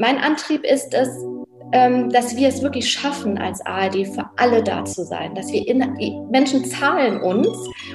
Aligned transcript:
Mein 0.00 0.18
Antrieb 0.18 0.64
ist 0.64 0.94
es, 0.94 1.08
dass 1.70 2.36
wir 2.36 2.48
es 2.48 2.62
wirklich 2.62 2.90
schaffen, 2.90 3.38
als 3.38 3.64
ARD 3.66 4.06
für 4.06 4.24
alle 4.36 4.62
da 4.62 4.84
zu 4.84 5.04
sein, 5.04 5.34
dass 5.34 5.52
wir 5.52 5.66
in, 5.66 5.80
die 5.98 6.18
Menschen 6.30 6.64
zahlen 6.64 7.20
uns 7.20 7.48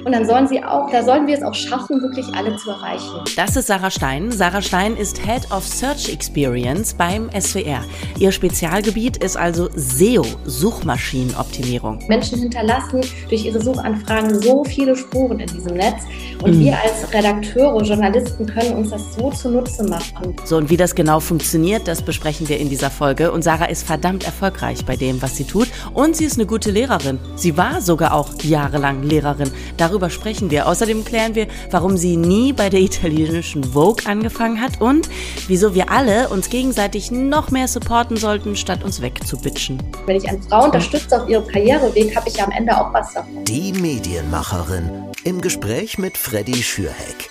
und 0.06 0.12
dann 0.12 0.26
sollen 0.26 0.48
sie 0.48 0.64
auch, 0.64 0.90
da 0.92 1.04
sollen 1.04 1.28
wir 1.28 1.36
es 1.36 1.44
auch 1.44 1.54
schaffen, 1.54 2.02
wirklich 2.02 2.26
alle 2.36 2.56
zu 2.58 2.70
erreichen. 2.70 3.24
Das 3.36 3.56
ist 3.56 3.68
Sarah 3.68 3.90
Stein. 3.90 4.32
Sarah 4.32 4.62
Stein 4.62 4.96
ist 4.96 5.18
Head 5.26 5.52
of 5.52 5.66
Search 5.66 6.12
Experience 6.12 6.94
beim 6.94 7.30
SWR. 7.32 7.84
Ihr 8.20 8.32
Spezialgebiet 8.32 9.18
ist 9.18 9.38
also 9.38 9.70
SEO, 9.76 10.26
Suchmaschinenoptimierung. 10.46 12.00
Menschen 12.08 12.40
hinterlassen 12.40 13.02
durch 13.30 13.46
ihre 13.46 13.62
Suchanfragen 13.62 14.40
so 14.42 14.64
viele 14.64 14.96
Spuren 14.96 15.40
in 15.40 15.48
diesem 15.48 15.76
Netz 15.76 16.04
und 16.44 16.58
mhm. 16.58 16.60
wir 16.60 16.78
als 16.80 17.12
Redakteure, 17.14 17.82
Journalisten 17.82 18.46
können 18.46 18.74
uns 18.76 18.90
das 18.90 19.16
so 19.16 19.32
zunutze 19.32 19.84
machen. 19.84 20.36
So 20.46 20.58
und 20.58 20.70
wie 20.70 20.78
das 20.78 20.94
genau 20.94 21.20
funktioniert, 21.20 21.88
das 21.88 22.02
besprechen 22.02 22.48
wir 22.50 22.60
in 22.60 22.70
dieser 22.70 22.90
Folge 22.90 23.32
und 23.32 23.44
Sarah 23.44 23.63
Sarah 23.64 23.72
ist 23.72 23.88
verdammt 23.88 24.26
erfolgreich 24.26 24.84
bei 24.84 24.98
dem, 24.98 25.22
was 25.22 25.38
sie 25.38 25.46
tut 25.46 25.70
und 25.94 26.18
sie 26.18 26.26
ist 26.26 26.36
eine 26.36 26.46
gute 26.46 26.70
Lehrerin. 26.70 27.18
Sie 27.36 27.56
war 27.56 27.82
sogar 27.82 28.14
auch 28.14 28.30
jahrelang 28.42 29.04
Lehrerin. 29.04 29.50
Darüber 29.78 30.10
sprechen 30.10 30.52
wir. 30.52 30.68
Außerdem 30.68 31.06
klären 31.06 31.36
wir, 31.36 31.48
warum 31.72 31.96
sie 31.96 32.18
nie 32.18 32.52
bei 32.52 32.70
der 32.70 32.82
italienischen 32.82 33.64
Vogue 33.64 34.06
angefangen 34.06 34.60
hat 34.60 34.82
und 34.82 35.08
wieso 35.48 35.76
wir 35.76 35.92
alle 35.92 36.28
uns 36.28 36.50
gegenseitig 36.50 37.10
noch 37.12 37.52
mehr 37.52 37.70
supporten 37.70 38.18
sollten, 38.18 38.58
statt 38.58 38.84
uns 38.84 39.02
wegzubitchen. 39.02 39.82
Wenn 40.06 40.18
ich 40.18 40.28
eine 40.28 40.42
Frau 40.42 40.66
unterstütze 40.66 41.22
auf 41.22 41.30
ihrem 41.30 41.48
Karriereweg, 41.48 42.14
habe 42.16 42.28
ich 42.28 42.36
ja 42.36 42.44
am 42.44 42.52
Ende 42.52 42.76
auch 42.76 42.94
was 42.94 43.14
davon. 43.14 43.46
Die 43.46 43.72
Medienmacherin 43.72 45.06
im 45.24 45.40
Gespräch 45.40 45.98
mit 45.98 46.18
Freddy 46.18 46.62
Schürheck. 46.62 47.30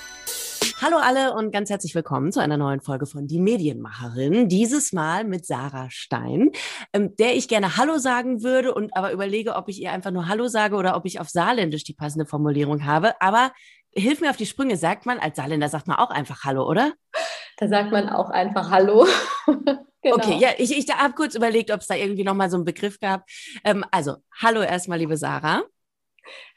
Hallo 0.84 0.96
alle 0.96 1.34
und 1.34 1.52
ganz 1.52 1.70
herzlich 1.70 1.94
willkommen 1.94 2.32
zu 2.32 2.40
einer 2.40 2.56
neuen 2.56 2.80
Folge 2.80 3.06
von 3.06 3.28
Die 3.28 3.38
Medienmacherin. 3.38 4.48
Dieses 4.48 4.92
Mal 4.92 5.22
mit 5.22 5.46
Sarah 5.46 5.88
Stein, 5.90 6.50
ähm, 6.92 7.14
der 7.14 7.36
ich 7.36 7.46
gerne 7.46 7.76
Hallo 7.76 7.98
sagen 7.98 8.42
würde 8.42 8.74
und 8.74 8.96
aber 8.96 9.12
überlege, 9.12 9.54
ob 9.54 9.68
ich 9.68 9.80
ihr 9.80 9.92
einfach 9.92 10.10
nur 10.10 10.26
Hallo 10.26 10.48
sage 10.48 10.74
oder 10.74 10.96
ob 10.96 11.06
ich 11.06 11.20
auf 11.20 11.28
Saarländisch 11.28 11.84
die 11.84 11.94
passende 11.94 12.26
Formulierung 12.26 12.84
habe. 12.84 13.14
Aber 13.20 13.52
hilf 13.94 14.20
mir 14.20 14.30
auf 14.30 14.36
die 14.36 14.44
Sprünge. 14.44 14.76
Sagt 14.76 15.06
man, 15.06 15.20
als 15.20 15.36
Saarländer 15.36 15.68
sagt 15.68 15.86
man 15.86 15.98
auch 15.98 16.10
einfach 16.10 16.42
Hallo, 16.42 16.68
oder? 16.68 16.94
Da 17.58 17.68
sagt 17.68 17.92
man 17.92 18.08
auch 18.08 18.30
einfach 18.30 18.70
Hallo. 18.72 19.06
Genau. 20.04 20.16
Okay, 20.16 20.36
ja, 20.40 20.48
ich, 20.58 20.76
ich 20.76 20.92
habe 20.92 21.14
kurz 21.14 21.36
überlegt, 21.36 21.70
ob 21.70 21.80
es 21.80 21.86
da 21.86 21.94
irgendwie 21.94 22.24
nochmal 22.24 22.50
so 22.50 22.56
einen 22.56 22.64
Begriff 22.64 22.98
gab. 22.98 23.24
Ähm, 23.62 23.84
also, 23.92 24.16
hallo 24.42 24.60
erstmal, 24.60 24.98
liebe 24.98 25.16
Sarah. 25.16 25.62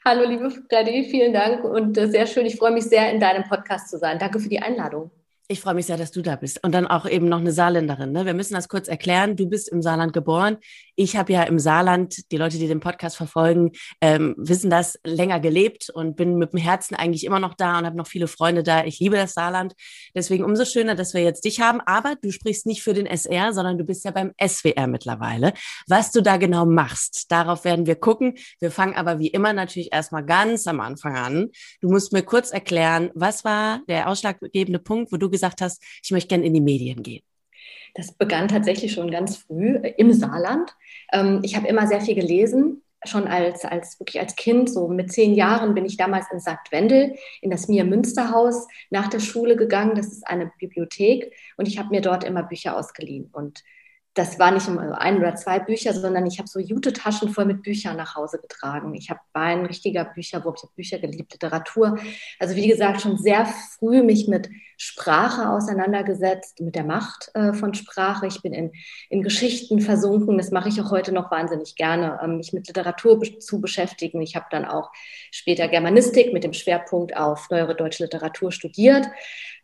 Hallo, 0.04 0.24
liebe 0.28 0.50
Freddy, 0.50 1.04
vielen 1.10 1.32
Dank 1.32 1.64
und 1.64 1.98
äh, 1.98 2.08
sehr 2.08 2.26
schön. 2.26 2.46
Ich 2.46 2.56
freue 2.56 2.72
mich 2.72 2.84
sehr, 2.84 3.10
in 3.10 3.20
deinem 3.20 3.44
Podcast 3.44 3.88
zu 3.90 3.98
sein. 3.98 4.18
Danke 4.18 4.38
für 4.38 4.48
die 4.48 4.60
Einladung. 4.60 5.10
Ich 5.48 5.60
freue 5.60 5.74
mich 5.74 5.86
sehr, 5.86 5.96
dass 5.96 6.10
du 6.10 6.22
da 6.22 6.34
bist. 6.34 6.64
Und 6.64 6.72
dann 6.72 6.88
auch 6.88 7.06
eben 7.06 7.28
noch 7.28 7.38
eine 7.38 7.52
Saarländerin. 7.52 8.10
Ne? 8.10 8.26
Wir 8.26 8.34
müssen 8.34 8.54
das 8.54 8.68
kurz 8.68 8.88
erklären. 8.88 9.36
Du 9.36 9.48
bist 9.48 9.68
im 9.68 9.80
Saarland 9.80 10.12
geboren. 10.12 10.56
Ich 10.96 11.16
habe 11.16 11.32
ja 11.32 11.44
im 11.44 11.60
Saarland, 11.60 12.32
die 12.32 12.36
Leute, 12.36 12.58
die 12.58 12.66
den 12.66 12.80
Podcast 12.80 13.16
verfolgen, 13.16 13.70
ähm, 14.00 14.34
wissen 14.38 14.70
das, 14.70 14.98
länger 15.04 15.38
gelebt 15.38 15.88
und 15.88 16.16
bin 16.16 16.36
mit 16.36 16.52
dem 16.52 16.58
Herzen 16.58 16.96
eigentlich 16.96 17.22
immer 17.22 17.38
noch 17.38 17.54
da 17.54 17.78
und 17.78 17.86
habe 17.86 17.96
noch 17.96 18.08
viele 18.08 18.26
Freunde 18.26 18.64
da. 18.64 18.84
Ich 18.84 18.98
liebe 18.98 19.14
das 19.14 19.34
Saarland. 19.34 19.74
Deswegen 20.16 20.42
umso 20.42 20.64
schöner, 20.64 20.96
dass 20.96 21.14
wir 21.14 21.22
jetzt 21.22 21.44
dich 21.44 21.60
haben. 21.60 21.80
Aber 21.80 22.16
du 22.20 22.32
sprichst 22.32 22.66
nicht 22.66 22.82
für 22.82 22.92
den 22.92 23.06
SR, 23.06 23.52
sondern 23.52 23.78
du 23.78 23.84
bist 23.84 24.04
ja 24.04 24.10
beim 24.10 24.32
SWR 24.44 24.88
mittlerweile. 24.88 25.52
Was 25.86 26.10
du 26.10 26.22
da 26.22 26.38
genau 26.38 26.66
machst, 26.66 27.26
darauf 27.30 27.64
werden 27.64 27.86
wir 27.86 27.94
gucken. 27.94 28.34
Wir 28.58 28.72
fangen 28.72 28.96
aber 28.96 29.20
wie 29.20 29.28
immer 29.28 29.52
natürlich 29.52 29.92
erstmal 29.92 30.24
ganz 30.24 30.66
am 30.66 30.80
Anfang 30.80 31.16
an. 31.16 31.50
Du 31.80 31.88
musst 31.88 32.12
mir 32.12 32.22
kurz 32.22 32.50
erklären, 32.50 33.12
was 33.14 33.44
war 33.44 33.82
der 33.86 34.08
ausschlaggebende 34.08 34.80
Punkt, 34.80 35.12
wo 35.12 35.18
du 35.18 35.35
gesagt 35.36 35.60
hast, 35.60 35.82
ich 36.02 36.10
möchte 36.10 36.28
gerne 36.28 36.44
in 36.44 36.54
die 36.54 36.60
Medien 36.60 37.02
gehen? 37.02 37.22
Das 37.94 38.12
begann 38.12 38.48
tatsächlich 38.48 38.92
schon 38.92 39.10
ganz 39.10 39.36
früh 39.36 39.76
äh, 39.76 39.94
im 39.96 40.12
Saarland. 40.12 40.74
Ähm, 41.12 41.40
ich 41.42 41.56
habe 41.56 41.66
immer 41.66 41.86
sehr 41.86 42.00
viel 42.00 42.14
gelesen, 42.14 42.82
schon 43.04 43.26
als, 43.28 43.64
als 43.64 43.98
wirklich 44.00 44.20
als 44.20 44.36
Kind, 44.36 44.70
so 44.70 44.88
mit 44.88 45.12
zehn 45.12 45.34
Jahren 45.34 45.74
bin 45.74 45.84
ich 45.84 45.96
damals 45.96 46.26
in 46.32 46.40
St. 46.40 46.70
Wendel 46.70 47.14
in 47.40 47.50
das 47.50 47.68
Mir 47.68 47.84
Münsterhaus 47.84 48.66
nach 48.90 49.08
der 49.08 49.20
Schule 49.20 49.56
gegangen. 49.56 49.94
Das 49.94 50.08
ist 50.08 50.26
eine 50.26 50.52
Bibliothek 50.58 51.32
und 51.56 51.68
ich 51.68 51.78
habe 51.78 51.90
mir 51.90 52.00
dort 52.00 52.24
immer 52.24 52.42
Bücher 52.42 52.76
ausgeliehen. 52.76 53.30
Und 53.32 53.62
das 54.16 54.38
war 54.38 54.50
nicht 54.50 54.66
nur 54.66 54.98
ein 54.98 55.18
oder 55.18 55.34
zwei 55.34 55.58
Bücher, 55.58 55.92
sondern 55.92 56.24
ich 56.26 56.38
habe 56.38 56.48
so 56.48 56.58
Jute-Taschen 56.58 57.28
voll 57.28 57.44
mit 57.44 57.62
Büchern 57.62 57.98
nach 57.98 58.16
Hause 58.16 58.38
getragen. 58.40 58.94
Ich 58.94 59.10
habe 59.10 59.20
war 59.34 59.42
ein 59.42 59.66
richtiger 59.66 60.06
Bücherwurm, 60.06 60.54
ich 60.56 60.70
Bücher 60.74 60.98
geliebt, 60.98 61.34
Literatur. 61.34 61.98
Also 62.38 62.56
wie 62.56 62.66
gesagt, 62.66 63.02
schon 63.02 63.18
sehr 63.18 63.44
früh 63.44 64.02
mich 64.02 64.26
mit 64.26 64.48
Sprache 64.76 65.48
auseinandergesetzt, 65.48 66.60
mit 66.60 66.74
der 66.74 66.84
Macht 66.84 67.30
äh, 67.34 67.54
von 67.54 67.72
Sprache. 67.74 68.26
Ich 68.26 68.42
bin 68.42 68.52
in, 68.52 68.72
in 69.08 69.22
Geschichten 69.22 69.80
versunken. 69.80 70.36
Das 70.36 70.50
mache 70.50 70.68
ich 70.68 70.80
auch 70.80 70.90
heute 70.90 71.12
noch 71.12 71.30
wahnsinnig 71.30 71.76
gerne, 71.76 72.20
ähm, 72.22 72.36
mich 72.36 72.52
mit 72.52 72.66
Literatur 72.66 73.18
be 73.18 73.38
zu 73.38 73.60
beschäftigen. 73.60 74.20
Ich 74.20 74.36
habe 74.36 74.46
dann 74.50 74.64
auch 74.64 74.90
später 75.30 75.68
Germanistik 75.68 76.32
mit 76.32 76.44
dem 76.44 76.52
Schwerpunkt 76.52 77.16
auf 77.16 77.48
neuere 77.50 77.74
deutsche 77.74 78.04
Literatur 78.04 78.52
studiert. 78.52 79.08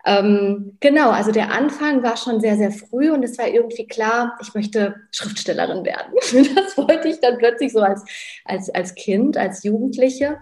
Ähm, 0.05 0.79
genau, 0.81 1.11
also 1.11 1.31
der 1.31 1.53
Anfang 1.53 2.03
war 2.03 2.17
schon 2.17 2.41
sehr, 2.41 2.57
sehr 2.57 2.73
früh 2.73 3.11
und 3.11 3.23
es 3.23 3.39
war 3.39 3.47
irgendwie 3.47 3.87
klar, 3.87 4.37
ich 4.43 4.53
möchte 4.55 4.97
Schriftstellerin 5.13 5.85
werden. 5.85 6.15
Das 6.55 6.77
wollte 6.77 7.09
ich 7.09 7.21
dann 7.21 7.39
plötzlich 7.39 7.73
so 7.73 7.81
als, 7.81 8.03
als, 8.45 8.71
als 8.71 8.95
Kind, 8.95 9.37
als 9.37 9.63
Jugendliche. 9.63 10.39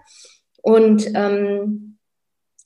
Und 0.62 1.06
ähm, 1.14 1.89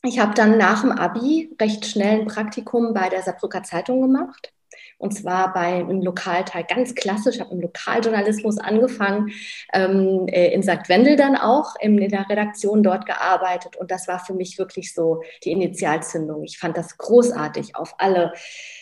ich 0.04 0.18
habe 0.18 0.34
dann 0.34 0.58
nach 0.58 0.82
dem 0.82 0.92
Abi 0.92 1.54
recht 1.60 1.86
schnell 1.86 2.20
ein 2.20 2.26
Praktikum 2.26 2.94
bei 2.94 3.08
der 3.08 3.22
Saarbrücker 3.22 3.62
Zeitung 3.62 4.02
gemacht 4.02 4.54
und 4.98 5.12
zwar 5.12 5.52
bei 5.52 5.74
einem 5.74 6.02
Lokalteil 6.02 6.64
ganz 6.64 6.94
klassisch, 6.94 7.40
habe 7.40 7.52
im 7.52 7.60
Lokaljournalismus 7.60 8.58
angefangen, 8.58 9.32
ähm, 9.72 10.26
äh, 10.28 10.52
in 10.52 10.62
St. 10.62 10.88
Wendel 10.88 11.16
dann 11.16 11.36
auch, 11.36 11.74
in 11.80 11.96
der 12.08 12.28
Redaktion 12.28 12.82
dort 12.82 13.06
gearbeitet 13.06 13.76
und 13.76 13.90
das 13.90 14.08
war 14.08 14.18
für 14.18 14.34
mich 14.34 14.58
wirklich 14.58 14.94
so 14.94 15.22
die 15.44 15.52
Initialzündung. 15.52 16.44
Ich 16.44 16.58
fand 16.58 16.76
das 16.76 16.96
großartig, 16.96 17.76
auf 17.76 17.94
alle 17.98 18.32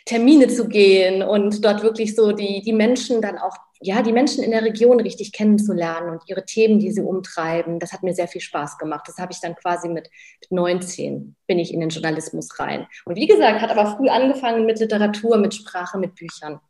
Termine 0.05 0.49
zu 0.49 0.69
gehen 0.69 1.23
und 1.23 1.65
dort 1.65 1.83
wirklich 1.83 2.15
so 2.15 2.33
die, 2.33 2.63
die 2.63 2.73
Menschen 2.73 3.21
dann 3.23 3.39
auch 3.39 3.57
ja, 3.83 4.03
die 4.03 4.13
Menschen 4.13 4.45
in 4.45 4.53
der 4.53 4.63
Region 4.63 5.01
richtig 5.01 5.33
kennenzulernen 5.33 6.11
und 6.11 6.23
ihre 6.27 6.45
Themen, 6.45 6.79
die 6.79 6.93
sie 6.93 7.03
umtreiben. 7.03 7.79
Das 7.79 7.93
hat 7.93 8.03
mir 8.03 8.15
sehr 8.15 8.29
viel 8.29 8.41
Spaß 8.41 8.79
gemacht. 8.79 9.05
Das 9.07 9.19
habe 9.19 9.33
ich 9.33 9.41
dann 9.41 9.57
quasi 9.57 9.89
mit 9.89 10.09
19 10.51 11.37
bin 11.47 11.59
ich 11.59 11.75
in 11.75 11.81
den 11.81 11.89
Journalismus 11.89 12.59
rein. 12.59 12.87
Und 13.05 13.17
wie 13.17 13.27
gesagt, 13.27 13.61
hat 13.61 13.71
aber 13.71 13.97
früh 13.97 14.09
angefangen 14.09 14.67
mit 14.67 14.79
Literatur, 14.79 15.37
mit 15.37 15.55
Sprache, 15.55 15.99
mit 15.99 16.15
Büchern. 16.15 16.61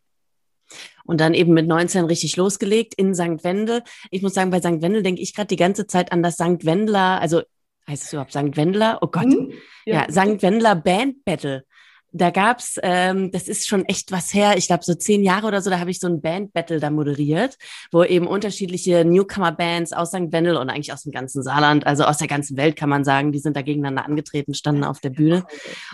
Und 1.04 1.20
dann 1.20 1.34
eben 1.34 1.52
mit 1.52 1.66
19 1.66 2.06
richtig 2.06 2.36
losgelegt 2.36 2.94
in 2.94 3.14
St. 3.14 3.44
Wendel. 3.44 3.82
Ich 4.10 4.22
muss 4.22 4.34
sagen, 4.34 4.50
bei 4.50 4.60
St. 4.60 4.80
Wendel 4.80 5.02
denke 5.02 5.20
ich 5.20 5.34
gerade 5.34 5.48
die 5.48 5.56
ganze 5.56 5.86
Zeit 5.86 6.12
an 6.12 6.22
das 6.22 6.34
St. 6.34 6.64
Wendler, 6.64 7.20
also 7.20 7.42
heißt 7.88 8.04
es 8.04 8.12
überhaupt 8.12 8.32
St. 8.32 8.56
Wendler? 8.56 8.98
Oh 9.02 9.08
Gott. 9.08 9.24
Hm? 9.24 9.52
Ja, 9.84 10.06
ja 10.06 10.10
St. 10.10 10.42
Wendler 10.42 10.76
Band 10.76 11.24
Battle 11.24 11.64
da 12.12 12.30
gab's, 12.30 12.78
ähm, 12.82 13.30
das 13.30 13.48
ist 13.48 13.66
schon 13.66 13.84
echt 13.86 14.12
was 14.12 14.32
her, 14.34 14.56
ich 14.56 14.66
glaube 14.66 14.84
so 14.84 14.94
zehn 14.94 15.22
Jahre 15.22 15.46
oder 15.46 15.62
so, 15.62 15.70
da 15.70 15.78
habe 15.78 15.90
ich 15.90 15.98
so 15.98 16.06
ein 16.06 16.20
Band-Battle 16.20 16.80
da 16.80 16.90
moderiert, 16.90 17.56
wo 17.90 18.04
eben 18.04 18.26
unterschiedliche 18.26 19.04
Newcomer-Bands 19.04 19.92
aus 19.92 20.08
St. 20.08 20.32
Wendel 20.32 20.56
und 20.56 20.70
eigentlich 20.70 20.92
aus 20.92 21.02
dem 21.02 21.12
ganzen 21.12 21.42
Saarland, 21.42 21.86
also 21.86 22.04
aus 22.04 22.18
der 22.18 22.28
ganzen 22.28 22.56
Welt 22.56 22.76
kann 22.76 22.88
man 22.88 23.04
sagen, 23.04 23.32
die 23.32 23.38
sind 23.38 23.56
da 23.56 23.62
gegeneinander 23.62 24.04
angetreten, 24.04 24.54
standen 24.54 24.84
auf 24.84 25.00
der 25.00 25.10
Bühne. 25.10 25.44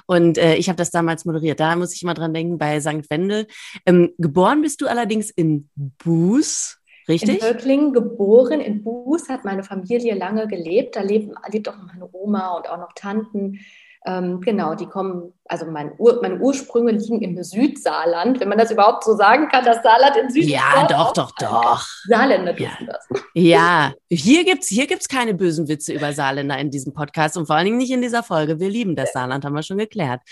Und 0.07 0.39
äh, 0.39 0.57
ich 0.57 0.69
habe 0.69 0.77
das 0.77 0.91
damals 0.91 1.25
moderiert. 1.25 1.61
Da 1.61 1.77
muss 1.77 1.95
ich 1.95 2.03
immer 2.03 2.15
dran 2.15 2.35
denken, 2.35 2.59
bei 2.59 2.81
St. 2.81 3.09
Wendel. 3.11 3.47
Ähm, 3.87 4.13
geboren 4.19 4.63
bist 4.63 4.81
du 4.81 4.87
allerdings 4.87 5.31
in 5.31 5.69
Buß. 5.77 6.79
Richtig? 7.09 7.43
In 7.43 7.49
Höcklingen 7.49 7.93
geboren, 7.95 8.61
in 8.61 8.83
Buß 8.85 9.31
hat 9.31 9.45
meine 9.45 9.65
Familie 9.65 10.15
lange 10.15 10.47
gelebt. 10.47 10.95
Da 10.95 11.01
lebt, 11.01 11.35
lebt 11.51 11.69
auch 11.69 11.77
meine 11.79 12.09
Oma 12.13 12.57
und 12.57 12.69
auch 12.69 12.77
noch 12.77 12.93
Tanten. 12.95 13.61
Ähm, 14.07 14.41
genau, 14.41 14.75
die 14.75 14.87
kommen, 14.87 15.35
also 15.45 15.67
mein 15.67 15.93
Ur, 15.99 16.21
meine 16.23 16.39
Ursprünge 16.39 16.93
liegen 16.93 17.21
im 17.21 17.43
Südsaarland, 17.43 18.39
wenn 18.39 18.49
man 18.49 18.57
das 18.57 18.71
überhaupt 18.71 19.03
so 19.05 19.17
sagen 19.17 19.49
kann, 19.49 19.65
das 19.65 19.83
Saarland 19.83 20.17
in 20.17 20.31
Südsaarland. 20.31 20.91
Ja, 20.91 20.97
doch, 20.97 21.13
doch, 21.13 21.33
doch. 21.33 21.87
Saarländer 22.07 22.59
ja. 22.59 22.71
das. 22.87 23.09
Ja, 23.35 23.93
hier 24.09 24.45
gibt 24.45 24.63
es 24.63 24.69
hier 24.69 24.87
gibt's 24.87 25.09
keine 25.09 25.35
bösen 25.35 25.69
Witze 25.69 25.93
über 25.93 26.13
Saarländer 26.13 26.59
in 26.59 26.71
diesem 26.71 26.95
Podcast 26.95 27.37
und 27.37 27.47
vor 27.47 27.57
allen 27.57 27.65
Dingen 27.65 27.79
nicht 27.79 27.91
in 27.91 28.01
dieser 28.01 28.23
Folge. 28.23 28.61
Wir 28.61 28.69
lieben 28.69 28.95
das 28.95 29.13
Saarland, 29.13 29.45
haben 29.45 29.55
wir 29.55 29.63
schon 29.63 29.79
geklärt. 29.79 30.23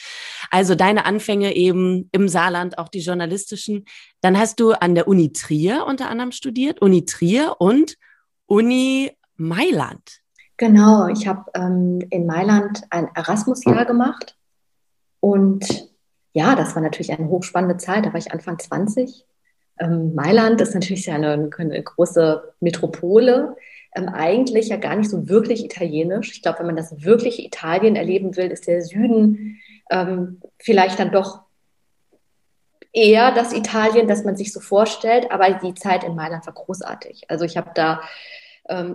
Also 0.51 0.75
deine 0.75 1.05
Anfänge 1.05 1.57
eben 1.57 2.09
im 2.13 2.29
Saarland, 2.29 2.79
auch 2.79 2.89
die 2.89 3.01
journalistischen. 3.01 3.85
Dann 4.21 4.39
hast 4.39 4.61
du 4.61 4.73
an 4.73 4.95
der 4.95 5.09
Uni 5.09 5.33
Trier 5.33 5.87
unter 5.87 6.09
anderem 6.09 6.31
studiert, 6.31 6.81
Uni 6.81 7.05
Trier 7.05 7.57
und 7.59 7.97
Uni 8.47 9.11
Mailand. 9.37 10.21
Genau, 10.57 11.09
ich 11.09 11.27
habe 11.27 11.51
ähm, 11.55 12.01
in 12.11 12.27
Mailand 12.27 12.83
ein 12.91 13.09
Erasmus-Jahr 13.15 13.85
gemacht 13.85 14.37
und 15.21 15.91
ja, 16.33 16.55
das 16.55 16.75
war 16.75 16.83
natürlich 16.83 17.13
eine 17.13 17.29
hochspannende 17.29 17.79
Zeit. 17.79 18.05
Da 18.05 18.13
war 18.13 18.19
ich 18.19 18.33
Anfang 18.33 18.59
20. 18.59 19.25
Ähm, 19.79 20.15
Mailand 20.15 20.61
ist 20.61 20.75
natürlich 20.75 21.11
eine, 21.11 21.51
eine 21.57 21.83
große 21.83 22.55
Metropole, 22.61 23.57
ähm, 23.95 24.09
eigentlich 24.09 24.69
ja 24.69 24.77
gar 24.77 24.97
nicht 24.97 25.11
so 25.11 25.29
wirklich 25.29 25.65
italienisch. 25.65 26.33
Ich 26.33 26.43
glaube, 26.43 26.59
wenn 26.61 26.67
man 26.67 26.77
das 26.77 27.03
wirklich 27.03 27.45
Italien 27.45 27.97
erleben 27.97 28.37
will, 28.37 28.51
ist 28.51 28.67
der 28.67 28.83
Süden 28.83 29.59
ähm, 29.91 30.41
vielleicht 30.59 30.99
dann 30.99 31.13
doch 31.13 31.41
eher 32.93 33.33
das 33.33 33.53
Italien, 33.53 34.09
das 34.09 34.25
man 34.25 34.37
sich 34.37 34.53
so 34.53 34.61
vorstellt, 34.61 35.31
aber 35.31 35.51
die 35.51 35.75
Zeit 35.75 36.05
in 36.05 36.15
Mailand 36.15 36.47
war 36.47 36.55
großartig. 36.55 37.25
Also 37.29 37.45
ich 37.45 37.57
habe 37.57 37.71
da, 37.75 38.01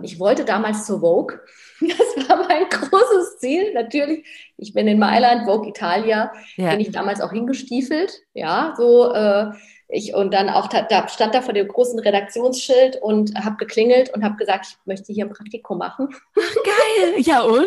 ich 0.02 0.18
wollte 0.18 0.44
damals 0.44 0.86
zur 0.86 1.00
Vogue. 1.00 1.40
Das 1.82 2.28
war 2.28 2.46
mein 2.46 2.68
großes 2.68 3.38
Ziel. 3.38 3.72
Natürlich, 3.74 4.24
ich 4.56 4.72
bin 4.72 4.86
in 4.86 5.00
Mailand, 5.00 5.46
Vogue 5.46 5.68
Italia, 5.68 6.32
ja. 6.54 6.70
bin 6.70 6.78
ich 6.78 6.92
damals 6.92 7.20
auch 7.20 7.32
hingestiefelt. 7.32 8.20
Ja, 8.34 8.74
so 8.76 9.12
äh, 9.12 9.50
ich 9.88 10.14
und 10.14 10.32
dann 10.32 10.48
auch 10.48 10.68
da 10.68 11.08
stand 11.08 11.34
da 11.34 11.42
vor 11.42 11.54
dem 11.54 11.66
großen 11.66 11.98
Redaktionsschild 11.98 13.02
und 13.02 13.34
habe 13.34 13.56
geklingelt 13.56 14.14
und 14.14 14.22
habe 14.22 14.36
gesagt, 14.36 14.66
ich 14.66 14.76
möchte 14.86 15.12
hier 15.12 15.26
ein 15.26 15.32
Praktikum 15.32 15.78
machen. 15.78 16.08
Geil, 16.34 17.14
ja 17.18 17.42
und? 17.42 17.66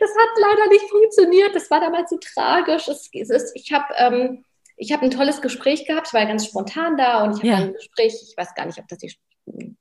Das 0.00 0.10
hat 0.10 0.28
leider 0.40 0.68
nicht 0.68 0.90
funktioniert. 0.90 1.54
Das 1.54 1.70
war 1.70 1.80
damals 1.80 2.10
so 2.10 2.18
tragisch. 2.18 2.88
Es, 2.88 3.08
es 3.12 3.30
ist, 3.30 3.52
ich 3.54 3.72
habe 3.72 3.94
ähm, 3.96 4.44
ich 4.76 4.92
habe 4.92 5.04
ein 5.04 5.10
tolles 5.10 5.40
Gespräch 5.40 5.86
gehabt. 5.86 6.08
Ich 6.08 6.14
war 6.14 6.24
ganz 6.26 6.46
spontan 6.46 6.96
da 6.96 7.24
und 7.24 7.32
ich 7.32 7.38
habe 7.38 7.48
ja. 7.48 7.56
ein 7.56 7.74
Gespräch. 7.74 8.14
Ich 8.22 8.36
weiß 8.36 8.54
gar 8.54 8.66
nicht, 8.66 8.78
ob 8.78 8.86
das 8.88 8.98
die 8.98 9.10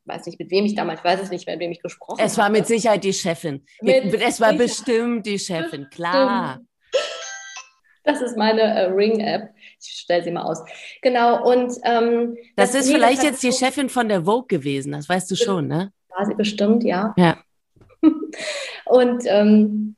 weiß 0.06 0.26
nicht, 0.26 0.40
mit 0.40 0.52
wem 0.52 0.66
ich 0.66 0.76
damals, 0.76 1.00
ich 1.00 1.06
weiß 1.06 1.22
es 1.22 1.30
nicht, 1.30 1.48
mit 1.48 1.60
wem 1.60 1.72
ich 1.72 1.82
gesprochen 1.82 2.20
habe. 2.20 2.28
Es 2.28 2.38
war 2.38 2.46
habe. 2.46 2.58
mit 2.58 2.68
Sicherheit 2.68 3.04
die 3.04 3.14
Chefin. 3.14 3.66
Mit 3.82 4.14
es 4.14 4.40
war 4.40 4.54
bestimmt 4.54 5.26
die 5.26 5.40
Chefin, 5.40 5.88
klar. 5.90 6.60
Das 8.04 8.22
ist 8.22 8.38
meine 8.38 8.62
äh, 8.62 8.86
Ring-App. 8.86 9.50
Ich 9.82 10.00
stelle 10.00 10.24
sie 10.24 10.32
mal 10.32 10.44
aus. 10.44 10.64
Genau, 11.02 11.46
und 11.46 11.74
ähm, 11.84 12.38
das, 12.56 12.72
das 12.72 12.86
ist 12.86 12.92
vielleicht 12.92 13.22
jetzt 13.22 13.44
die 13.44 13.52
Chefin 13.52 13.90
von 13.90 14.08
der 14.08 14.24
Vogue 14.24 14.48
gewesen, 14.48 14.94
das 14.94 15.10
weißt 15.10 15.30
du 15.30 15.36
schon, 15.36 15.68
ne? 15.68 15.92
War 16.10 16.26
sie 16.26 16.34
bestimmt, 16.34 16.84
ja. 16.84 17.14
Ja. 17.18 17.38
und 18.86 19.24
ähm, 19.26 19.98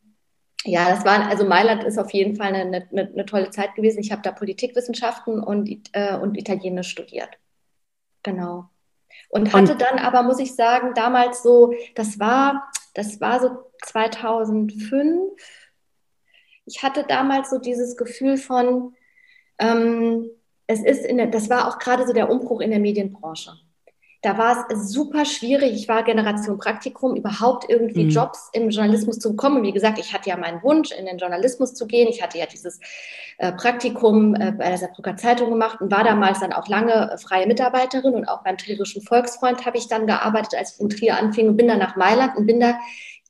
ja, 0.66 0.90
das 0.90 1.06
war, 1.06 1.30
also 1.30 1.46
Mailand 1.46 1.84
ist 1.84 1.98
auf 1.98 2.12
jeden 2.12 2.36
Fall 2.36 2.54
eine, 2.54 2.88
eine, 2.92 3.10
eine 3.14 3.26
tolle 3.26 3.52
Zeit 3.52 3.76
gewesen. 3.76 4.00
Ich 4.00 4.12
habe 4.12 4.22
da 4.22 4.32
Politikwissenschaften 4.32 5.42
und, 5.42 5.70
äh, 5.94 6.18
und 6.18 6.38
Italienisch 6.38 6.90
studiert. 6.90 7.30
Genau. 8.24 8.70
Und 9.30 9.54
hatte 9.54 9.74
und, 9.74 9.82
dann 9.82 10.00
aber, 10.00 10.24
muss 10.24 10.40
ich 10.40 10.56
sagen, 10.56 10.94
damals 10.96 11.44
so, 11.44 11.74
das 11.96 12.20
war, 12.20 12.70
das 12.96 13.22
war 13.22 13.40
so 13.40 13.72
2005, 13.86 15.32
ich 16.66 16.84
hatte 16.84 17.04
damals 17.08 17.50
so 17.50 17.60
dieses 17.60 17.96
Gefühl 17.96 18.38
von, 18.38 18.96
ähm, 19.60 20.30
es 20.68 20.84
ist 20.84 21.06
in 21.06 21.18
der, 21.18 21.28
das 21.28 21.50
war 21.50 21.68
auch 21.68 21.80
gerade 21.80 22.06
so 22.06 22.14
der 22.14 22.30
Umbruch 22.30 22.62
in 22.62 22.70
der 22.70 22.80
Medienbranche. 22.80 23.54
Da 24.22 24.38
war 24.38 24.66
es 24.70 24.92
super 24.92 25.24
schwierig. 25.24 25.74
Ich 25.74 25.88
war 25.88 26.04
Generation 26.04 26.58
Praktikum, 26.58 27.16
überhaupt 27.16 27.70
irgendwie 27.70 28.04
mhm. 28.04 28.10
Jobs 28.10 28.50
im 28.52 28.70
Journalismus 28.70 29.18
zu 29.18 29.30
bekommen. 29.32 29.64
Wie 29.64 29.72
gesagt, 29.72 29.98
ich 29.98 30.14
hatte 30.14 30.30
ja 30.30 30.36
meinen 30.36 30.62
Wunsch, 30.62 30.92
in 30.92 31.06
den 31.06 31.18
Journalismus 31.18 31.74
zu 31.74 31.88
gehen. 31.88 32.10
Ich 32.10 32.22
hatte 32.22 32.38
ja 32.38 32.46
dieses 32.46 32.82
äh, 33.38 33.54
Praktikum 33.54 34.36
äh, 34.36 34.52
bei 34.52 34.68
der 34.68 34.78
Saarbrücker 34.78 35.16
Zeitung 35.16 35.52
gemacht 35.52 35.80
und 35.80 35.90
war 35.90 36.04
damals 36.04 36.42
dann 36.42 36.52
auch 36.52 36.68
lange 36.68 37.12
äh, 37.12 37.18
freie 37.18 37.48
Mitarbeiterin 37.48 38.14
und 38.14 38.28
auch 38.28 38.44
beim 38.44 38.58
Trierischen 38.58 39.02
Volksfreund 39.02 39.66
habe 39.66 39.78
ich 39.78 39.88
dann 39.88 40.06
gearbeitet, 40.06 40.56
als 40.56 40.76
ich 40.76 40.82
in 40.82 40.90
Trier 40.90 41.18
anfing 41.18 41.48
und 41.48 41.56
bin 41.56 41.70
dann 41.70 41.80
nach 41.80 41.96
Mailand 41.96 42.36
und 42.36 42.46
bin 42.46 42.60
da 42.60 42.78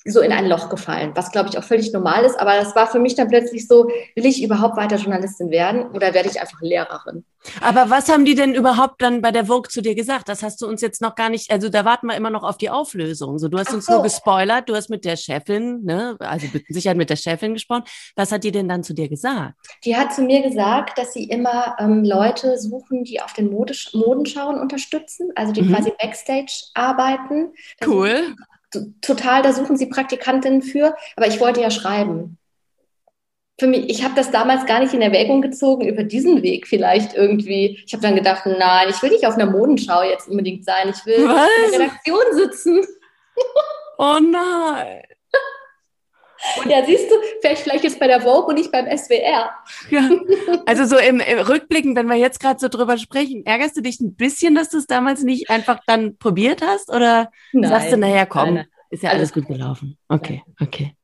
so 0.05 0.21
in 0.21 0.31
ein 0.31 0.47
Loch 0.47 0.69
gefallen, 0.69 1.11
was 1.15 1.31
glaube 1.31 1.49
ich 1.49 1.57
auch 1.57 1.63
völlig 1.63 1.91
normal 1.91 2.23
ist. 2.23 2.39
Aber 2.39 2.55
das 2.55 2.75
war 2.75 2.87
für 2.87 2.99
mich 2.99 3.15
dann 3.15 3.27
plötzlich 3.27 3.67
so, 3.67 3.89
will 4.15 4.25
ich 4.25 4.41
überhaupt 4.41 4.77
weiter 4.77 4.95
Journalistin 4.95 5.49
werden 5.49 5.91
oder 5.91 6.13
werde 6.13 6.29
ich 6.29 6.39
einfach 6.39 6.61
Lehrerin? 6.61 7.25
Aber 7.61 7.89
was 7.89 8.09
haben 8.09 8.25
die 8.25 8.35
denn 8.35 8.53
überhaupt 8.53 9.01
dann 9.01 9.21
bei 9.21 9.31
der 9.31 9.45
Vogue 9.45 9.69
zu 9.69 9.81
dir 9.81 9.95
gesagt? 9.95 10.27
Das 10.27 10.43
hast 10.43 10.61
du 10.61 10.67
uns 10.67 10.81
jetzt 10.81 11.01
noch 11.01 11.15
gar 11.15 11.29
nicht, 11.29 11.51
also 11.51 11.69
da 11.69 11.85
warten 11.85 12.07
wir 12.07 12.15
immer 12.15 12.29
noch 12.29 12.43
auf 12.43 12.57
die 12.57 12.69
Auflösung. 12.69 13.39
So, 13.39 13.47
du 13.47 13.57
hast 13.57 13.69
Ach 13.69 13.75
uns 13.75 13.85
so. 13.85 13.93
nur 13.93 14.03
gespoilert, 14.03 14.67
du 14.69 14.75
hast 14.75 14.89
mit 14.89 15.05
der 15.05 15.15
Chefin, 15.15 15.83
ne, 15.83 16.15
also 16.19 16.47
mit 16.51 16.65
Sicherheit 16.67 16.97
mit 16.97 17.09
der 17.09 17.15
Chefin 17.15 17.53
gesprochen. 17.53 17.83
Was 18.15 18.31
hat 18.31 18.43
die 18.43 18.51
denn 18.51 18.67
dann 18.67 18.83
zu 18.83 18.93
dir 18.93 19.09
gesagt? 19.09 19.55
Die 19.85 19.95
hat 19.95 20.13
zu 20.13 20.21
mir 20.21 20.41
gesagt, 20.41 20.97
dass 20.97 21.13
sie 21.13 21.25
immer 21.25 21.75
ähm, 21.79 22.03
Leute 22.03 22.57
suchen, 22.57 23.03
die 23.03 23.21
auf 23.21 23.33
den 23.33 23.49
Modisch 23.49 23.93
Modenschauen 23.93 24.59
unterstützen, 24.59 25.31
also 25.35 25.53
die 25.53 25.61
mhm. 25.61 25.73
quasi 25.73 25.93
Backstage 25.97 26.65
arbeiten. 26.73 27.53
Cool 27.85 28.35
total, 29.01 29.41
da 29.41 29.53
suchen 29.53 29.77
sie 29.77 29.87
Praktikantinnen 29.87 30.61
für, 30.61 30.95
aber 31.15 31.27
ich 31.27 31.39
wollte 31.39 31.61
ja 31.61 31.71
schreiben. 31.71 32.37
Für 33.59 33.67
mich, 33.67 33.89
ich 33.89 34.03
habe 34.03 34.15
das 34.15 34.31
damals 34.31 34.65
gar 34.65 34.79
nicht 34.79 34.93
in 34.93 35.01
Erwägung 35.01 35.41
gezogen, 35.41 35.87
über 35.87 36.03
diesen 36.03 36.43
Weg 36.43 36.65
vielleicht 36.65 37.13
irgendwie. 37.13 37.81
Ich 37.85 37.93
habe 37.93 38.01
dann 38.01 38.15
gedacht, 38.15 38.45
nein, 38.45 38.87
ich 38.89 39.01
will 39.03 39.09
nicht 39.09 39.27
auf 39.27 39.35
einer 39.35 39.51
Modenschau 39.51 40.01
jetzt 40.03 40.29
unbedingt 40.29 40.63
sein. 40.63 40.89
Ich 40.89 41.05
will 41.05 41.27
Was? 41.27 41.49
in 41.65 41.71
der 41.71 41.81
Redaktion 41.81 42.21
sitzen. 42.31 42.85
Oh 43.97 44.17
nein. 44.21 45.01
Ja, 46.65 46.85
siehst 46.85 47.09
du, 47.09 47.15
vielleicht, 47.41 47.61
vielleicht 47.61 47.83
jetzt 47.83 47.99
bei 47.99 48.07
der 48.07 48.21
Vogue 48.21 48.47
und 48.47 48.55
nicht 48.55 48.71
beim 48.71 48.85
SWR. 48.85 49.49
Ja, 49.89 50.09
also 50.65 50.85
so 50.85 50.97
im, 50.97 51.19
im 51.19 51.39
Rückblicken, 51.39 51.95
wenn 51.95 52.07
wir 52.07 52.15
jetzt 52.15 52.39
gerade 52.39 52.59
so 52.59 52.69
drüber 52.69 52.97
sprechen, 52.97 53.45
ärgerst 53.45 53.75
du 53.77 53.81
dich 53.81 53.99
ein 53.99 54.15
bisschen, 54.15 54.55
dass 54.55 54.69
du 54.69 54.77
es 54.77 54.87
damals 54.87 55.23
nicht 55.23 55.49
einfach 55.49 55.79
dann 55.85 56.17
probiert 56.17 56.61
hast? 56.61 56.89
Oder 56.89 57.29
nein, 57.51 57.69
sagst 57.69 57.91
du, 57.91 57.97
naja, 57.97 58.25
komm, 58.25 58.53
nein, 58.53 58.65
ist 58.89 59.03
ja 59.03 59.09
alles, 59.09 59.31
alles 59.31 59.33
gut 59.33 59.47
gelaufen? 59.47 59.97
Okay, 60.07 60.41
okay. 60.61 60.95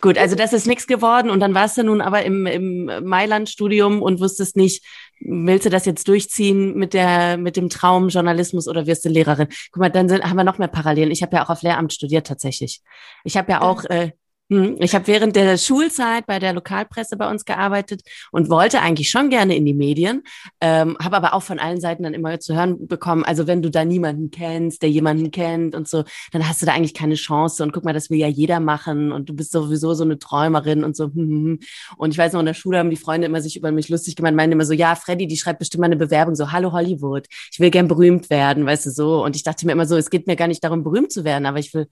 Gut, 0.00 0.18
also 0.18 0.36
das 0.36 0.52
ist 0.52 0.66
nichts 0.66 0.86
geworden 0.86 1.30
und 1.30 1.40
dann 1.40 1.54
warst 1.54 1.78
du 1.78 1.84
nun 1.84 2.00
aber 2.00 2.24
im, 2.24 2.46
im 2.46 2.84
Mailand-Studium 3.04 4.02
und 4.02 4.20
wusstest 4.20 4.56
nicht, 4.56 4.84
willst 5.20 5.66
du 5.66 5.70
das 5.70 5.86
jetzt 5.86 6.08
durchziehen 6.08 6.74
mit 6.74 6.94
der 6.94 7.36
mit 7.36 7.56
dem 7.56 7.68
Traum 7.68 8.08
Journalismus 8.08 8.68
oder 8.68 8.86
wirst 8.86 9.04
du 9.04 9.08
Lehrerin? 9.08 9.48
Guck 9.70 9.80
mal, 9.80 9.90
dann 9.90 10.08
sind, 10.08 10.24
haben 10.24 10.36
wir 10.36 10.44
noch 10.44 10.58
mehr 10.58 10.68
Parallelen. 10.68 11.10
Ich 11.10 11.22
habe 11.22 11.36
ja 11.36 11.44
auch 11.44 11.50
auf 11.50 11.62
Lehramt 11.62 11.92
studiert 11.92 12.26
tatsächlich. 12.26 12.82
Ich 13.24 13.36
habe 13.36 13.52
ja 13.52 13.62
auch 13.62 13.84
äh, 13.84 14.10
ich 14.50 14.94
habe 14.96 15.06
während 15.06 15.36
der 15.36 15.56
Schulzeit 15.58 16.26
bei 16.26 16.40
der 16.40 16.52
Lokalpresse 16.52 17.16
bei 17.16 17.30
uns 17.30 17.44
gearbeitet 17.44 18.02
und 18.32 18.50
wollte 18.50 18.80
eigentlich 18.80 19.08
schon 19.08 19.30
gerne 19.30 19.54
in 19.54 19.64
die 19.64 19.74
Medien, 19.74 20.24
ähm, 20.60 20.96
habe 21.00 21.16
aber 21.16 21.34
auch 21.34 21.42
von 21.42 21.60
allen 21.60 21.80
Seiten 21.80 22.02
dann 22.02 22.14
immer 22.14 22.40
zu 22.40 22.56
hören 22.56 22.88
bekommen, 22.88 23.24
also 23.24 23.46
wenn 23.46 23.62
du 23.62 23.70
da 23.70 23.84
niemanden 23.84 24.32
kennst, 24.32 24.82
der 24.82 24.90
jemanden 24.90 25.30
kennt 25.30 25.76
und 25.76 25.86
so, 25.86 26.02
dann 26.32 26.48
hast 26.48 26.60
du 26.60 26.66
da 26.66 26.72
eigentlich 26.72 26.94
keine 26.94 27.14
Chance 27.14 27.62
und 27.62 27.72
guck 27.72 27.84
mal, 27.84 27.92
das 27.92 28.10
will 28.10 28.18
ja 28.18 28.26
jeder 28.26 28.58
machen 28.58 29.12
und 29.12 29.28
du 29.28 29.34
bist 29.34 29.52
sowieso 29.52 29.94
so 29.94 30.02
eine 30.02 30.18
Träumerin 30.18 30.82
und 30.82 30.96
so. 30.96 31.04
Hm, 31.04 31.14
hm, 31.14 31.44
hm. 31.44 31.60
Und 31.96 32.10
ich 32.10 32.18
weiß 32.18 32.32
noch, 32.32 32.40
in 32.40 32.46
der 32.46 32.54
Schule 32.54 32.78
haben 32.78 32.90
die 32.90 32.96
Freunde 32.96 33.26
immer 33.26 33.40
sich 33.40 33.56
über 33.56 33.70
mich 33.70 33.88
lustig 33.88 34.16
gemacht, 34.16 34.34
meinen 34.34 34.52
immer 34.52 34.64
so, 34.64 34.72
ja, 34.72 34.96
Freddy, 34.96 35.28
die 35.28 35.36
schreibt 35.36 35.60
bestimmt 35.60 35.82
mal 35.82 35.86
eine 35.86 35.96
Bewerbung, 35.96 36.34
so, 36.34 36.50
hallo 36.50 36.72
Hollywood, 36.72 37.26
ich 37.52 37.60
will 37.60 37.70
gern 37.70 37.86
berühmt 37.86 38.30
werden, 38.30 38.66
weißt 38.66 38.86
du, 38.86 38.90
so. 38.90 39.24
Und 39.24 39.36
ich 39.36 39.44
dachte 39.44 39.64
mir 39.64 39.72
immer 39.72 39.86
so, 39.86 39.96
es 39.96 40.10
geht 40.10 40.26
mir 40.26 40.34
gar 40.34 40.48
nicht 40.48 40.64
darum, 40.64 40.82
berühmt 40.82 41.12
zu 41.12 41.24
werden, 41.24 41.46
aber 41.46 41.58
ich 41.58 41.72
will 41.72 41.86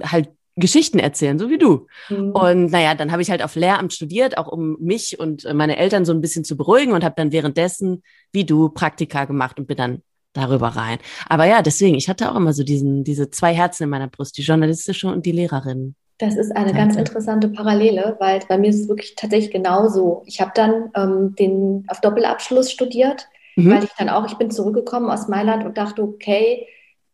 halt 0.00 0.30
Geschichten 0.58 0.98
erzählen, 0.98 1.38
so 1.38 1.50
wie 1.50 1.58
du. 1.58 1.86
Mhm. 2.08 2.32
Und 2.32 2.70
naja, 2.70 2.94
dann 2.94 3.12
habe 3.12 3.22
ich 3.22 3.30
halt 3.30 3.42
auf 3.42 3.54
Lehramt 3.56 3.92
studiert, 3.92 4.38
auch 4.38 4.48
um 4.48 4.76
mich 4.80 5.18
und 5.18 5.46
meine 5.54 5.76
Eltern 5.76 6.04
so 6.04 6.12
ein 6.12 6.20
bisschen 6.20 6.44
zu 6.44 6.56
beruhigen 6.56 6.92
und 6.92 7.04
habe 7.04 7.14
dann 7.16 7.32
währenddessen, 7.32 8.02
wie 8.32 8.44
du, 8.44 8.68
Praktika 8.68 9.24
gemacht 9.24 9.58
und 9.58 9.66
bin 9.66 9.76
dann 9.76 10.02
darüber 10.32 10.68
rein. 10.68 10.98
Aber 11.28 11.44
ja, 11.46 11.62
deswegen, 11.62 11.96
ich 11.96 12.08
hatte 12.08 12.30
auch 12.30 12.36
immer 12.36 12.52
so 12.52 12.62
diesen, 12.62 13.04
diese 13.04 13.30
zwei 13.30 13.54
Herzen 13.54 13.84
in 13.84 13.90
meiner 13.90 14.08
Brust, 14.08 14.36
die 14.38 14.42
journalistische 14.42 15.08
und 15.08 15.26
die 15.26 15.32
Lehrerin. 15.32 15.94
Das 16.18 16.36
ist 16.36 16.54
eine 16.56 16.72
ganz 16.72 16.96
interessante 16.96 17.48
Parallele, 17.48 18.16
weil 18.18 18.40
bei 18.48 18.58
mir 18.58 18.70
ist 18.70 18.80
es 18.80 18.88
wirklich 18.88 19.14
tatsächlich 19.14 19.52
genauso. 19.52 20.24
Ich 20.26 20.40
habe 20.40 20.50
dann 20.52 20.90
ähm, 20.96 21.36
den 21.36 21.84
auf 21.88 22.00
Doppelabschluss 22.00 22.72
studiert, 22.72 23.28
mhm. 23.54 23.70
weil 23.70 23.84
ich 23.84 23.90
dann 23.96 24.08
auch, 24.08 24.26
ich 24.26 24.34
bin 24.34 24.50
zurückgekommen 24.50 25.10
aus 25.10 25.28
Mailand 25.28 25.64
und 25.64 25.78
dachte, 25.78 26.02
okay, 26.02 26.66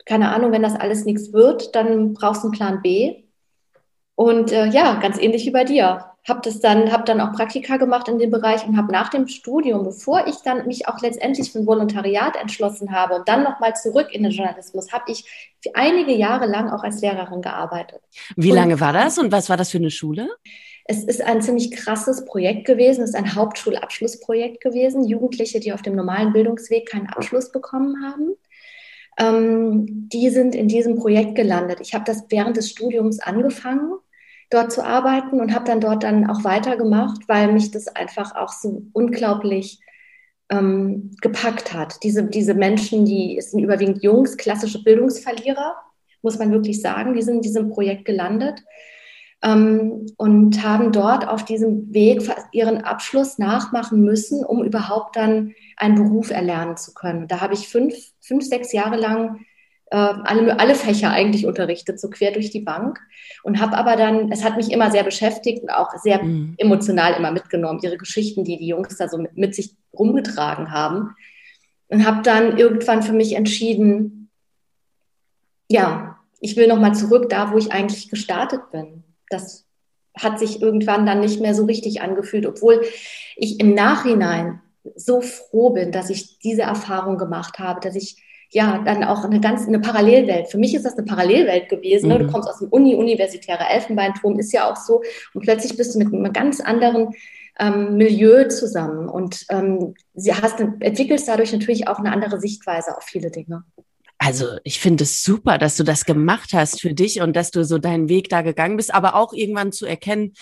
keine 0.07 0.35
Ahnung, 0.35 0.53
wenn 0.53 0.63
das 0.63 0.75
alles 0.75 1.05
nichts 1.05 1.35
wird, 1.35 1.75
dann 1.75 2.15
brauchst 2.15 2.43
du 2.43 2.49
einen 2.49 2.57
Plan 2.57 2.83
B. 2.83 3.24
Und 4.17 4.53
äh, 4.53 4.67
ja, 4.67 4.95
ganz 5.01 5.19
ähnlich 5.19 5.45
wie 5.47 5.51
bei 5.51 5.65
dir. 5.65 6.05
Habe 6.27 6.41
das 6.43 6.61
dann, 6.61 6.91
habe 6.91 7.05
dann 7.05 7.21
auch 7.21 7.33
Praktika 7.33 7.77
gemacht 7.77 8.09
in 8.09 8.19
dem 8.19 8.31
Bereich 8.31 8.67
und 8.67 8.79
habe 8.79 8.91
nach 8.93 9.11
dem 9.11 9.29
Studium, 9.29 9.85
bevor 9.85 10.27
ich 10.27 10.37
dann 10.37 10.67
mich 10.67 10.89
auch 10.89 11.01
letztendlich 11.03 11.53
für 11.53 11.59
ein 11.59 11.67
Volontariat 11.67 12.37
entschlossen 12.37 12.93
habe 12.93 13.17
und 13.17 13.29
dann 13.29 13.43
nochmal 13.43 13.77
zurück 13.77 14.09
in 14.11 14.23
den 14.23 14.33
Journalismus, 14.33 14.93
habe 14.93 15.13
ich 15.13 15.25
für 15.63 15.75
einige 15.75 16.13
Jahre 16.13 16.47
lang 16.47 16.71
auch 16.71 16.83
als 16.83 17.03
Lehrerin 17.03 17.43
gearbeitet. 17.43 18.01
Wie 18.37 18.51
und, 18.51 18.57
lange 18.57 18.81
war 18.81 18.95
das 18.95 19.19
und 19.19 19.33
was 19.33 19.51
war 19.51 19.59
das 19.59 19.71
für 19.71 19.79
eine 19.79 19.91
Schule? 19.91 20.31
Es 20.87 21.05
ist 21.05 21.23
ein 21.23 21.43
ziemlich 21.43 21.73
krasses 21.73 22.25
Projekt 22.25 22.67
gewesen. 22.67 23.03
Es 23.03 23.11
ist 23.11 23.17
ein 23.17 23.35
Hauptschulabschlussprojekt 23.35 24.63
gewesen. 24.63 25.05
Jugendliche, 25.05 25.61
die 25.61 25.73
auf 25.73 25.83
dem 25.83 25.97
normalen 25.97 26.33
Bildungsweg 26.33 26.89
keinen 26.89 27.09
Abschluss 27.09 27.53
bekommen 27.53 28.03
haben 28.03 28.35
ähm, 29.19 30.09
die 30.09 30.31
sind 30.31 30.55
in 30.55 30.69
diesem 30.69 30.97
Projekt 30.97 31.35
gelandet. 31.35 31.81
Ich 31.81 31.95
habe 31.95 32.05
das 32.05 32.25
während 32.29 32.57
des 32.57 32.71
Studiums 32.71 33.21
angefangen 33.21 33.93
dort 34.51 34.73
zu 34.73 34.85
arbeiten 34.85 35.41
und 35.41 35.55
habe 35.55 35.65
dann 35.65 35.81
dort 35.81 36.03
dann 36.05 36.29
auch 36.29 36.45
weitergemacht, 36.45 37.29
weil 37.29 37.53
mich 37.53 37.71
das 37.71 37.89
einfach 37.89 38.37
auch 38.37 38.53
so 38.53 38.83
unglaublich 38.93 39.81
ähm, 40.51 41.13
gepackt 41.21 41.73
hat. 41.73 42.03
Diese, 42.03 42.25
diese 42.25 42.55
Menschen, 42.55 43.05
die 43.05 43.41
sind 43.41 43.61
überwiegend 43.61 44.03
Jungs, 44.03 44.37
klassische 44.37 44.83
Bildungsverlierer, 44.83 45.77
muss 46.23 46.39
man 46.39 46.53
wirklich 46.53 46.81
sagen, 46.81 47.15
die 47.15 47.23
sind 47.23 47.37
in 47.37 47.43
diesem 47.43 47.71
Projekt 47.71 48.05
gelandet 48.05 48.63
ähm, 49.45 50.07
und 50.17 50.65
haben 50.65 50.91
dort 50.91 51.29
auf 51.29 51.45
diesem 51.45 51.93
Weg 51.93 52.23
ihren 52.51 52.79
Abschluss 52.79 53.39
nachmachen 53.39 54.01
müssen, 54.01 54.45
um 54.45 54.65
überhaupt 54.65 55.17
dann 55.17 55.55
einen 55.77 55.97
Beruf 55.97 56.31
erlernen 56.31 56.77
zu 56.77 56.95
können. 56.95 57.29
Da 57.29 57.41
habe 57.41 57.55
ich 57.55 57.69
fünf, 57.69 57.95
fünf, 58.21 58.45
sechs 58.45 58.73
Jahre 58.73 58.97
lang 58.97 59.45
äh, 59.91 59.97
alle, 59.97 60.59
alle 60.59 60.75
Fächer 60.75 61.11
eigentlich 61.11 61.47
unterrichtet, 61.47 62.01
so 62.01 62.09
quer 62.09 62.33
durch 62.33 62.51
die 62.51 62.63
Bank. 62.63 62.99
Und 63.43 63.61
habe 63.61 63.77
aber 63.77 63.97
dann, 63.97 64.33
es 64.33 64.43
hat 64.43 64.57
mich 64.57 64.73
immer 64.73 64.91
sehr 64.91 65.05
beschäftigt 65.05 65.63
und 65.63 65.71
auch 65.71 65.91
sehr 66.03 66.23
mhm. 66.23 66.55
emotional 66.57 67.13
immer 67.13 67.31
mitgenommen, 67.31 67.81
ihre 67.83 67.99
Geschichten, 67.99 68.45
die 68.45 68.57
die 68.57 68.69
Jungs 68.69 68.97
da 68.97 69.09
so 69.09 69.19
mit, 69.19 69.37
mit 69.37 69.55
sich 69.55 69.77
rumgetragen 69.93 70.73
haben. 70.73 71.15
Und 71.89 72.07
habe 72.07 72.23
dann 72.23 72.57
irgendwann 72.57 73.03
für 73.03 73.13
mich 73.13 73.35
entschieden, 73.35 74.31
ja, 75.69 76.19
ich 76.41 76.57
will 76.57 76.67
nochmal 76.67 76.95
zurück 76.95 77.29
da, 77.29 77.53
wo 77.53 77.59
ich 77.59 77.73
eigentlich 77.73 78.09
gestartet 78.09 78.71
bin. 78.73 79.04
Das 79.31 79.65
hat 80.17 80.39
sich 80.39 80.63
irgendwann 80.63 81.07
dann 81.07 81.21
nicht 81.21 81.41
mehr 81.41 81.55
so 81.55 81.65
richtig 81.65 82.03
angefühlt, 82.03 82.47
obwohl 82.47 82.83
ich 83.37 83.61
im 83.61 83.75
Nachhinein 83.75 84.61
so 84.95 85.21
froh 85.21 85.71
bin, 85.71 85.93
dass 85.93 86.11
ich 86.11 86.39
diese 86.39 86.63
Erfahrung 86.63 87.19
gemacht 87.19 87.59
habe, 87.59 87.81
dass 87.81 87.97
ich 87.97 88.23
ja 88.51 88.83
dann 88.85 89.03
auch 89.03 89.25
eine 89.25 89.41
ganz 89.41 89.67
eine 89.67 89.81
Parallelwelt. 89.81 90.49
Für 90.49 90.59
mich 90.59 90.75
ist 90.75 90.85
das 90.85 90.97
eine 90.97 91.07
Parallelwelt 91.07 91.69
gewesen. 91.69 92.09
Ne? 92.09 92.19
Du 92.19 92.25
mhm. 92.27 92.33
kommst 92.33 92.49
aus 92.49 92.59
dem 92.59 92.69
Uni, 92.69 92.95
universitäre 92.95 93.65
Elfenbeinturm 93.69 94.39
ist 94.39 94.53
ja 94.53 94.71
auch 94.71 94.77
so 94.77 95.03
und 95.35 95.43
plötzlich 95.43 95.77
bist 95.77 95.95
du 95.95 95.99
mit 95.99 96.13
einem 96.13 96.33
ganz 96.33 96.61
anderen 96.61 97.15
ähm, 97.59 97.97
Milieu 97.97 98.49
zusammen 98.49 99.09
und 99.09 99.45
ähm, 99.49 99.95
sie 100.15 100.35
hast, 100.35 100.61
entwickelst 100.61 101.29
dadurch 101.29 101.53
natürlich 101.53 101.89
auch 101.89 101.99
eine 101.99 102.13
andere 102.13 102.41
Sichtweise 102.41 102.97
auf 102.97 103.05
viele 103.05 103.31
Dinge. 103.31 103.65
Also 104.27 104.57
ich 104.65 104.81
finde 104.81 105.05
es 105.05 105.23
super, 105.23 105.59
dass 105.59 105.77
du 105.77 105.85
das 105.85 106.07
gemacht 106.07 106.55
hast 106.55 106.81
für 106.81 106.95
dich 106.95 107.21
und 107.21 107.37
dass 107.37 107.51
du 107.51 107.63
so 107.63 107.77
deinen 107.77 108.09
Weg 108.09 108.31
da 108.31 108.41
gegangen 108.41 108.79
bist, 108.79 108.95
aber 108.95 109.17
auch 109.17 109.35
irgendwann 109.35 109.71
zu 109.71 109.85
erkennen, 109.85 110.33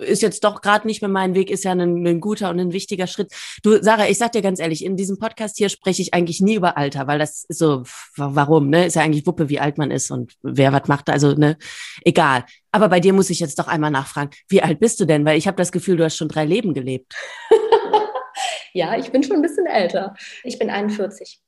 ist 0.00 0.22
jetzt 0.22 0.42
doch 0.42 0.62
gerade 0.62 0.86
nicht 0.86 1.02
mehr 1.02 1.10
mein 1.10 1.34
Weg, 1.34 1.50
ist 1.50 1.62
ja 1.62 1.72
ein, 1.72 2.06
ein, 2.06 2.20
guter 2.20 2.48
und 2.48 2.58
ein 2.58 2.72
wichtiger 2.72 3.06
Schritt. 3.06 3.30
Du, 3.62 3.82
Sarah, 3.82 4.08
ich 4.08 4.16
sag 4.16 4.32
dir 4.32 4.40
ganz 4.40 4.58
ehrlich, 4.58 4.82
in 4.82 4.96
diesem 4.96 5.18
Podcast 5.18 5.58
hier 5.58 5.68
spreche 5.68 6.00
ich 6.00 6.14
eigentlich 6.14 6.40
nie 6.40 6.54
über 6.54 6.78
Alter, 6.78 7.08
weil 7.08 7.18
das 7.18 7.44
ist 7.44 7.58
so, 7.58 7.82
warum, 8.16 8.70
ne? 8.70 8.86
Ist 8.86 8.96
ja 8.96 9.02
eigentlich 9.02 9.26
Wuppe, 9.26 9.50
wie 9.50 9.60
alt 9.60 9.76
man 9.76 9.90
ist 9.90 10.10
und 10.10 10.32
wer 10.40 10.72
was 10.72 10.88
macht, 10.88 11.10
also, 11.10 11.34
ne, 11.34 11.58
egal. 12.06 12.46
Aber 12.72 12.88
bei 12.88 13.00
dir 13.00 13.12
muss 13.12 13.28
ich 13.28 13.40
jetzt 13.40 13.58
doch 13.58 13.68
einmal 13.68 13.90
nachfragen, 13.90 14.30
wie 14.48 14.62
alt 14.62 14.80
bist 14.80 14.98
du 14.98 15.04
denn? 15.04 15.26
Weil 15.26 15.36
ich 15.36 15.46
habe 15.46 15.58
das 15.58 15.72
Gefühl, 15.72 15.98
du 15.98 16.04
hast 16.04 16.16
schon 16.16 16.28
drei 16.28 16.46
Leben 16.46 16.72
gelebt. 16.72 17.14
ja, 18.72 18.96
ich 18.96 19.12
bin 19.12 19.22
schon 19.22 19.36
ein 19.36 19.42
bisschen 19.42 19.66
älter. 19.66 20.14
Ich 20.42 20.58
bin 20.58 20.70
41. 20.70 21.42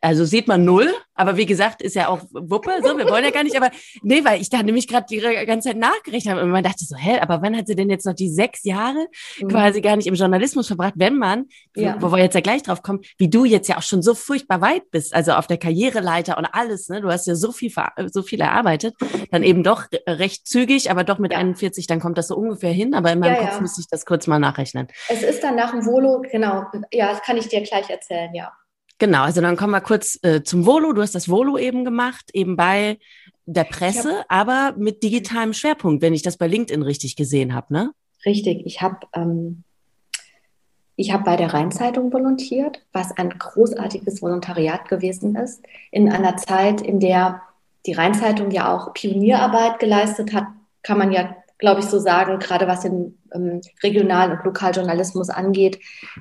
Also 0.00 0.24
sieht 0.24 0.46
man 0.46 0.64
null, 0.64 0.92
aber 1.14 1.36
wie 1.36 1.46
gesagt, 1.46 1.80
ist 1.82 1.96
ja 1.96 2.08
auch 2.08 2.20
Wuppe, 2.30 2.70
so, 2.82 2.96
wir 2.98 3.08
wollen 3.08 3.24
ja 3.24 3.30
gar 3.30 3.42
nicht, 3.42 3.56
aber 3.56 3.70
nee, 4.02 4.24
weil 4.24 4.40
ich 4.40 4.50
da 4.50 4.62
nämlich 4.62 4.86
gerade 4.86 5.06
die 5.10 5.18
ganze 5.46 5.70
Zeit 5.70 5.78
nachgerechnet 5.78 6.34
habe 6.34 6.44
und 6.44 6.50
man 6.50 6.62
dachte 6.62 6.84
so, 6.84 6.96
hä, 6.96 7.18
aber 7.20 7.40
wann 7.40 7.56
hat 7.56 7.66
sie 7.66 7.74
denn 7.74 7.88
jetzt 7.88 8.04
noch 8.04 8.14
die 8.14 8.28
sechs 8.28 8.64
Jahre 8.64 9.06
mhm. 9.40 9.48
quasi 9.48 9.80
gar 9.80 9.96
nicht 9.96 10.06
im 10.06 10.14
Journalismus 10.14 10.66
verbracht, 10.66 10.94
wenn 10.96 11.16
man, 11.16 11.46
ja. 11.74 11.96
wo, 11.98 12.12
wo 12.12 12.16
wir 12.16 12.22
jetzt 12.22 12.34
ja 12.34 12.42
gleich 12.42 12.62
drauf 12.62 12.82
kommen, 12.82 13.00
wie 13.16 13.30
du 13.30 13.44
jetzt 13.44 13.68
ja 13.68 13.78
auch 13.78 13.82
schon 13.82 14.02
so 14.02 14.14
furchtbar 14.14 14.60
weit 14.60 14.90
bist, 14.90 15.14
also 15.14 15.32
auf 15.32 15.46
der 15.46 15.56
Karriereleiter 15.56 16.36
und 16.36 16.44
alles, 16.44 16.88
ne, 16.88 17.00
du 17.00 17.08
hast 17.08 17.26
ja 17.26 17.34
so 17.34 17.50
viel, 17.52 17.72
so 18.12 18.22
viel 18.22 18.40
erarbeitet, 18.40 18.94
dann 19.30 19.42
eben 19.42 19.62
doch 19.62 19.86
recht 20.06 20.46
zügig, 20.46 20.90
aber 20.90 21.04
doch 21.04 21.18
mit 21.18 21.32
ja. 21.32 21.38
41, 21.38 21.86
dann 21.86 22.00
kommt 22.00 22.18
das 22.18 22.28
so 22.28 22.36
ungefähr 22.36 22.72
hin, 22.72 22.92
aber 22.92 23.12
in 23.12 23.18
meinem 23.18 23.36
ja, 23.36 23.46
Kopf 23.46 23.60
müsste 23.60 23.80
ich 23.80 23.88
das 23.88 24.04
kurz 24.04 24.26
mal 24.26 24.38
nachrechnen. 24.38 24.88
Es 25.08 25.22
ist 25.22 25.42
dann 25.42 25.56
nach 25.56 25.70
dem 25.70 25.86
Volo, 25.86 26.22
genau, 26.30 26.66
ja, 26.92 27.10
das 27.10 27.22
kann 27.22 27.38
ich 27.38 27.48
dir 27.48 27.62
gleich 27.62 27.88
erzählen, 27.88 28.34
ja. 28.34 28.52
Genau, 28.98 29.22
also 29.22 29.40
dann 29.40 29.56
kommen 29.56 29.72
wir 29.72 29.80
kurz 29.80 30.18
äh, 30.22 30.42
zum 30.42 30.64
Volo. 30.64 30.92
Du 30.92 31.02
hast 31.02 31.14
das 31.14 31.28
Volo 31.28 31.58
eben 31.58 31.84
gemacht, 31.84 32.30
eben 32.32 32.56
bei 32.56 32.98
der 33.44 33.64
Presse, 33.64 34.18
hab, 34.20 34.26
aber 34.28 34.74
mit 34.76 35.02
digitalem 35.02 35.52
Schwerpunkt, 35.52 36.02
wenn 36.02 36.14
ich 36.14 36.22
das 36.22 36.36
bei 36.36 36.46
LinkedIn 36.46 36.82
richtig 36.82 37.16
gesehen 37.16 37.54
habe, 37.54 37.72
ne? 37.72 37.92
Richtig. 38.24 38.64
Ich 38.64 38.80
habe 38.80 39.06
ähm, 39.12 39.62
ich 40.96 41.12
habe 41.12 41.24
bei 41.24 41.36
der 41.36 41.52
Rheinzeitung 41.52 42.10
volontiert, 42.12 42.82
was 42.92 43.12
ein 43.12 43.28
großartiges 43.28 44.22
Volontariat 44.22 44.88
gewesen 44.88 45.36
ist, 45.36 45.62
in 45.90 46.10
einer 46.10 46.38
Zeit, 46.38 46.80
in 46.80 47.00
der 47.00 47.42
die 47.84 47.92
Rheinzeitung 47.92 48.50
ja 48.50 48.74
auch 48.74 48.94
Pionierarbeit 48.94 49.78
geleistet 49.78 50.32
hat, 50.32 50.46
kann 50.82 50.98
man 50.98 51.12
ja, 51.12 51.36
glaube 51.58 51.80
ich, 51.80 51.86
so 51.86 51.98
sagen, 51.98 52.38
gerade 52.38 52.66
was 52.66 52.80
den 52.80 53.18
ähm, 53.32 53.60
Regional- 53.82 54.32
und 54.32 54.44
Lokaljournalismus 54.44 55.28
angeht, 55.28 55.78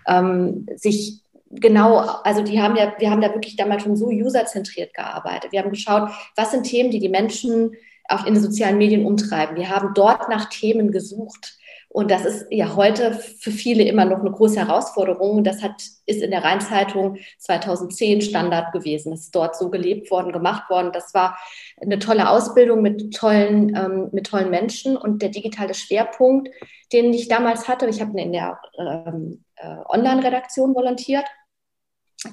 ähm, 0.08 0.68
sich 0.76 1.22
genau, 1.62 1.98
also 1.98 2.42
die 2.42 2.62
haben 2.62 2.76
ja, 2.76 2.94
wir 2.98 3.10
haben 3.10 3.22
da 3.22 3.34
wirklich 3.34 3.56
damals 3.56 3.84
schon 3.84 3.96
so 3.96 4.08
userzentriert 4.08 4.94
gearbeitet. 4.94 5.52
Wir 5.52 5.62
haben 5.62 5.72
geschaut, 5.72 6.10
was 6.36 6.52
sind 6.52 6.64
Themen, 6.64 6.92
die 6.92 7.00
die 7.00 7.10
Menschen 7.10 7.72
auch 8.08 8.26
in 8.26 8.34
den 8.36 8.44
sozialen 8.44 8.78
Medien 8.78 9.06
umtreiben. 9.06 9.56
Wir 9.56 9.70
haben 9.70 9.94
dort 9.94 10.30
nach 10.30 10.50
Themen 10.50 10.92
gesucht. 10.92 11.58
Und 11.96 12.12
das 12.12 12.26
ist 12.26 12.48
ja 12.50 12.76
heute 12.76 13.14
für 13.14 13.52
viele 13.52 13.84
immer 13.84 14.04
noch 14.04 14.20
eine 14.20 14.30
große 14.30 14.60
Herausforderung. 14.60 15.46
Das 15.46 15.64
hat, 15.64 15.82
ist 16.06 16.22
in 16.22 16.30
der 16.30 16.44
Rheinzeitung 16.44 17.18
2010 17.38 18.22
Standard 18.22 18.74
gewesen. 18.74 19.12
Das 19.12 19.22
ist 19.22 19.34
dort 19.34 19.56
so 19.56 19.70
gelebt 19.70 20.12
worden, 20.12 20.34
gemacht 20.34 20.70
worden. 20.70 20.92
Das 20.92 21.14
war 21.14 21.38
eine 21.82 21.98
tolle 21.98 22.30
Ausbildung 22.30 22.82
mit 22.82 23.14
tollen, 23.14 23.74
ähm, 23.78 24.10
mit 24.12 24.28
tollen 24.28 24.50
Menschen. 24.50 24.98
Und 24.98 25.22
der 25.22 25.30
digitale 25.30 25.74
Schwerpunkt, 25.74 26.50
den 26.92 27.14
ich 27.14 27.30
damals 27.30 27.70
hatte, 27.70 27.88
ich 27.88 28.02
habe 28.02 28.20
in 28.20 28.34
der 28.34 28.60
ähm, 28.78 29.46
äh, 29.56 29.78
Online-Redaktion 29.88 30.76
volontiert, 30.76 31.26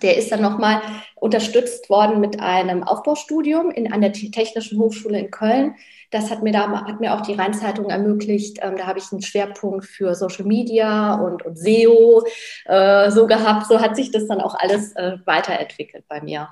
der 0.01 0.17
ist 0.17 0.33
dann 0.33 0.43
nochmal 0.43 0.81
unterstützt 1.15 1.91
worden 1.91 2.21
mit 2.21 2.41
einem 2.41 2.83
Aufbaustudium 2.83 3.71
in, 3.71 3.93
an 3.93 4.01
der 4.01 4.13
Technischen 4.13 4.79
Hochschule 4.79 5.19
in 5.19 5.31
Köln. 5.31 5.75
Das 6.11 6.31
hat 6.31 6.43
mir, 6.43 6.53
da, 6.53 6.85
hat 6.87 7.01
mir 7.01 7.15
auch 7.15 7.23
die 7.23 7.35
Rheinzeitung 7.35 7.89
ermöglicht. 7.91 8.59
Ähm, 8.61 8.77
da 8.77 8.87
habe 8.87 8.99
ich 8.99 9.11
einen 9.13 9.23
Schwerpunkt 9.23 9.85
für 9.85 10.15
Social 10.15 10.45
Media 10.45 11.15
und, 11.15 11.45
und 11.45 11.59
SEO 11.59 12.25
äh, 12.67 13.11
so 13.11 13.27
gehabt. 13.27 13.67
So 13.67 13.81
hat 13.81 13.97
sich 13.97 14.11
das 14.11 14.27
dann 14.27 14.41
auch 14.41 14.55
alles 14.55 14.95
äh, 14.97 15.19
weiterentwickelt 15.25 16.05
bei 16.09 16.21
mir. 16.21 16.49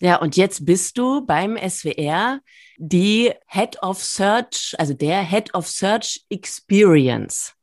Ja, 0.00 0.16
und 0.16 0.36
jetzt 0.36 0.66
bist 0.66 0.98
du 0.98 1.24
beim 1.24 1.56
SWR 1.56 2.40
die 2.76 3.32
Head 3.46 3.82
of 3.82 4.02
Search, 4.02 4.74
also 4.76 4.92
der 4.92 5.22
Head 5.22 5.54
of 5.54 5.68
Search 5.68 6.24
Experience. 6.28 7.53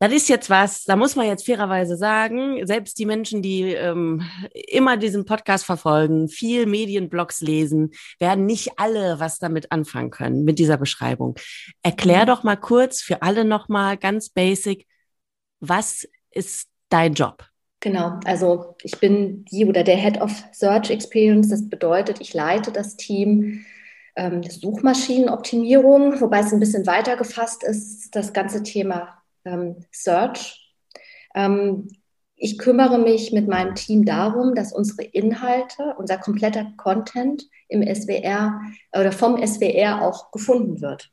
Das 0.00 0.12
ist 0.12 0.28
jetzt 0.28 0.50
was, 0.50 0.84
da 0.84 0.96
muss 0.96 1.16
man 1.16 1.26
jetzt 1.26 1.46
fairerweise 1.46 1.96
sagen, 1.96 2.66
selbst 2.66 2.98
die 2.98 3.06
Menschen, 3.06 3.42
die 3.42 3.72
ähm, 3.72 4.22
immer 4.52 4.96
diesen 4.96 5.24
Podcast 5.24 5.64
verfolgen, 5.64 6.28
viel 6.28 6.66
Medienblogs 6.66 7.40
lesen, 7.40 7.92
werden 8.18 8.44
nicht 8.44 8.72
alle 8.78 9.20
was 9.20 9.38
damit 9.38 9.70
anfangen 9.72 10.10
können, 10.10 10.44
mit 10.44 10.58
dieser 10.58 10.76
Beschreibung. 10.76 11.36
Erklär 11.82 12.22
mhm. 12.22 12.26
doch 12.26 12.42
mal 12.42 12.56
kurz 12.56 13.00
für 13.00 13.22
alle 13.22 13.44
nochmal 13.44 13.96
ganz 13.96 14.28
basic, 14.28 14.86
was 15.60 16.06
ist 16.30 16.68
dein 16.88 17.14
Job? 17.14 17.44
Genau, 17.80 18.18
also 18.24 18.76
ich 18.82 18.98
bin 18.98 19.44
die 19.44 19.66
oder 19.66 19.84
der 19.84 19.96
Head 19.96 20.20
of 20.20 20.32
Search 20.52 20.90
Experience. 20.90 21.50
Das 21.50 21.68
bedeutet, 21.68 22.20
ich 22.20 22.32
leite 22.32 22.72
das 22.72 22.96
Team 22.96 23.64
ähm, 24.16 24.42
Suchmaschinenoptimierung, 24.42 26.20
wobei 26.20 26.40
es 26.40 26.52
ein 26.52 26.60
bisschen 26.60 26.86
weiter 26.86 27.16
gefasst 27.16 27.62
ist, 27.62 28.14
das 28.16 28.32
ganze 28.32 28.62
Thema 28.62 29.23
ähm, 29.44 29.84
Search. 29.90 30.74
Ähm, 31.34 31.88
ich 32.36 32.58
kümmere 32.58 32.98
mich 32.98 33.32
mit 33.32 33.48
meinem 33.48 33.74
Team 33.74 34.04
darum, 34.04 34.54
dass 34.54 34.72
unsere 34.72 35.04
Inhalte, 35.04 35.94
unser 35.98 36.18
kompletter 36.18 36.66
Content 36.76 37.48
im 37.68 37.82
SWR 37.82 38.60
oder 38.92 39.12
vom 39.12 39.44
SWR 39.44 40.02
auch 40.02 40.30
gefunden 40.32 40.80
wird 40.80 41.10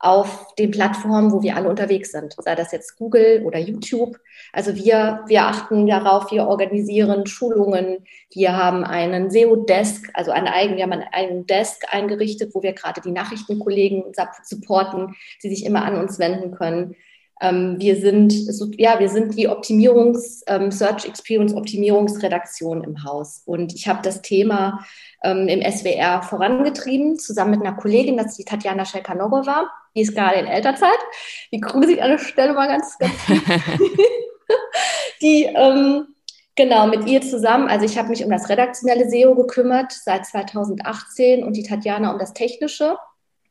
auf 0.00 0.54
den 0.54 0.70
Plattformen, 0.70 1.30
wo 1.30 1.42
wir 1.42 1.56
alle 1.56 1.68
unterwegs 1.68 2.10
sind, 2.12 2.34
sei 2.38 2.54
das 2.54 2.72
jetzt 2.72 2.96
Google 2.96 3.42
oder 3.44 3.58
YouTube. 3.58 4.18
Also 4.50 4.74
wir, 4.74 5.22
wir 5.26 5.44
achten 5.44 5.86
darauf, 5.86 6.32
wir 6.32 6.46
organisieren 6.46 7.26
Schulungen, 7.26 8.06
wir 8.32 8.56
haben 8.56 8.82
einen 8.82 9.30
SEO-Desk, 9.30 10.08
also 10.14 10.30
einen 10.30 10.48
eigenen, 10.48 10.78
wir 10.78 10.84
haben 10.84 11.04
einen 11.12 11.46
Desk 11.46 11.84
eingerichtet, 11.90 12.54
wo 12.54 12.62
wir 12.62 12.72
gerade 12.72 13.02
die 13.02 13.10
Nachrichtenkollegen 13.10 14.04
supporten, 14.42 15.14
die 15.42 15.50
sich 15.50 15.66
immer 15.66 15.84
an 15.84 15.98
uns 15.98 16.18
wenden 16.18 16.52
können. 16.52 16.96
Ähm, 17.40 17.76
wir 17.78 17.96
sind, 17.96 18.34
ja, 18.78 18.98
wir 18.98 19.08
sind 19.08 19.36
die 19.36 19.48
Optimierungs, 19.48 20.42
ähm, 20.46 20.70
Search 20.70 21.06
Experience 21.06 21.54
Optimierungsredaktion 21.54 22.84
im 22.84 23.04
Haus. 23.04 23.42
Und 23.46 23.74
ich 23.74 23.88
habe 23.88 24.00
das 24.02 24.22
Thema 24.22 24.84
ähm, 25.22 25.48
im 25.48 25.62
SWR 25.62 26.22
vorangetrieben, 26.22 27.18
zusammen 27.18 27.52
mit 27.52 27.60
einer 27.60 27.76
Kollegin, 27.76 28.16
das 28.16 28.28
ist 28.28 28.38
die 28.38 28.44
Tatjana 28.44 28.84
Schelkanogova. 28.84 29.70
Die 29.94 30.02
ist 30.02 30.14
gerade 30.14 30.38
in 30.38 30.46
Elternzeit. 30.46 30.98
Die 31.52 31.60
grüße 31.60 31.92
ich 31.92 32.02
an 32.02 32.10
der 32.10 32.18
Stelle 32.18 32.52
mal 32.52 32.68
ganz, 32.68 32.96
ganz 32.98 33.12
Die, 35.22 35.44
ähm, 35.44 36.14
genau, 36.56 36.86
mit 36.86 37.06
ihr 37.06 37.20
zusammen, 37.20 37.68
also 37.68 37.84
ich 37.84 37.98
habe 37.98 38.08
mich 38.08 38.24
um 38.24 38.30
das 38.30 38.48
redaktionelle 38.48 39.08
SEO 39.08 39.34
gekümmert 39.34 39.92
seit 39.92 40.26
2018 40.26 41.44
und 41.44 41.56
die 41.56 41.62
Tatjana 41.62 42.12
um 42.12 42.18
das 42.18 42.32
technische. 42.32 42.96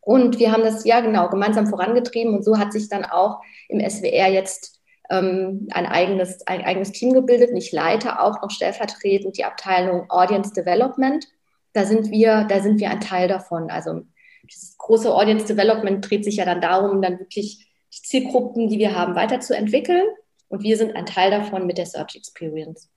Und 0.10 0.40
wir 0.40 0.52
haben 0.52 0.64
das 0.64 0.86
ja 0.86 1.02
genau 1.02 1.30
gemeinsam 1.30 1.68
vorangetrieben 1.68 2.34
und 2.34 2.44
so 2.44 2.58
hat 2.58 2.74
sich 2.74 2.90
dann 2.90 3.06
auch 3.06 3.42
im 3.68 3.80
SWR 3.80 4.28
jetzt 4.28 4.82
ähm, 5.12 5.68
ein, 5.70 5.86
eigenes, 5.86 6.48
ein 6.48 6.66
eigenes 6.66 6.94
Team 6.94 7.14
gebildet. 7.14 7.52
Ich 7.54 7.72
leite 7.72 8.20
auch 8.20 8.42
noch 8.42 8.50
stellvertretend 8.50 9.38
die 9.38 9.46
Abteilung 9.46 10.10
Audience 10.10 10.52
Development. 10.52 11.28
Da 11.74 11.86
sind 11.86 12.10
wir, 12.10 12.46
da 12.46 12.60
sind 12.60 12.80
wir 12.80 12.90
ein 12.90 13.02
Teil 13.02 13.28
davon. 13.28 13.70
Also 13.70 14.02
dieses 14.52 14.80
große 14.80 15.14
Audience 15.14 15.46
Development 15.46 16.10
dreht 16.10 16.26
sich 16.26 16.38
ja 16.38 16.46
dann 16.46 16.60
darum, 16.60 17.04
dann 17.04 17.20
wirklich 17.20 17.72
die 17.94 18.02
Zielgruppen, 18.02 18.68
die 18.68 18.80
wir 18.80 18.96
haben, 18.96 19.14
weiterzuentwickeln. 19.14 20.08
Und 20.48 20.64
wir 20.64 20.76
sind 20.76 20.96
ein 20.96 21.06
Teil 21.06 21.30
davon 21.30 21.68
mit 21.68 21.78
der 21.78 21.86
Search 21.86 22.16
Experience. 22.16 22.90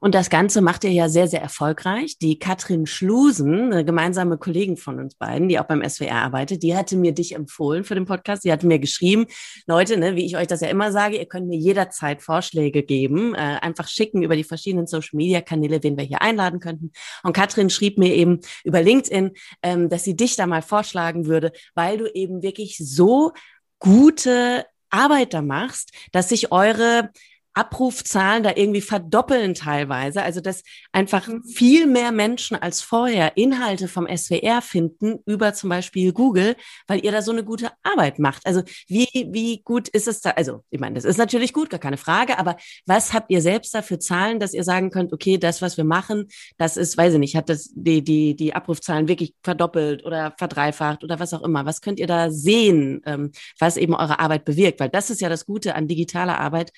Und 0.00 0.14
das 0.14 0.30
Ganze 0.30 0.60
macht 0.60 0.84
ihr 0.84 0.92
ja 0.92 1.08
sehr, 1.08 1.28
sehr 1.28 1.42
erfolgreich. 1.42 2.18
Die 2.18 2.38
Katrin 2.38 2.86
Schlusen, 2.86 3.72
eine 3.72 3.84
gemeinsame 3.84 4.38
Kollegin 4.38 4.76
von 4.76 4.98
uns 4.98 5.14
beiden, 5.14 5.48
die 5.48 5.58
auch 5.58 5.66
beim 5.66 5.88
SWR 5.88 6.16
arbeitet, 6.16 6.62
die 6.62 6.76
hatte 6.76 6.96
mir 6.96 7.12
dich 7.12 7.34
empfohlen 7.34 7.84
für 7.84 7.94
den 7.94 8.04
Podcast. 8.04 8.42
Sie 8.42 8.52
hatte 8.52 8.66
mir 8.66 8.78
geschrieben, 8.78 9.26
Leute, 9.66 9.96
ne, 9.96 10.16
wie 10.16 10.24
ich 10.24 10.36
euch 10.36 10.46
das 10.46 10.60
ja 10.60 10.68
immer 10.68 10.92
sage, 10.92 11.16
ihr 11.16 11.26
könnt 11.26 11.48
mir 11.48 11.58
jederzeit 11.58 12.22
Vorschläge 12.22 12.82
geben, 12.82 13.34
äh, 13.34 13.38
einfach 13.38 13.88
schicken 13.88 14.22
über 14.22 14.36
die 14.36 14.44
verschiedenen 14.44 14.86
Social-Media-Kanäle, 14.86 15.82
wen 15.82 15.96
wir 15.96 16.04
hier 16.04 16.22
einladen 16.22 16.60
könnten. 16.60 16.92
Und 17.22 17.32
Katrin 17.32 17.70
schrieb 17.70 17.98
mir 17.98 18.14
eben 18.14 18.40
über 18.64 18.82
LinkedIn, 18.82 19.32
ähm, 19.62 19.88
dass 19.88 20.04
sie 20.04 20.16
dich 20.16 20.36
da 20.36 20.46
mal 20.46 20.62
vorschlagen 20.62 21.26
würde, 21.26 21.52
weil 21.74 21.98
du 21.98 22.06
eben 22.14 22.42
wirklich 22.42 22.78
so 22.78 23.32
gute 23.78 24.66
Arbeit 24.90 25.34
da 25.34 25.42
machst, 25.42 25.92
dass 26.12 26.30
sich 26.30 26.52
eure 26.52 27.10
Abrufzahlen 27.58 28.44
da 28.44 28.52
irgendwie 28.54 28.80
verdoppeln 28.80 29.54
teilweise. 29.54 30.22
Also 30.22 30.40
dass 30.40 30.62
einfach 30.92 31.26
mhm. 31.26 31.42
viel 31.42 31.86
mehr 31.86 32.12
Menschen 32.12 32.56
als 32.56 32.82
vorher 32.82 33.36
Inhalte 33.36 33.88
vom 33.88 34.06
SWR 34.06 34.62
finden 34.62 35.18
über 35.26 35.52
zum 35.54 35.70
Beispiel 35.70 36.12
Google, 36.12 36.54
weil 36.86 37.04
ihr 37.04 37.10
da 37.10 37.20
so 37.20 37.32
eine 37.32 37.42
gute 37.42 37.70
Arbeit 37.82 38.20
macht. 38.20 38.46
Also 38.46 38.62
wie, 38.86 39.08
wie 39.32 39.60
gut 39.64 39.88
ist 39.88 40.06
es 40.06 40.20
da? 40.20 40.30
Also 40.30 40.62
ich 40.70 40.78
meine, 40.78 40.94
das 40.94 41.04
ist 41.04 41.16
natürlich 41.16 41.52
gut, 41.52 41.68
gar 41.70 41.80
keine 41.80 41.96
Frage, 41.96 42.38
aber 42.38 42.56
was 42.86 43.12
habt 43.12 43.30
ihr 43.30 43.42
selbst 43.42 43.74
da 43.74 43.82
für 43.82 43.98
Zahlen, 43.98 44.38
dass 44.38 44.54
ihr 44.54 44.62
sagen 44.62 44.90
könnt, 44.90 45.12
okay, 45.12 45.36
das, 45.36 45.60
was 45.60 45.76
wir 45.76 45.84
machen, 45.84 46.26
das 46.58 46.76
ist, 46.76 46.96
weiß 46.96 47.14
ich 47.14 47.18
nicht, 47.18 47.34
hat 47.34 47.48
das 47.48 47.70
die, 47.74 48.04
die, 48.04 48.36
die 48.36 48.54
Abrufzahlen 48.54 49.08
wirklich 49.08 49.34
verdoppelt 49.42 50.04
oder 50.04 50.32
verdreifacht 50.38 51.02
oder 51.02 51.18
was 51.18 51.34
auch 51.34 51.42
immer. 51.42 51.66
Was 51.66 51.80
könnt 51.80 51.98
ihr 51.98 52.06
da 52.06 52.30
sehen, 52.30 53.02
ähm, 53.04 53.32
was 53.58 53.76
eben 53.76 53.94
eure 53.94 54.20
Arbeit 54.20 54.44
bewirkt? 54.44 54.78
Weil 54.78 54.90
das 54.90 55.10
ist 55.10 55.20
ja 55.20 55.28
das 55.28 55.44
Gute 55.44 55.74
an 55.74 55.88
digitaler 55.88 56.38
Arbeit, 56.38 56.72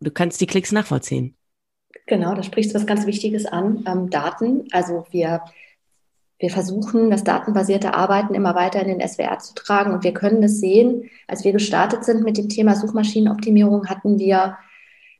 Du 0.00 0.10
kannst 0.10 0.40
die 0.40 0.46
Klicks 0.46 0.72
nachvollziehen. 0.72 1.36
Genau, 2.06 2.34
da 2.34 2.42
sprichst 2.42 2.72
du 2.72 2.74
was 2.74 2.86
ganz 2.86 3.06
Wichtiges 3.06 3.46
an. 3.46 3.84
Ähm, 3.86 4.10
Daten. 4.10 4.68
Also 4.72 5.06
wir, 5.10 5.42
wir 6.38 6.50
versuchen, 6.50 7.10
das 7.10 7.24
datenbasierte 7.24 7.94
Arbeiten 7.94 8.34
immer 8.34 8.54
weiter 8.54 8.80
in 8.80 8.88
den 8.88 9.08
SWR 9.08 9.38
zu 9.38 9.54
tragen. 9.54 9.92
Und 9.92 10.04
wir 10.04 10.12
können 10.12 10.42
es 10.42 10.60
sehen, 10.60 11.10
als 11.26 11.44
wir 11.44 11.52
gestartet 11.52 12.04
sind 12.04 12.22
mit 12.22 12.36
dem 12.36 12.48
Thema 12.48 12.76
Suchmaschinenoptimierung, 12.76 13.88
hatten 13.88 14.18
wir 14.18 14.58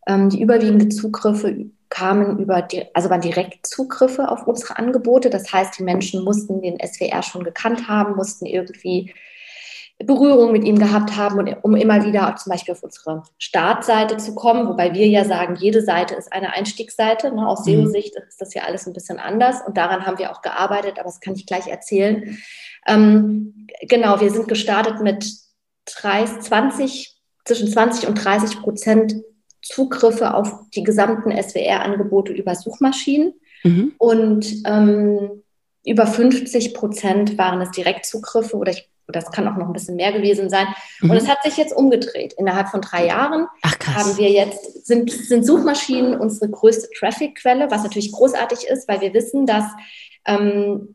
ähm, 0.06 0.28
die 0.28 0.42
überwiegende 0.42 0.88
Zugriffe 0.88 1.70
kamen 1.88 2.38
über, 2.38 2.62
die, 2.62 2.84
also 2.94 3.10
waren 3.10 3.20
Direktzugriffe 3.20 4.30
auf 4.30 4.46
unsere 4.46 4.76
Angebote. 4.78 5.30
Das 5.30 5.52
heißt, 5.52 5.78
die 5.78 5.84
Menschen 5.84 6.24
mussten 6.24 6.60
den 6.60 6.78
SWR 6.78 7.22
schon 7.22 7.44
gekannt 7.44 7.88
haben, 7.88 8.16
mussten 8.16 8.44
irgendwie 8.46 9.14
Berührung 10.04 10.52
mit 10.52 10.64
ihm 10.64 10.78
gehabt 10.78 11.16
haben 11.16 11.38
und 11.38 11.56
um 11.62 11.74
immer 11.74 12.04
wieder 12.04 12.36
zum 12.36 12.50
Beispiel 12.50 12.74
auf 12.74 12.82
unsere 12.82 13.22
Startseite 13.38 14.18
zu 14.18 14.34
kommen, 14.34 14.68
wobei 14.68 14.92
wir 14.92 15.06
ja 15.06 15.24
sagen, 15.24 15.56
jede 15.56 15.80
Seite 15.80 16.14
ist 16.14 16.30
eine 16.32 16.52
Einstiegsseite. 16.52 17.34
Ne? 17.34 17.48
Aus 17.48 17.64
mhm. 17.64 17.86
SEO-Sicht 17.86 18.14
ist 18.28 18.40
das 18.40 18.52
ja 18.52 18.64
alles 18.64 18.86
ein 18.86 18.92
bisschen 18.92 19.18
anders 19.18 19.62
und 19.66 19.78
daran 19.78 20.04
haben 20.04 20.18
wir 20.18 20.32
auch 20.32 20.42
gearbeitet, 20.42 20.98
aber 20.98 21.04
das 21.04 21.20
kann 21.20 21.34
ich 21.34 21.46
gleich 21.46 21.68
erzählen. 21.68 22.38
Ähm, 22.86 23.66
genau, 23.88 24.20
wir 24.20 24.30
sind 24.30 24.48
gestartet 24.48 25.00
mit 25.00 25.32
30, 25.86 26.40
20, 26.40 27.16
zwischen 27.46 27.68
20 27.68 28.06
und 28.06 28.22
30 28.22 28.60
Prozent 28.60 29.14
Zugriffe 29.62 30.34
auf 30.34 30.68
die 30.74 30.82
gesamten 30.82 31.32
SWR-Angebote 31.32 32.32
über 32.32 32.54
Suchmaschinen 32.54 33.32
mhm. 33.64 33.94
und 33.96 34.46
ähm, 34.66 35.42
über 35.86 36.06
50 36.06 36.74
Prozent 36.74 37.38
waren 37.38 37.62
es 37.62 37.70
Direktzugriffe 37.70 38.56
oder 38.56 38.72
ich 38.72 38.90
das 39.08 39.30
kann 39.30 39.46
auch 39.48 39.56
noch 39.56 39.66
ein 39.66 39.72
bisschen 39.72 39.96
mehr 39.96 40.12
gewesen 40.12 40.50
sein. 40.50 40.66
Mhm. 41.00 41.10
Und 41.10 41.16
es 41.16 41.28
hat 41.28 41.42
sich 41.42 41.56
jetzt 41.56 41.74
umgedreht. 41.74 42.34
Innerhalb 42.34 42.68
von 42.68 42.80
drei 42.80 43.06
Jahren 43.06 43.46
Ach, 43.62 43.76
haben 43.94 44.16
wir 44.16 44.30
jetzt, 44.30 44.86
sind, 44.86 45.10
sind 45.10 45.46
Suchmaschinen 45.46 46.18
unsere 46.18 46.50
größte 46.50 46.88
Traffic-Quelle, 46.98 47.70
was 47.70 47.82
natürlich 47.82 48.12
großartig 48.12 48.66
ist, 48.68 48.88
weil 48.88 49.00
wir 49.00 49.14
wissen, 49.14 49.46
dass 49.46 49.64
ähm, 50.26 50.94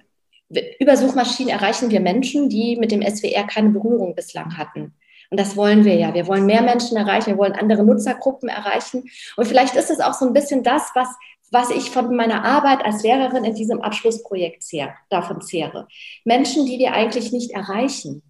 über 0.80 0.98
Suchmaschinen 0.98 1.54
erreichen 1.54 1.90
wir 1.92 2.02
Menschen, 2.02 2.50
die 2.50 2.76
mit 2.76 2.92
dem 2.92 3.02
SWR 3.02 3.46
keine 3.46 3.70
Berührung 3.70 4.16
bislang 4.16 4.58
hatten. 4.58 4.94
Und 5.30 5.40
das 5.40 5.56
wollen 5.56 5.86
wir 5.86 5.96
ja. 5.96 6.14
Wir 6.14 6.28
wollen 6.28 6.46
mehr 6.46 6.62
Menschen 6.62 6.98
erreichen, 6.98 7.28
wir 7.28 7.38
wollen 7.38 7.54
andere 7.54 7.86
Nutzergruppen 7.86 8.50
erreichen. 8.50 9.10
Und 9.38 9.48
vielleicht 9.48 9.76
ist 9.76 9.90
es 9.90 10.02
auch 10.02 10.14
so 10.14 10.26
ein 10.26 10.34
bisschen 10.34 10.62
das, 10.62 10.92
was 10.94 11.08
was 11.52 11.70
ich 11.70 11.92
von 11.92 12.16
meiner 12.16 12.44
Arbeit 12.46 12.84
als 12.84 13.04
Lehrerin 13.04 13.44
in 13.44 13.54
diesem 13.54 13.82
Abschlussprojekt 13.82 14.64
zehr, 14.64 14.96
davon 15.10 15.42
zehre. 15.42 15.88
Menschen, 16.24 16.66
die 16.66 16.80
wir 16.80 16.94
eigentlich 16.94 17.32
nicht 17.32 17.52
erreichen. 17.52 18.24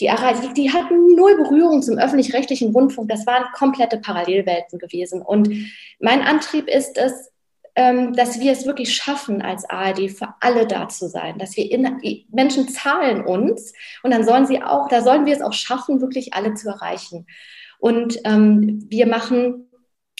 Die, 0.00 0.10
die 0.54 0.72
hatten 0.72 1.16
null 1.16 1.36
Berührung 1.36 1.82
zum 1.82 1.98
öffentlich-rechtlichen 1.98 2.72
Rundfunk. 2.72 3.08
Das 3.08 3.26
waren 3.26 3.44
komplette 3.52 3.98
Parallelwelten 3.98 4.78
gewesen. 4.78 5.22
Und 5.22 5.50
mein 5.98 6.20
Antrieb 6.20 6.68
ist 6.68 6.98
es, 6.98 7.32
ähm, 7.74 8.12
dass 8.12 8.38
wir 8.38 8.52
es 8.52 8.66
wirklich 8.66 8.94
schaffen, 8.94 9.40
als 9.40 9.68
ARD 9.68 10.10
für 10.10 10.34
alle 10.40 10.66
da 10.66 10.88
zu 10.88 11.08
sein, 11.08 11.38
dass 11.38 11.56
wir 11.56 11.70
in, 11.70 12.26
Menschen 12.30 12.68
zahlen 12.68 13.24
uns 13.24 13.72
und 14.02 14.10
dann 14.10 14.24
sollen 14.24 14.46
sie 14.46 14.62
auch, 14.62 14.88
da 14.88 15.00
sollen 15.00 15.26
wir 15.26 15.34
es 15.34 15.42
auch 15.42 15.52
schaffen, 15.52 16.00
wirklich 16.00 16.34
alle 16.34 16.54
zu 16.54 16.68
erreichen. 16.68 17.26
Und 17.78 18.18
ähm, 18.24 18.84
wir 18.88 19.06
machen 19.06 19.67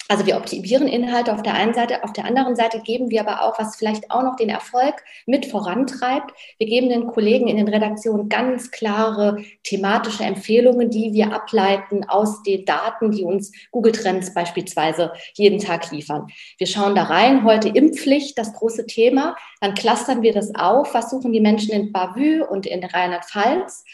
also 0.08 0.24
wir 0.24 0.38
optimieren 0.38 0.88
Inhalte 0.88 1.34
auf 1.34 1.42
der 1.42 1.52
einen 1.52 1.74
Seite, 1.74 2.02
auf 2.02 2.14
der 2.14 2.24
anderen 2.24 2.56
Seite 2.56 2.80
geben 2.80 3.10
wir 3.10 3.20
aber 3.20 3.42
auch, 3.42 3.58
was 3.58 3.76
vielleicht 3.76 4.10
auch 4.10 4.22
noch 4.22 4.36
den 4.36 4.48
Erfolg 4.48 5.04
mit 5.26 5.44
vorantreibt. 5.44 6.32
Wir 6.56 6.66
geben 6.66 6.88
den 6.88 7.06
Kollegen 7.06 7.46
in 7.46 7.58
den 7.58 7.68
Redaktionen 7.68 8.30
ganz 8.30 8.70
klare 8.70 9.44
thematische 9.64 10.24
Empfehlungen, 10.24 10.88
die 10.88 11.12
wir 11.12 11.34
ableiten 11.34 12.08
aus 12.08 12.42
den 12.42 12.64
Daten, 12.64 13.12
die 13.12 13.24
uns 13.24 13.52
Google 13.70 13.92
Trends 13.92 14.32
beispielsweise 14.32 15.12
jeden 15.34 15.58
Tag 15.58 15.90
liefern. 15.90 16.28
Wir 16.56 16.66
schauen 16.66 16.94
da 16.94 17.02
rein, 17.04 17.44
heute 17.44 17.68
Impfpflicht, 17.68 18.38
das 18.38 18.54
große 18.54 18.86
Thema. 18.86 19.36
Dann 19.60 19.74
clustern 19.74 20.22
wir 20.22 20.32
das 20.32 20.54
auf. 20.54 20.94
Was 20.94 21.10
suchen 21.10 21.32
die 21.32 21.40
Menschen 21.40 21.72
in 21.72 21.92
Bavü 21.92 22.42
und 22.42 22.64
in 22.64 22.82
Rheinland-Pfalz? 22.82 23.84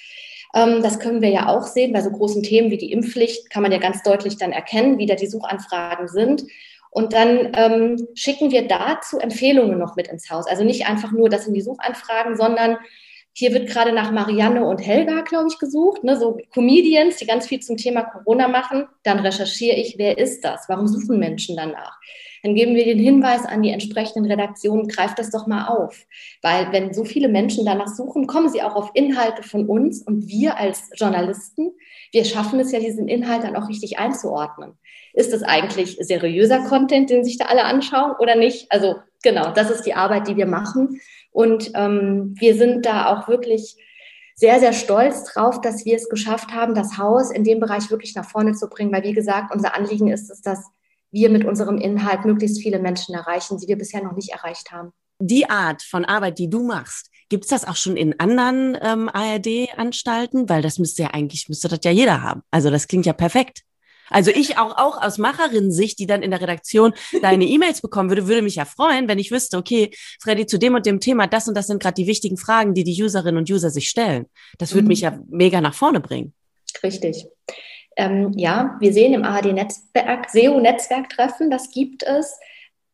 Ähm, 0.54 0.82
das 0.82 1.00
können 1.00 1.20
wir 1.20 1.30
ja 1.30 1.48
auch 1.48 1.66
sehen. 1.66 1.92
Bei 1.92 2.00
so 2.00 2.10
großen 2.10 2.42
Themen 2.42 2.70
wie 2.70 2.78
die 2.78 2.92
Impfpflicht 2.92 3.50
kann 3.50 3.62
man 3.62 3.72
ja 3.72 3.78
ganz 3.78 4.02
deutlich 4.02 4.38
dann 4.38 4.52
erkennen, 4.52 4.98
wie 4.98 5.06
da 5.06 5.16
die 5.16 5.26
Suchanfragen 5.26 6.08
sind. 6.08 6.44
Und 6.90 7.12
dann 7.12 7.52
ähm, 7.56 8.08
schicken 8.14 8.52
wir 8.52 8.68
dazu 8.68 9.18
Empfehlungen 9.18 9.78
noch 9.78 9.96
mit 9.96 10.06
ins 10.06 10.30
Haus. 10.30 10.46
Also 10.46 10.62
nicht 10.62 10.86
einfach 10.86 11.10
nur, 11.10 11.28
das 11.28 11.44
sind 11.44 11.54
die 11.54 11.60
Suchanfragen, 11.60 12.36
sondern 12.36 12.78
hier 13.36 13.52
wird 13.52 13.68
gerade 13.68 13.92
nach 13.92 14.12
Marianne 14.12 14.64
und 14.64 14.78
Helga, 14.78 15.22
glaube 15.22 15.48
ich, 15.50 15.58
gesucht, 15.58 16.04
ne? 16.04 16.16
so 16.16 16.38
Comedians, 16.52 17.16
die 17.16 17.26
ganz 17.26 17.48
viel 17.48 17.58
zum 17.58 17.76
Thema 17.76 18.04
Corona 18.04 18.46
machen. 18.46 18.86
Dann 19.02 19.18
recherchiere 19.18 19.76
ich, 19.76 19.96
wer 19.98 20.18
ist 20.18 20.44
das? 20.44 20.68
Warum 20.68 20.86
suchen 20.86 21.18
Menschen 21.18 21.56
danach? 21.56 21.98
Dann 22.44 22.54
geben 22.54 22.76
wir 22.76 22.84
den 22.84 22.98
Hinweis 22.98 23.44
an 23.44 23.62
die 23.62 23.70
entsprechenden 23.70 24.30
Redaktionen, 24.30 24.86
greift 24.86 25.18
das 25.18 25.30
doch 25.30 25.48
mal 25.48 25.66
auf. 25.66 26.06
Weil 26.42 26.70
wenn 26.70 26.94
so 26.94 27.04
viele 27.04 27.28
Menschen 27.28 27.64
danach 27.64 27.88
suchen, 27.88 28.28
kommen 28.28 28.50
sie 28.50 28.62
auch 28.62 28.76
auf 28.76 28.90
Inhalte 28.94 29.42
von 29.42 29.66
uns 29.66 30.02
und 30.02 30.28
wir 30.28 30.56
als 30.56 30.90
Journalisten, 30.94 31.72
wir 32.12 32.24
schaffen 32.24 32.60
es 32.60 32.70
ja, 32.70 32.78
diesen 32.78 33.08
Inhalt 33.08 33.42
dann 33.42 33.56
auch 33.56 33.68
richtig 33.68 33.98
einzuordnen. 33.98 34.74
Ist 35.12 35.32
das 35.32 35.42
eigentlich 35.42 35.96
seriöser 36.00 36.60
Content, 36.68 37.10
den 37.10 37.24
sich 37.24 37.38
da 37.38 37.46
alle 37.46 37.64
anschauen 37.64 38.12
oder 38.20 38.36
nicht? 38.36 38.70
Also 38.70 38.96
genau, 39.22 39.50
das 39.52 39.70
ist 39.70 39.82
die 39.82 39.94
Arbeit, 39.94 40.28
die 40.28 40.36
wir 40.36 40.46
machen. 40.46 41.00
Und 41.34 41.72
ähm, 41.74 42.36
wir 42.38 42.54
sind 42.54 42.86
da 42.86 43.12
auch 43.12 43.26
wirklich 43.26 43.76
sehr, 44.36 44.60
sehr 44.60 44.72
stolz 44.72 45.24
drauf, 45.24 45.60
dass 45.60 45.84
wir 45.84 45.96
es 45.96 46.08
geschafft 46.08 46.52
haben, 46.52 46.74
das 46.74 46.96
Haus 46.96 47.32
in 47.32 47.42
dem 47.42 47.58
Bereich 47.58 47.90
wirklich 47.90 48.14
nach 48.14 48.24
vorne 48.24 48.52
zu 48.52 48.68
bringen, 48.68 48.92
weil, 48.92 49.02
wie 49.02 49.12
gesagt, 49.12 49.52
unser 49.52 49.74
Anliegen 49.74 50.08
ist 50.08 50.30
es, 50.30 50.42
dass 50.42 50.64
wir 51.10 51.30
mit 51.30 51.44
unserem 51.44 51.78
Inhalt 51.78 52.24
möglichst 52.24 52.62
viele 52.62 52.78
Menschen 52.78 53.16
erreichen, 53.16 53.58
die 53.58 53.66
wir 53.66 53.76
bisher 53.76 54.02
noch 54.02 54.14
nicht 54.14 54.30
erreicht 54.30 54.70
haben. 54.70 54.92
Die 55.18 55.50
Art 55.50 55.82
von 55.82 56.04
Arbeit, 56.04 56.38
die 56.38 56.48
du 56.48 56.62
machst, 56.62 57.10
gibt 57.28 57.44
es 57.44 57.50
das 57.50 57.66
auch 57.66 57.76
schon 57.76 57.96
in 57.96 58.18
anderen 58.20 58.78
ähm, 58.80 59.08
ARD-Anstalten? 59.12 60.48
Weil 60.48 60.62
das 60.62 60.78
müsste 60.78 61.02
ja 61.02 61.10
eigentlich, 61.10 61.48
müsste 61.48 61.66
das 61.66 61.80
ja 61.82 61.90
jeder 61.90 62.22
haben. 62.22 62.42
Also 62.52 62.70
das 62.70 62.86
klingt 62.86 63.06
ja 63.06 63.12
perfekt. 63.12 63.62
Also 64.10 64.30
ich 64.30 64.58
auch, 64.58 64.76
auch 64.76 65.00
aus 65.00 65.18
Macherin-Sicht, 65.18 65.98
die 65.98 66.06
dann 66.06 66.22
in 66.22 66.30
der 66.30 66.40
Redaktion 66.40 66.94
deine 67.22 67.44
E-Mails 67.44 67.80
bekommen 67.80 68.08
würde, 68.08 68.28
würde 68.28 68.42
mich 68.42 68.56
ja 68.56 68.64
freuen, 68.64 69.08
wenn 69.08 69.18
ich 69.18 69.30
wüsste, 69.30 69.56
okay, 69.56 69.90
Freddy, 70.20 70.46
zu 70.46 70.58
dem 70.58 70.74
und 70.74 70.86
dem 70.86 71.00
Thema, 71.00 71.26
das 71.26 71.48
und 71.48 71.56
das 71.56 71.66
sind 71.66 71.82
gerade 71.82 71.94
die 71.94 72.06
wichtigen 72.06 72.36
Fragen, 72.36 72.74
die 72.74 72.84
die 72.84 73.02
Userinnen 73.02 73.38
und 73.38 73.50
User 73.50 73.70
sich 73.70 73.88
stellen. 73.88 74.26
Das 74.58 74.72
würde 74.72 74.84
mhm. 74.84 74.88
mich 74.88 75.00
ja 75.00 75.18
mega 75.28 75.60
nach 75.60 75.74
vorne 75.74 76.00
bringen. 76.00 76.34
Richtig. 76.82 77.26
Ähm, 77.96 78.32
ja, 78.36 78.76
wir 78.80 78.92
sehen 78.92 79.14
im 79.14 79.24
ARD-Netzwerk, 79.24 80.28
SEO-Netzwerktreffen, 80.30 81.50
das 81.50 81.70
gibt 81.70 82.02
es, 82.02 82.38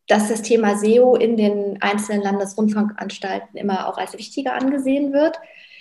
dass 0.06 0.28
das 0.28 0.42
Thema 0.42 0.76
SEO 0.76 1.14
in 1.14 1.36
den 1.36 1.80
einzelnen 1.80 2.22
Landesrundfunkanstalten 2.22 3.56
immer 3.56 3.88
auch 3.88 3.96
als 3.96 4.18
wichtiger 4.18 4.54
angesehen 4.54 5.12
wird. 5.12 5.38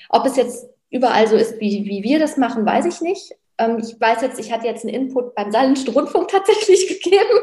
Ob 0.07 0.25
es 0.25 0.35
jetzt 0.35 0.69
überall 0.89 1.27
so 1.27 1.35
ist, 1.35 1.59
wie, 1.59 1.85
wie 1.85 2.03
wir 2.03 2.19
das 2.19 2.37
machen, 2.37 2.65
weiß 2.65 2.85
ich 2.85 3.01
nicht. 3.01 3.35
Ähm, 3.59 3.77
ich 3.79 3.99
weiß 3.99 4.21
jetzt, 4.21 4.39
ich 4.39 4.51
hatte 4.51 4.65
jetzt 4.65 4.83
einen 4.83 4.93
Input 4.95 5.35
beim 5.35 5.51
Saarländischen 5.51 5.93
Rundfunk 5.93 6.27
tatsächlich 6.31 6.87
gegeben 6.87 7.39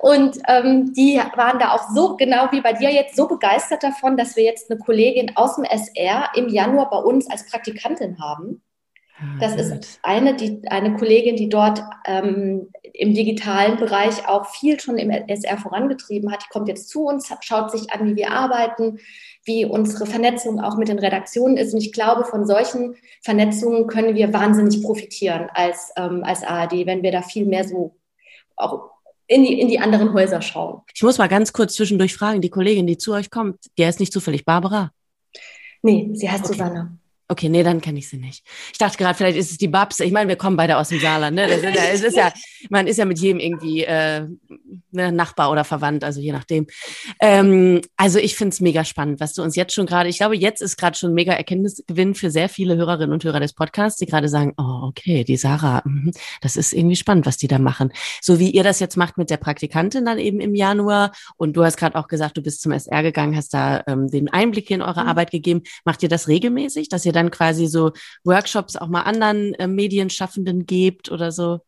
und 0.00 0.38
ähm, 0.48 0.92
die 0.94 1.20
waren 1.36 1.58
da 1.58 1.72
auch 1.72 1.90
so, 1.94 2.16
genau 2.16 2.50
wie 2.50 2.60
bei 2.60 2.72
dir 2.72 2.90
jetzt, 2.90 3.14
so 3.14 3.28
begeistert 3.28 3.82
davon, 3.82 4.16
dass 4.16 4.34
wir 4.34 4.44
jetzt 4.44 4.70
eine 4.70 4.80
Kollegin 4.80 5.36
aus 5.36 5.56
dem 5.56 5.64
SR 5.64 6.30
im 6.34 6.48
Januar 6.48 6.90
bei 6.90 6.98
uns 6.98 7.30
als 7.30 7.48
Praktikantin 7.48 8.18
haben. 8.20 8.62
Ah, 9.18 9.38
das 9.40 9.54
ist 9.56 10.00
eine, 10.02 10.34
die, 10.34 10.62
eine 10.68 10.96
Kollegin, 10.96 11.36
die 11.36 11.48
dort 11.48 11.82
ähm, 12.06 12.70
im 12.94 13.14
digitalen 13.14 13.76
Bereich 13.76 14.28
auch 14.28 14.46
viel 14.46 14.78
schon 14.78 14.98
im 14.98 15.10
SR 15.10 15.56
vorangetrieben 15.56 16.30
hat. 16.30 16.42
Die 16.44 16.48
kommt 16.50 16.68
jetzt 16.68 16.88
zu 16.88 17.04
uns, 17.04 17.32
schaut 17.40 17.70
sich 17.70 17.90
an, 17.90 18.06
wie 18.06 18.16
wir 18.16 18.30
arbeiten, 18.30 18.98
wie 19.44 19.64
unsere 19.64 20.06
Vernetzung 20.06 20.60
auch 20.60 20.76
mit 20.76 20.88
den 20.88 20.98
Redaktionen 20.98 21.56
ist. 21.56 21.72
Und 21.72 21.80
ich 21.80 21.92
glaube, 21.92 22.24
von 22.24 22.46
solchen 22.46 22.94
Vernetzungen 23.22 23.86
können 23.86 24.14
wir 24.14 24.32
wahnsinnig 24.32 24.82
profitieren 24.82 25.48
als, 25.54 25.90
ähm, 25.96 26.22
als 26.24 26.42
ARD, 26.42 26.86
wenn 26.86 27.02
wir 27.02 27.12
da 27.12 27.22
viel 27.22 27.46
mehr 27.46 27.64
so 27.64 27.96
auch 28.56 28.90
in 29.26 29.44
die, 29.44 29.60
in 29.60 29.68
die 29.68 29.78
anderen 29.78 30.12
Häuser 30.12 30.42
schauen. 30.42 30.82
Ich 30.94 31.02
muss 31.02 31.18
mal 31.18 31.28
ganz 31.28 31.52
kurz 31.52 31.74
zwischendurch 31.74 32.14
fragen, 32.14 32.42
die 32.42 32.50
Kollegin, 32.50 32.86
die 32.86 32.98
zu 32.98 33.12
euch 33.12 33.30
kommt, 33.30 33.56
der 33.78 33.88
ist 33.88 34.00
nicht 34.00 34.12
zufällig 34.12 34.44
Barbara? 34.44 34.92
Nee, 35.80 36.10
sie 36.12 36.30
heißt 36.30 36.44
okay. 36.44 36.52
Susanne. 36.52 36.98
Okay, 37.32 37.48
nee, 37.48 37.62
dann 37.62 37.80
kenne 37.80 37.98
ich 37.98 38.10
sie 38.10 38.18
nicht. 38.18 38.44
Ich 38.72 38.78
dachte 38.78 38.98
gerade, 38.98 39.16
vielleicht 39.16 39.38
ist 39.38 39.50
es 39.50 39.56
die 39.56 39.68
Babs. 39.68 40.00
Ich 40.00 40.12
meine, 40.12 40.28
wir 40.28 40.36
kommen 40.36 40.58
beide 40.58 40.76
aus 40.76 40.90
dem 40.90 41.00
Saarland. 41.00 41.34
Ne? 41.34 41.46
Ist 41.46 41.64
ja, 41.64 41.84
es 41.90 42.02
ist 42.02 42.14
ja, 42.14 42.30
man 42.68 42.86
ist 42.86 42.98
ja 42.98 43.06
mit 43.06 43.18
jedem 43.18 43.40
irgendwie 43.40 43.84
äh, 43.84 44.26
ne, 44.90 45.12
Nachbar 45.12 45.50
oder 45.50 45.64
verwandt, 45.64 46.04
also 46.04 46.20
je 46.20 46.30
nachdem. 46.30 46.66
Ähm, 47.20 47.80
also 47.96 48.18
ich 48.18 48.36
finde 48.36 48.52
es 48.52 48.60
mega 48.60 48.84
spannend, 48.84 49.18
was 49.18 49.32
du 49.32 49.40
uns 49.42 49.56
jetzt 49.56 49.72
schon 49.72 49.86
gerade, 49.86 50.10
ich 50.10 50.18
glaube, 50.18 50.36
jetzt 50.36 50.60
ist 50.60 50.76
gerade 50.76 50.94
schon 50.94 51.14
mega 51.14 51.32
Erkenntnisgewinn 51.32 52.14
für 52.14 52.30
sehr 52.30 52.50
viele 52.50 52.76
Hörerinnen 52.76 53.14
und 53.14 53.24
Hörer 53.24 53.40
des 53.40 53.54
Podcasts, 53.54 53.98
die 53.98 54.04
gerade 54.04 54.28
sagen, 54.28 54.52
oh, 54.58 54.88
okay, 54.88 55.24
die 55.24 55.38
Sarah, 55.38 55.80
mh, 55.86 56.12
das 56.42 56.56
ist 56.56 56.74
irgendwie 56.74 56.96
spannend, 56.96 57.24
was 57.24 57.38
die 57.38 57.48
da 57.48 57.58
machen. 57.58 57.94
So 58.20 58.40
wie 58.40 58.50
ihr 58.50 58.62
das 58.62 58.78
jetzt 58.78 58.98
macht 58.98 59.16
mit 59.16 59.30
der 59.30 59.38
Praktikantin 59.38 60.04
dann 60.04 60.18
eben 60.18 60.38
im 60.38 60.54
Januar. 60.54 61.12
Und 61.38 61.56
du 61.56 61.64
hast 61.64 61.78
gerade 61.78 61.96
auch 61.96 62.08
gesagt, 62.08 62.36
du 62.36 62.42
bist 62.42 62.60
zum 62.60 62.72
SR 62.72 63.02
gegangen, 63.02 63.34
hast 63.36 63.54
da 63.54 63.82
ähm, 63.86 64.10
den 64.10 64.28
Einblick 64.28 64.70
in 64.70 64.82
eure 64.82 65.02
mhm. 65.02 65.08
Arbeit 65.08 65.30
gegeben. 65.30 65.62
Macht 65.86 66.02
ihr 66.02 66.10
das 66.10 66.28
regelmäßig, 66.28 66.90
dass 66.90 67.06
ihr 67.06 67.12
dann 67.12 67.21
quasi 67.30 67.66
so 67.66 67.92
Workshops 68.24 68.76
auch 68.76 68.88
mal 68.88 69.02
anderen 69.02 69.54
äh, 69.54 69.66
Medienschaffenden 69.66 70.66
gebt 70.66 71.10
oder 71.10 71.32
so? 71.32 71.60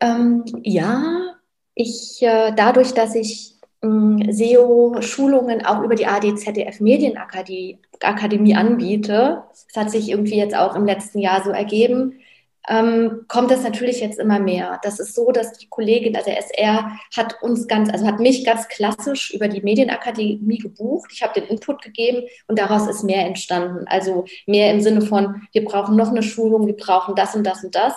Ähm, 0.00 0.44
ja, 0.62 1.34
ich 1.74 2.18
äh, 2.22 2.52
dadurch, 2.54 2.92
dass 2.92 3.14
ich 3.14 3.56
ähm, 3.82 4.20
SEO-Schulungen 4.30 5.64
auch 5.64 5.82
über 5.82 5.94
die 5.94 6.06
ADZDF 6.06 6.80
Medienakademie 6.80 7.80
Akademie 8.00 8.54
anbiete, 8.54 9.42
das 9.50 9.84
hat 9.84 9.90
sich 9.90 10.08
irgendwie 10.08 10.36
jetzt 10.36 10.54
auch 10.54 10.76
im 10.76 10.86
letzten 10.86 11.18
Jahr 11.18 11.42
so 11.42 11.50
ergeben, 11.50 12.20
ähm, 12.68 13.24
kommt 13.28 13.50
das 13.50 13.62
natürlich 13.62 14.00
jetzt 14.00 14.18
immer 14.18 14.38
mehr. 14.38 14.78
Das 14.82 15.00
ist 15.00 15.14
so, 15.14 15.32
dass 15.32 15.54
die 15.54 15.68
Kollegin, 15.68 16.14
also 16.14 16.30
der 16.30 16.38
SR, 16.38 16.92
hat 17.16 17.42
uns 17.42 17.66
ganz, 17.66 17.90
also 17.90 18.06
hat 18.06 18.20
mich 18.20 18.44
ganz 18.44 18.68
klassisch 18.68 19.32
über 19.32 19.48
die 19.48 19.62
Medienakademie 19.62 20.58
gebucht. 20.58 21.10
Ich 21.12 21.22
habe 21.22 21.40
den 21.40 21.48
Input 21.48 21.82
gegeben 21.82 22.28
und 22.46 22.58
daraus 22.58 22.86
ist 22.86 23.04
mehr 23.04 23.24
entstanden. 23.24 23.86
Also 23.88 24.26
mehr 24.46 24.70
im 24.72 24.80
Sinne 24.80 25.00
von, 25.00 25.42
wir 25.52 25.64
brauchen 25.64 25.96
noch 25.96 26.10
eine 26.10 26.22
Schulung, 26.22 26.66
wir 26.66 26.76
brauchen 26.76 27.14
das 27.14 27.34
und 27.34 27.44
das 27.44 27.64
und 27.64 27.74
das. 27.74 27.94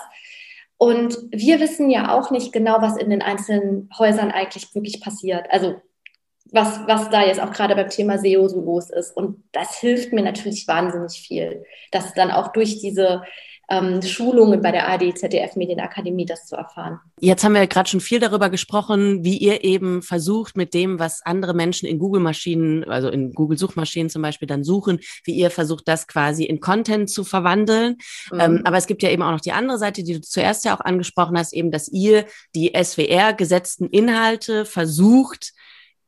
Und 0.78 1.18
wir 1.30 1.60
wissen 1.60 1.90
ja 1.90 2.12
auch 2.12 2.30
nicht 2.30 2.52
genau, 2.52 2.80
was 2.80 2.96
in 2.96 3.10
den 3.10 3.22
einzelnen 3.22 3.90
Häusern 3.98 4.30
eigentlich 4.30 4.74
wirklich 4.74 5.00
passiert. 5.00 5.46
Also 5.50 5.76
was, 6.50 6.80
was 6.86 7.08
da 7.10 7.24
jetzt 7.24 7.40
auch 7.40 7.52
gerade 7.52 7.74
beim 7.74 7.88
Thema 7.88 8.18
SEO 8.18 8.48
so 8.48 8.60
los 8.60 8.90
ist. 8.90 9.16
Und 9.16 9.42
das 9.52 9.78
hilft 9.78 10.12
mir 10.12 10.22
natürlich 10.22 10.66
wahnsinnig 10.68 11.12
viel, 11.12 11.64
dass 11.90 12.14
dann 12.14 12.30
auch 12.30 12.52
durch 12.52 12.78
diese 12.80 13.22
ähm, 13.72 14.02
Schulungen 14.02 14.60
bei 14.60 14.70
der 14.70 14.88
AD 14.88 15.14
ZDF 15.14 15.56
Medienakademie 15.56 16.26
das 16.26 16.46
zu 16.46 16.56
erfahren. 16.56 17.00
Jetzt 17.20 17.42
haben 17.42 17.54
wir 17.54 17.66
gerade 17.66 17.88
schon 17.88 18.00
viel 18.00 18.20
darüber 18.20 18.50
gesprochen, 18.50 19.24
wie 19.24 19.38
ihr 19.38 19.64
eben 19.64 20.02
versucht, 20.02 20.56
mit 20.56 20.74
dem, 20.74 20.98
was 20.98 21.24
andere 21.24 21.54
Menschen 21.54 21.88
in 21.88 21.98
Google-Maschinen, 21.98 22.84
also 22.84 23.08
in 23.08 23.32
Google-Suchmaschinen 23.32 24.10
zum 24.10 24.20
Beispiel 24.20 24.46
dann 24.46 24.62
suchen, 24.62 25.00
wie 25.24 25.32
ihr 25.32 25.50
versucht, 25.50 25.88
das 25.88 26.06
quasi 26.06 26.44
in 26.44 26.60
Content 26.60 27.08
zu 27.08 27.24
verwandeln. 27.24 27.96
Mhm. 28.30 28.40
Ähm, 28.40 28.60
aber 28.64 28.76
es 28.76 28.86
gibt 28.86 29.02
ja 29.02 29.10
eben 29.10 29.22
auch 29.22 29.30
noch 29.30 29.40
die 29.40 29.52
andere 29.52 29.78
Seite, 29.78 30.02
die 30.02 30.14
du 30.14 30.20
zuerst 30.20 30.64
ja 30.66 30.76
auch 30.76 30.80
angesprochen 30.80 31.38
hast, 31.38 31.54
eben, 31.54 31.70
dass 31.70 31.88
ihr 31.88 32.26
die 32.54 32.72
SWR-gesetzten 32.74 33.88
Inhalte 33.88 34.66
versucht, 34.66 35.52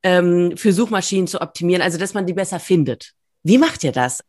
ähm, 0.02 0.56
für 0.56 0.72
Suchmaschinen 0.74 1.26
zu 1.26 1.40
optimieren, 1.40 1.80
also 1.80 1.96
dass 1.96 2.12
man 2.12 2.26
die 2.26 2.34
besser 2.34 2.60
findet. 2.60 3.12
Wie 3.42 3.56
macht 3.56 3.84
ihr 3.84 3.92
das? 3.92 4.22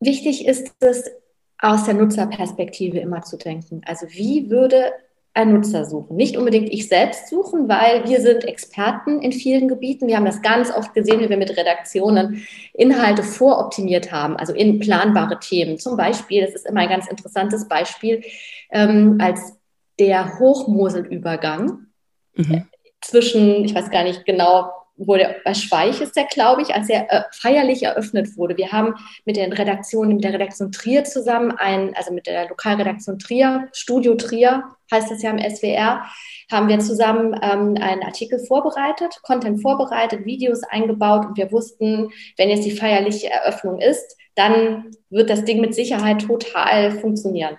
Wichtig 0.00 0.46
ist 0.46 0.72
es, 0.78 1.10
aus 1.58 1.84
der 1.84 1.94
Nutzerperspektive 1.94 2.98
immer 2.98 3.22
zu 3.22 3.36
denken. 3.36 3.82
Also 3.84 4.06
wie 4.10 4.50
würde 4.50 4.92
ein 5.34 5.52
Nutzer 5.52 5.84
suchen? 5.84 6.16
Nicht 6.16 6.36
unbedingt 6.36 6.72
ich 6.72 6.88
selbst 6.88 7.28
suchen, 7.28 7.68
weil 7.68 8.08
wir 8.08 8.20
sind 8.20 8.44
Experten 8.44 9.20
in 9.22 9.32
vielen 9.32 9.68
Gebieten. 9.68 10.06
Wir 10.06 10.16
haben 10.16 10.24
das 10.24 10.42
ganz 10.42 10.70
oft 10.70 10.94
gesehen, 10.94 11.20
wie 11.20 11.28
wir 11.28 11.36
mit 11.36 11.56
Redaktionen 11.56 12.46
Inhalte 12.74 13.22
voroptimiert 13.22 14.10
haben, 14.12 14.36
also 14.36 14.52
in 14.52 14.78
planbare 14.78 15.38
Themen. 15.40 15.78
Zum 15.78 15.96
Beispiel, 15.96 16.44
das 16.44 16.54
ist 16.54 16.66
immer 16.66 16.80
ein 16.80 16.88
ganz 16.88 17.08
interessantes 17.08 17.68
Beispiel, 17.68 18.22
ähm, 18.70 19.18
als 19.20 19.56
der 19.98 20.38
Hochmoselübergang 20.38 21.86
mhm. 22.34 22.64
zwischen, 23.00 23.64
ich 23.64 23.74
weiß 23.74 23.90
gar 23.90 24.04
nicht 24.04 24.24
genau, 24.24 24.70
wurde 24.98 25.36
bei 25.44 25.54
Schweich 25.54 26.00
ist 26.00 26.16
der, 26.16 26.24
glaube 26.24 26.62
ich, 26.62 26.74
als 26.74 26.88
er 26.88 27.10
äh, 27.10 27.22
feierlich 27.32 27.84
eröffnet 27.84 28.36
wurde. 28.36 28.56
Wir 28.56 28.72
haben 28.72 28.94
mit 29.24 29.36
den 29.36 29.52
Redaktionen, 29.52 30.14
mit 30.14 30.24
der 30.24 30.34
Redaktion 30.34 30.72
Trier 30.72 31.04
zusammen, 31.04 31.52
ein, 31.52 31.94
also 31.96 32.12
mit 32.12 32.26
der 32.26 32.48
Lokalredaktion 32.48 33.18
Trier, 33.18 33.68
Studio 33.72 34.14
Trier 34.16 34.64
heißt 34.90 35.10
das 35.10 35.22
ja 35.22 35.30
im 35.30 35.38
SWR, 35.38 36.02
haben 36.50 36.68
wir 36.68 36.78
zusammen 36.80 37.34
ähm, 37.42 37.76
einen 37.80 38.02
Artikel 38.02 38.38
vorbereitet, 38.38 39.20
Content 39.22 39.60
vorbereitet, 39.62 40.24
Videos 40.24 40.62
eingebaut 40.64 41.26
und 41.26 41.36
wir 41.36 41.52
wussten, 41.52 42.10
wenn 42.36 42.50
jetzt 42.50 42.64
die 42.64 42.76
feierliche 42.76 43.30
Eröffnung 43.30 43.80
ist, 43.80 44.16
dann 44.34 44.90
wird 45.10 45.30
das 45.30 45.44
Ding 45.44 45.60
mit 45.60 45.74
Sicherheit 45.74 46.22
total 46.22 46.92
funktionieren. 46.92 47.56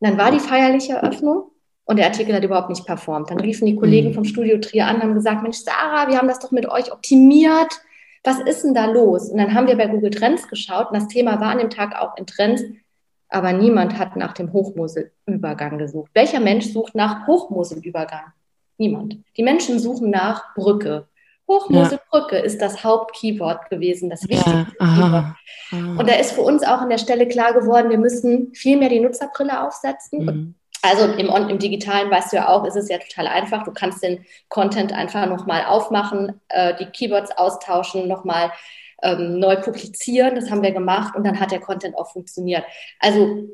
Und 0.00 0.08
dann 0.08 0.18
war 0.18 0.30
die 0.30 0.40
feierliche 0.40 0.94
Eröffnung 0.94 1.50
und 1.84 1.96
der 1.96 2.06
Artikel 2.06 2.34
hat 2.34 2.44
überhaupt 2.44 2.70
nicht 2.70 2.86
performt. 2.86 3.30
Dann 3.30 3.40
riefen 3.40 3.66
die 3.66 3.76
Kollegen 3.76 4.08
mhm. 4.08 4.14
vom 4.14 4.24
Studio 4.24 4.58
Trier 4.58 4.86
an, 4.86 5.02
haben 5.02 5.14
gesagt, 5.14 5.42
Mensch, 5.42 5.58
Sarah, 5.58 6.08
wir 6.08 6.16
haben 6.16 6.28
das 6.28 6.38
doch 6.38 6.50
mit 6.50 6.68
euch 6.68 6.92
optimiert. 6.92 7.80
Was 8.22 8.40
ist 8.40 8.64
denn 8.64 8.74
da 8.74 8.86
los? 8.86 9.28
Und 9.28 9.36
dann 9.36 9.52
haben 9.52 9.66
wir 9.66 9.76
bei 9.76 9.86
Google 9.86 10.10
Trends 10.10 10.48
geschaut 10.48 10.90
und 10.90 10.94
das 10.94 11.08
Thema 11.08 11.40
war 11.40 11.48
an 11.48 11.58
dem 11.58 11.68
Tag 11.68 11.94
auch 11.94 12.16
in 12.16 12.26
Trends, 12.26 12.62
aber 13.28 13.52
niemand 13.52 13.98
hat 13.98 14.16
nach 14.16 14.32
dem 14.32 14.52
Hochmoselübergang 14.52 15.76
gesucht. 15.76 16.10
Welcher 16.14 16.40
Mensch 16.40 16.72
sucht 16.72 16.94
nach 16.94 17.26
Hochmoselübergang? 17.26 18.32
Niemand. 18.78 19.18
Die 19.36 19.42
Menschen 19.42 19.78
suchen 19.78 20.08
nach 20.08 20.54
Brücke. 20.54 21.06
Hochmoselbrücke 21.46 22.38
ja. 22.38 22.42
ist 22.42 22.62
das 22.62 22.82
Hauptkeyword 22.82 23.68
gewesen, 23.68 24.08
das 24.08 24.22
wichtigste 24.22 24.66
ja, 24.80 25.34
Keyword. 25.70 25.98
Und 25.98 26.08
da 26.08 26.14
ist 26.14 26.32
für 26.32 26.40
uns 26.40 26.62
auch 26.62 26.78
an 26.78 26.88
der 26.88 26.98
Stelle 26.98 27.28
klar 27.28 27.52
geworden, 27.52 27.90
wir 27.90 27.98
müssen 27.98 28.54
viel 28.54 28.78
mehr 28.78 28.88
die 28.88 29.00
Nutzerbrille 29.00 29.62
aufsetzen 29.62 30.22
mhm. 30.22 30.28
und 30.28 30.54
also 30.84 31.12
im, 31.14 31.28
im 31.28 31.58
Digitalen 31.58 32.10
weißt 32.10 32.32
du 32.32 32.36
ja 32.36 32.48
auch, 32.48 32.64
ist 32.64 32.76
es 32.76 32.88
ja 32.88 32.98
total 32.98 33.26
einfach. 33.26 33.64
Du 33.64 33.72
kannst 33.72 34.02
den 34.02 34.24
Content 34.48 34.92
einfach 34.92 35.26
nochmal 35.26 35.64
aufmachen, 35.64 36.40
äh, 36.48 36.74
die 36.76 36.86
Keywords 36.86 37.30
austauschen, 37.36 38.06
nochmal 38.06 38.52
ähm, 39.02 39.38
neu 39.38 39.56
publizieren. 39.56 40.34
Das 40.34 40.50
haben 40.50 40.62
wir 40.62 40.72
gemacht 40.72 41.16
und 41.16 41.24
dann 41.24 41.40
hat 41.40 41.52
der 41.52 41.60
Content 41.60 41.96
auch 41.96 42.10
funktioniert. 42.12 42.64
Also 43.00 43.48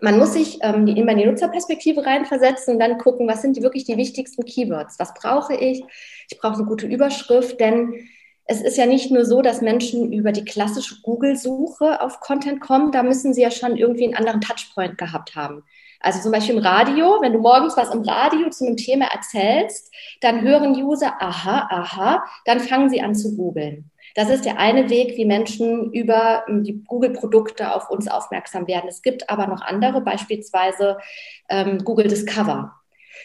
man 0.00 0.18
muss 0.18 0.34
sich 0.34 0.58
ähm, 0.62 0.86
die, 0.86 0.98
immer 0.98 1.12
in 1.12 1.18
die 1.18 1.26
Nutzerperspektive 1.26 2.04
reinversetzen 2.04 2.74
und 2.74 2.80
dann 2.80 2.98
gucken, 2.98 3.26
was 3.26 3.42
sind 3.42 3.56
die, 3.56 3.62
wirklich 3.62 3.84
die 3.84 3.96
wichtigsten 3.96 4.44
Keywords? 4.44 4.98
Was 4.98 5.14
brauche 5.14 5.54
ich? 5.54 5.82
Ich 6.30 6.38
brauche 6.38 6.54
eine 6.54 6.64
gute 6.64 6.86
Überschrift, 6.86 7.58
denn 7.60 8.08
es 8.44 8.62
ist 8.62 8.78
ja 8.78 8.86
nicht 8.86 9.10
nur 9.10 9.24
so, 9.24 9.42
dass 9.42 9.60
Menschen 9.60 10.12
über 10.12 10.32
die 10.32 10.44
klassische 10.44 10.96
Google-Suche 11.02 12.00
auf 12.00 12.20
Content 12.20 12.60
kommen, 12.60 12.92
da 12.92 13.02
müssen 13.02 13.34
sie 13.34 13.42
ja 13.42 13.50
schon 13.50 13.76
irgendwie 13.76 14.04
einen 14.04 14.14
anderen 14.16 14.40
Touchpoint 14.40 14.96
gehabt 14.96 15.34
haben. 15.36 15.64
Also 16.00 16.20
zum 16.20 16.32
Beispiel 16.32 16.56
im 16.56 16.62
Radio, 16.64 17.18
wenn 17.20 17.32
du 17.32 17.40
morgens 17.40 17.76
was 17.76 17.92
im 17.92 18.02
Radio 18.02 18.50
zu 18.50 18.66
einem 18.66 18.76
Thema 18.76 19.06
erzählst, 19.06 19.92
dann 20.20 20.42
hören 20.42 20.74
User, 20.74 21.14
aha, 21.18 21.66
aha, 21.70 22.24
dann 22.44 22.60
fangen 22.60 22.88
sie 22.88 23.00
an 23.00 23.14
zu 23.14 23.36
googeln. 23.36 23.90
Das 24.14 24.30
ist 24.30 24.44
der 24.44 24.58
eine 24.58 24.90
Weg, 24.90 25.16
wie 25.16 25.24
Menschen 25.24 25.92
über 25.92 26.44
die 26.48 26.82
Google-Produkte 26.84 27.74
auf 27.74 27.90
uns 27.90 28.08
aufmerksam 28.08 28.66
werden. 28.66 28.88
Es 28.88 29.02
gibt 29.02 29.28
aber 29.30 29.46
noch 29.46 29.60
andere, 29.60 30.00
beispielsweise 30.00 30.98
ähm, 31.48 31.84
Google 31.84 32.08
Discover. 32.08 32.77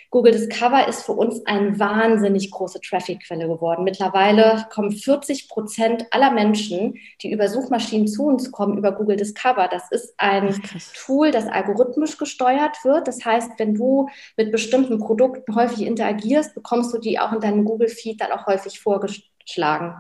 Google 0.10 0.34
Discover 0.34 0.88
ist 0.88 1.04
für 1.04 1.14
uns 1.14 1.46
eine 1.46 1.80
wahnsinnig 1.80 2.52
große 2.52 2.80
Traffic-Quelle 2.82 3.48
geworden. 3.48 3.84
Mittlerweile 3.84 4.66
kommen 4.72 4.92
40 4.92 5.50
Prozent 5.50 6.06
aller 6.12 6.32
Menschen, 6.32 6.96
die 7.22 7.32
über 7.32 7.48
Suchmaschinen 7.48 8.08
zu 8.08 8.26
uns 8.26 8.52
kommen, 8.52 8.78
über 8.78 8.92
Google 8.92 9.18
Discover. 9.18 9.68
Das 9.68 9.92
ist 9.92 10.14
ein 10.18 10.62
Tool, 10.96 11.32
das 11.32 11.48
algorithmisch 11.48 12.18
gesteuert 12.18 12.78
wird. 12.84 13.08
Das 13.08 13.24
heißt, 13.24 13.52
wenn 13.58 13.76
du 13.76 14.10
mit 14.38 14.52
bestimmten 14.52 15.00
Produkten 15.00 15.56
häufig 15.56 15.86
interagierst, 15.86 16.54
bekommst 16.54 16.94
du 16.94 16.98
die 16.98 17.20
auch 17.20 17.34
in 17.34 17.42
deinem 17.42 17.66
Google-Feed 17.66 18.22
dann 18.22 18.32
auch 18.32 18.46
häufig 18.48 18.80
vorgeschlagen. 18.80 19.96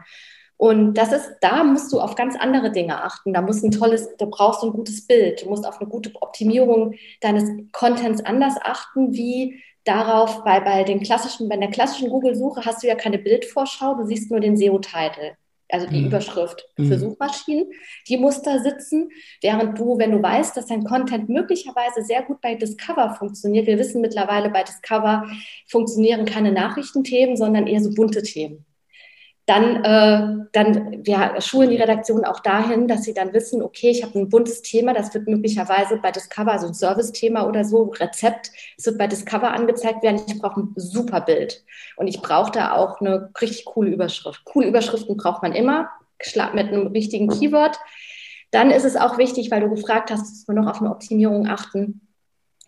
Und 0.57 0.93
das 0.93 1.11
ist, 1.11 1.29
da 1.41 1.63
musst 1.63 1.91
du 1.91 1.99
auf 1.99 2.15
ganz 2.15 2.37
andere 2.37 2.71
Dinge 2.71 3.03
achten. 3.03 3.33
Da 3.33 3.41
muss 3.41 3.63
ein 3.63 3.71
tolles, 3.71 4.15
du 4.17 4.27
brauchst 4.27 4.63
ein 4.63 4.71
gutes 4.71 5.05
Bild. 5.05 5.43
Du 5.43 5.49
musst 5.49 5.67
auf 5.67 5.81
eine 5.81 5.89
gute 5.89 6.11
Optimierung 6.21 6.93
deines 7.21 7.49
Contents 7.71 8.23
anders 8.23 8.55
achten, 8.61 9.11
wie 9.13 9.61
darauf, 9.83 10.45
weil 10.45 10.61
bei 10.61 10.83
den 10.83 11.01
klassischen, 11.01 11.49
bei 11.49 11.57
der 11.57 11.69
klassischen 11.69 12.09
Google-Suche 12.09 12.65
hast 12.65 12.83
du 12.83 12.87
ja 12.87 12.95
keine 12.95 13.17
Bildvorschau, 13.17 13.95
du 13.95 14.05
siehst 14.05 14.31
nur 14.31 14.39
den 14.39 14.57
SEO-Titel. 14.57 15.35
also 15.71 15.87
die 15.87 16.01
mhm. 16.01 16.07
Überschrift 16.07 16.65
mhm. 16.77 16.87
für 16.87 16.99
Suchmaschinen, 16.99 17.71
die 18.07 18.17
muss 18.17 18.41
da 18.41 18.59
sitzen, 18.59 19.09
während 19.41 19.77
du, 19.79 19.97
wenn 19.97 20.11
du 20.11 20.21
weißt, 20.21 20.55
dass 20.55 20.67
dein 20.67 20.83
Content 20.83 21.29
möglicherweise 21.29 22.03
sehr 22.03 22.21
gut 22.23 22.41
bei 22.41 22.55
Discover 22.55 23.15
funktioniert, 23.15 23.67
wir 23.67 23.79
wissen 23.79 24.01
mittlerweile, 24.01 24.49
bei 24.49 24.63
Discover 24.63 25.25
funktionieren 25.67 26.25
keine 26.25 26.51
Nachrichtenthemen, 26.51 27.35
sondern 27.35 27.67
eher 27.67 27.81
so 27.81 27.93
bunte 27.93 28.21
Themen 28.21 28.65
dann, 29.45 29.83
äh, 29.83 30.45
dann 30.53 31.03
ja, 31.05 31.41
schulen 31.41 31.69
die 31.69 31.75
Redaktionen 31.75 32.23
auch 32.23 32.39
dahin, 32.39 32.87
dass 32.87 33.03
sie 33.03 33.13
dann 33.13 33.33
wissen, 33.33 33.61
okay, 33.61 33.89
ich 33.89 34.01
habe 34.01 34.17
ein 34.17 34.29
buntes 34.29 34.61
Thema, 34.61 34.93
das 34.93 35.13
wird 35.13 35.27
möglicherweise 35.27 35.97
bei 35.97 36.11
Discover, 36.11 36.53
also 36.53 36.67
ein 36.67 36.73
Service-Thema 36.73 37.45
oder 37.47 37.65
so, 37.65 37.93
Rezept, 37.99 38.51
es 38.77 38.85
wird 38.85 38.97
bei 38.97 39.07
Discover 39.07 39.51
angezeigt 39.51 40.01
werden. 40.01 40.21
Ich 40.27 40.39
brauche 40.39 40.61
ein 40.61 40.73
super 40.77 41.19
Bild 41.19 41.63
und 41.97 42.07
ich 42.07 42.21
brauche 42.21 42.51
da 42.51 42.73
auch 42.73 43.01
eine 43.01 43.31
richtig 43.41 43.65
coole 43.65 43.91
Überschrift. 43.91 44.45
Coole 44.45 44.67
Überschriften 44.67 45.17
braucht 45.17 45.41
man 45.41 45.53
immer, 45.53 45.89
mit 46.53 46.67
einem 46.67 46.87
richtigen 46.87 47.27
Keyword. 47.27 47.77
Dann 48.51 48.71
ist 48.71 48.85
es 48.85 48.95
auch 48.95 49.17
wichtig, 49.17 49.51
weil 49.51 49.59
du 49.59 49.69
gefragt 49.69 50.09
hast, 50.09 50.21
dass 50.21 50.47
wir 50.47 50.55
noch 50.55 50.69
auf 50.69 50.79
eine 50.79 50.91
Optimierung 50.91 51.47
achten. 51.47 52.07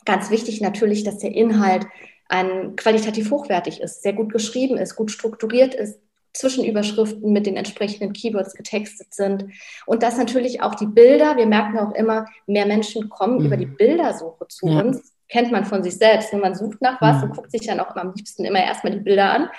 Ganz 0.04 0.30
wichtig 0.30 0.60
natürlich, 0.60 1.06
dass 1.06 1.20
der 1.20 1.32
Inhalt 1.32 1.88
ein 2.28 2.76
qualitativ 2.76 3.32
hochwertig 3.32 3.80
ist, 3.80 4.02
sehr 4.02 4.14
gut 4.14 4.34
geschrieben 4.34 4.78
ist, 4.78 4.96
gut 4.96 5.12
strukturiert 5.12 5.74
ist, 5.74 6.00
Zwischenüberschriften 6.36 7.32
mit 7.32 7.46
den 7.46 7.56
entsprechenden 7.56 8.14
Keywords 8.14 8.54
getextet 8.54 9.14
sind. 9.14 9.46
Und 9.86 10.04
dass 10.04 10.18
natürlich 10.18 10.62
auch 10.62 10.76
die 10.76 10.86
Bilder, 10.86 11.38
wir 11.38 11.46
merken 11.46 11.80
auch 11.80 11.94
immer, 11.94 12.28
mehr 12.46 12.66
Menschen 12.66 13.10
kommen 13.10 13.40
mhm. 13.40 13.46
über 13.46 13.58
die 13.58 13.66
Bildersuche 13.66 14.48
zu 14.48 14.68
ja. 14.68 14.82
uns. 14.82 15.14
Kennt 15.28 15.52
man 15.52 15.66
von 15.66 15.84
sich 15.84 15.98
selbst. 15.98 16.32
Wenn 16.34 16.42
man 16.42 16.56
sucht 16.56 16.82
nach 16.82 17.02
was 17.02 17.18
mhm. 17.18 17.24
und 17.24 17.36
guckt 17.36 17.52
sich 17.52 17.66
dann 17.66 17.80
auch 17.80 17.96
am 17.96 18.14
liebsten 18.16 18.46
immer 18.46 18.64
erstmal 18.64 18.94
die 18.94 19.00
Bilder 19.00 19.32
an. 19.32 19.50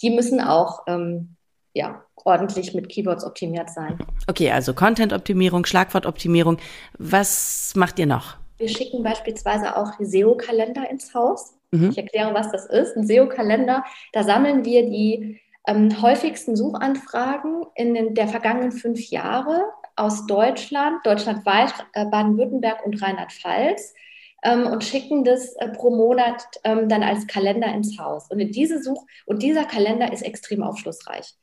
Die 0.00 0.10
müssen 0.10 0.40
auch 0.40 0.82
ähm, 0.86 1.36
ja, 1.74 2.04
ordentlich 2.16 2.74
mit 2.74 2.88
Keywords 2.88 3.24
optimiert 3.24 3.70
sein. 3.70 3.98
Okay, 4.28 4.50
also 4.50 4.74
Content-Optimierung, 4.74 5.66
Schlagwortoptimierung. 5.66 6.58
Was 6.98 7.72
macht 7.76 7.98
ihr 7.98 8.06
noch? 8.06 8.36
Wir 8.58 8.68
schicken 8.68 9.02
beispielsweise 9.02 9.76
auch 9.76 9.92
SEO-Kalender 9.98 10.88
ins 10.88 11.14
Haus. 11.14 11.54
Mhm. 11.72 11.90
Ich 11.90 11.98
erkläre, 11.98 12.32
was 12.34 12.52
das 12.52 12.66
ist. 12.66 12.96
Ein 12.96 13.06
SEO-Kalender, 13.06 13.84
da 14.12 14.22
sammeln 14.22 14.64
wir 14.64 14.88
die 14.88 15.40
ähm, 15.66 16.02
häufigsten 16.02 16.56
Suchanfragen 16.56 17.66
in 17.74 17.94
den, 17.94 18.14
der 18.14 18.28
vergangenen 18.28 18.72
fünf 18.72 19.10
Jahre 19.10 19.62
aus 19.96 20.26
Deutschland, 20.26 21.04
deutschlandweit, 21.04 21.74
äh, 21.92 22.06
Baden-Württemberg 22.06 22.84
und 22.84 23.00
Rheinland-Pfalz 23.00 23.94
ähm, 24.42 24.66
und 24.66 24.84
schicken 24.84 25.24
das 25.24 25.54
äh, 25.56 25.68
pro 25.68 25.90
Monat 25.90 26.42
ähm, 26.64 26.88
dann 26.88 27.02
als 27.02 27.26
Kalender 27.26 27.72
ins 27.72 27.98
Haus. 27.98 28.30
Und 28.30 28.40
in 28.40 28.50
diese 28.50 28.82
Such 28.82 29.06
und 29.26 29.42
dieser 29.42 29.64
Kalender 29.64 30.12
ist 30.12 30.22
extrem 30.22 30.62
aufschlussreich. 30.62 31.34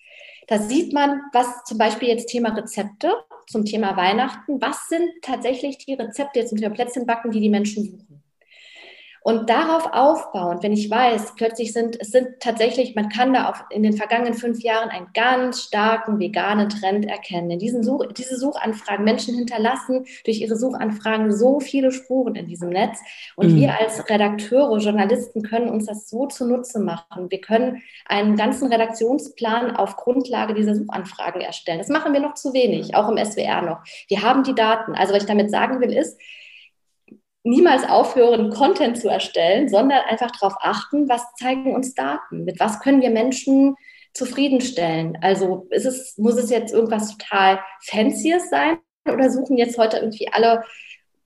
Da 0.47 0.57
sieht 0.57 0.93
man, 0.93 1.21
was 1.31 1.63
zum 1.65 1.77
Beispiel 1.77 2.09
jetzt 2.09 2.27
Thema 2.27 2.49
Rezepte 2.49 3.13
zum 3.47 3.65
Thema 3.65 3.95
Weihnachten, 3.95 4.59
was 4.59 4.87
sind 4.89 5.07
tatsächlich 5.21 5.77
die 5.77 5.93
Rezepte 5.93 6.39
jetzt 6.39 6.51
unter 6.51 6.69
Plätzchenbacken, 6.71 7.31
die 7.31 7.39
die 7.39 7.49
Menschen 7.49 7.83
suchen. 7.83 8.08
Und 9.21 9.49
darauf 9.49 9.89
aufbauend, 9.91 10.63
wenn 10.63 10.71
ich 10.71 10.89
weiß, 10.89 11.33
plötzlich 11.35 11.73
sind, 11.73 11.97
es 11.99 12.11
sind 12.11 12.39
tatsächlich, 12.39 12.95
man 12.95 13.09
kann 13.09 13.33
da 13.33 13.49
auf, 13.49 13.63
in 13.69 13.83
den 13.83 13.93
vergangenen 13.93 14.33
fünf 14.33 14.61
Jahren 14.61 14.89
einen 14.89 15.07
ganz 15.13 15.63
starken 15.63 16.19
veganen 16.19 16.69
Trend 16.69 17.05
erkennen. 17.05 17.51
In 17.51 17.59
diesen 17.59 17.83
Such, 17.83 18.05
diese 18.13 18.37
Suchanfragen, 18.37 19.03
Menschen 19.03 19.35
hinterlassen 19.35 20.05
durch 20.23 20.39
ihre 20.39 20.55
Suchanfragen 20.55 21.35
so 21.35 21.59
viele 21.59 21.91
Spuren 21.91 22.35
in 22.35 22.47
diesem 22.47 22.69
Netz. 22.69 22.99
Und 23.35 23.53
mhm. 23.53 23.55
wir 23.57 23.79
als 23.79 24.09
Redakteure, 24.09 24.77
Journalisten 24.77 25.43
können 25.43 25.69
uns 25.69 25.85
das 25.85 26.09
so 26.09 26.27
zunutze 26.27 26.79
machen. 26.79 27.29
Wir 27.29 27.41
können 27.41 27.81
einen 28.05 28.35
ganzen 28.35 28.71
Redaktionsplan 28.71 29.75
auf 29.75 29.97
Grundlage 29.97 30.53
dieser 30.53 30.75
Suchanfragen 30.75 31.41
erstellen. 31.41 31.79
Das 31.79 31.89
machen 31.89 32.13
wir 32.13 32.19
noch 32.19 32.35
zu 32.35 32.53
wenig, 32.53 32.95
auch 32.95 33.09
im 33.09 33.17
SWR 33.17 33.61
noch. 33.61 33.79
Wir 34.07 34.21
haben 34.21 34.43
die 34.43 34.55
Daten. 34.55 34.95
Also 34.95 35.13
was 35.13 35.23
ich 35.23 35.29
damit 35.29 35.51
sagen 35.51 35.81
will, 35.81 35.93
ist, 35.93 36.17
niemals 37.43 37.87
aufhören, 37.87 38.49
Content 38.49 38.97
zu 38.97 39.09
erstellen, 39.09 39.69
sondern 39.69 40.01
einfach 40.07 40.31
darauf 40.31 40.55
achten, 40.61 41.07
was 41.07 41.23
zeigen 41.39 41.73
uns 41.73 41.93
Daten, 41.95 42.43
mit 42.43 42.59
was 42.59 42.79
können 42.79 43.01
wir 43.01 43.09
Menschen 43.09 43.75
zufriedenstellen. 44.13 45.17
Also 45.21 45.67
es, 45.69 46.17
muss 46.17 46.35
es 46.35 46.49
jetzt 46.49 46.73
irgendwas 46.73 47.17
total 47.17 47.59
Fancyes 47.83 48.49
sein 48.49 48.79
oder 49.07 49.29
suchen 49.29 49.57
jetzt 49.57 49.77
heute 49.77 49.97
irgendwie 49.97 50.27
alle 50.31 50.63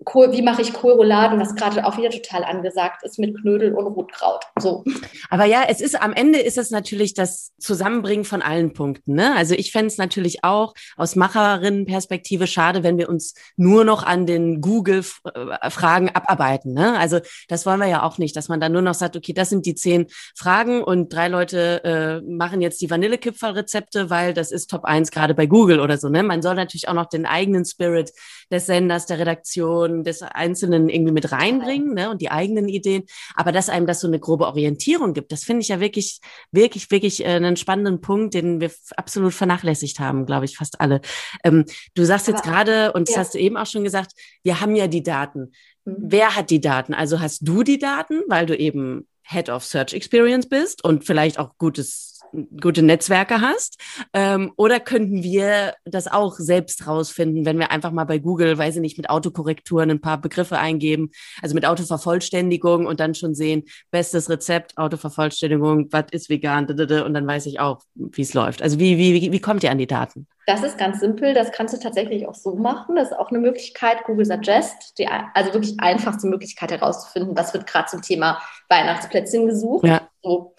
Kohl, 0.04 0.32
wie 0.32 0.42
mache 0.42 0.62
ich 0.62 0.74
Kohlrouladen, 0.74 1.40
was 1.40 1.56
gerade 1.56 1.86
auch 1.86 1.98
wieder 1.98 2.10
total 2.10 2.44
angesagt 2.44 3.04
ist 3.04 3.20
mit 3.20 3.40
Knödel 3.40 3.74
und 3.74 3.86
Rotkraut. 3.88 4.42
So. 4.60 4.84
Aber 5.30 5.46
ja, 5.46 5.64
es 5.68 5.82
ist 5.82 6.02
am 6.02 6.14
Ende 6.14 6.40
ist 6.40 6.58
es 6.58 6.72
natürlich 6.72 7.14
das 7.14 7.52
Zusammenbringen 7.60 8.26
von 8.26 8.42
allen 8.42 8.74
Punkten. 8.74 9.16
Ne? 9.16 9.36
Also 9.36 9.56
ich 9.56 9.72
fände 9.72 9.88
es 9.88 9.98
natürlich 9.98 10.44
auch 10.44 10.74
aus 10.98 11.16
Macherinnenperspektive 11.16 12.48
schade, 12.48 12.84
wenn 12.84 12.98
wir 12.98 13.10
uns 13.10 13.34
nur 13.56 13.84
noch 13.84 14.04
an 14.04 14.26
den 14.26 14.62
Google-Fragen 14.62 16.10
abarbeiten. 16.10 16.74
Ne? 16.74 16.98
Also 16.98 17.20
das 17.48 17.66
wollen 17.66 17.80
wir 17.80 17.88
ja 17.88 18.04
auch 18.04 18.18
nicht, 18.18 18.36
dass 18.36 18.50
man 18.50 18.60
dann 18.60 18.72
nur 18.72 18.82
noch 18.82 18.94
sagt, 18.94 19.16
okay, 19.16 19.34
das 19.34 19.50
sind 19.50 19.66
die 19.66 19.76
zehn 19.76 20.08
Fragen 20.36 20.84
und 20.84 21.14
drei 21.14 21.28
Leute 21.28 21.84
äh, 21.84 22.22
machen 22.22 22.62
jetzt 22.62 22.82
die 22.82 22.90
Vanillekipferl-Rezepte, 22.90 24.10
weil 24.10 24.34
das 24.34 24.52
ist 24.52 24.70
Top 24.70 24.86
1 24.86 25.12
gerade 25.12 25.34
bei 25.34 25.46
Google 25.46 25.80
oder 25.80 25.98
so. 25.98 26.10
Ne? 26.10 26.24
Man 26.24 26.42
soll 26.42 26.56
natürlich 26.56 26.88
auch 26.88 26.94
noch 26.94 27.08
den 27.08 27.26
eigenen 27.26 27.66
Spirit 27.66 28.12
des 28.52 28.66
Senders, 28.66 29.06
der 29.06 29.20
Redaktion, 29.20 29.93
des 30.02 30.24
Einzelnen 30.24 30.90
irgendwie 30.90 31.12
mit 31.12 31.32
reinbringen 31.32 31.94
ne, 31.94 32.10
und 32.10 32.22
die 32.22 32.32
eigenen 32.32 32.68
Ideen. 32.68 33.04
Aber 33.36 33.52
dass 33.52 33.70
einem 33.70 33.86
das 33.86 34.00
so 34.00 34.08
eine 34.08 34.20
grobe 34.20 34.48
Orientierung 34.48 35.14
gibt, 35.14 35.32
das 35.32 35.44
finde 35.44 35.62
ich 35.62 35.68
ja 35.68 35.80
wirklich, 35.80 36.20
wirklich, 36.52 36.90
wirklich 36.90 37.24
äh, 37.24 37.28
einen 37.28 37.58
spannenden 37.58 38.02
Punkt, 38.02 38.34
den 38.34 38.60
wir 38.60 38.72
absolut 38.98 39.34
vernachlässigt 39.34 40.00
haben, 40.00 40.26
glaube 40.26 40.46
ich, 40.46 40.58
fast 40.58 40.82
alle. 40.82 41.02
Ähm, 41.44 41.66
du 41.94 42.04
sagst 42.06 42.28
jetzt 42.28 42.44
gerade, 42.44 42.94
und 42.94 43.08
das 43.08 43.16
ja. 43.16 43.22
hast 43.22 43.34
du 43.36 43.40
eben 43.40 43.58
auch 43.58 43.68
schon 43.68 43.84
gesagt, 43.84 44.14
wir 44.42 44.62
haben 44.62 44.76
ja 44.76 44.88
die 44.88 45.04
Daten. 45.04 45.52
Mhm. 45.86 45.96
Wer 46.00 46.36
hat 46.36 46.50
die 46.50 46.62
Daten? 46.62 46.94
Also 46.94 47.20
hast 47.20 47.48
du 47.48 47.62
die 47.64 47.78
Daten, 47.78 48.22
weil 48.28 48.46
du 48.46 48.58
eben 48.58 49.08
Head 49.24 49.50
of 49.50 49.64
Search 49.64 49.94
Experience 49.94 50.48
bist 50.48 50.84
und 50.84 51.06
vielleicht 51.06 51.40
auch 51.40 51.58
gutes 51.58 52.13
gute 52.62 52.82
Netzwerke 52.82 53.42
hast? 53.42 53.80
Ähm, 54.14 54.52
oder 54.56 54.80
könnten 54.80 55.24
wir 55.24 55.74
das 55.86 56.08
auch 56.08 56.36
selbst 56.38 56.88
rausfinden, 56.88 57.46
wenn 57.46 57.60
wir 57.60 57.72
einfach 57.72 57.92
mal 57.92 58.06
bei 58.06 58.18
Google, 58.18 58.58
weiß 58.58 58.76
ich 58.76 58.82
nicht, 58.82 58.98
mit 58.98 59.10
Autokorrekturen 59.10 59.92
ein 59.92 60.02
paar 60.02 60.20
Begriffe 60.20 60.58
eingeben, 60.58 61.12
also 61.42 61.56
mit 61.56 61.66
Autovervollständigung 61.66 62.86
und 62.86 63.00
dann 63.00 63.16
schon 63.16 63.36
sehen, 63.36 63.64
bestes 63.92 64.30
Rezept, 64.30 64.78
Autovervollständigung, 64.78 65.88
was 65.92 66.06
ist 66.12 66.30
vegan, 66.30 66.66
und 66.66 67.14
dann 67.14 67.28
weiß 67.28 67.46
ich 67.46 67.60
auch, 67.60 67.82
wie 67.96 68.22
es 68.22 68.34
läuft. 68.34 68.62
Also 68.62 68.80
wie, 68.80 68.98
wie, 68.98 69.32
wie 69.32 69.40
kommt 69.40 69.64
ihr 69.64 69.72
an 69.72 69.78
die 69.78 69.88
Daten? 69.88 70.28
Das 70.46 70.62
ist 70.62 70.78
ganz 70.78 71.00
simpel, 71.00 71.34
das 71.34 71.52
kannst 71.52 71.74
du 71.74 71.80
tatsächlich 71.80 72.28
auch 72.28 72.36
so 72.36 72.56
machen. 72.56 72.96
Das 72.96 73.12
ist 73.12 73.18
auch 73.18 73.30
eine 73.30 73.40
Möglichkeit, 73.40 74.04
Google 74.06 74.26
Suggest, 74.26 74.98
die, 74.98 75.08
also 75.08 75.54
wirklich 75.54 75.80
einfachste 75.80 76.28
Möglichkeit 76.28 76.72
herauszufinden, 76.72 77.38
was 77.38 77.54
wird 77.54 77.66
gerade 77.66 77.88
zum 77.88 78.02
Thema 78.02 78.42
Weihnachtsplätzchen 78.68 79.48
gesucht. 79.48 79.86
Ja. 79.86 80.10
So. 80.22 80.54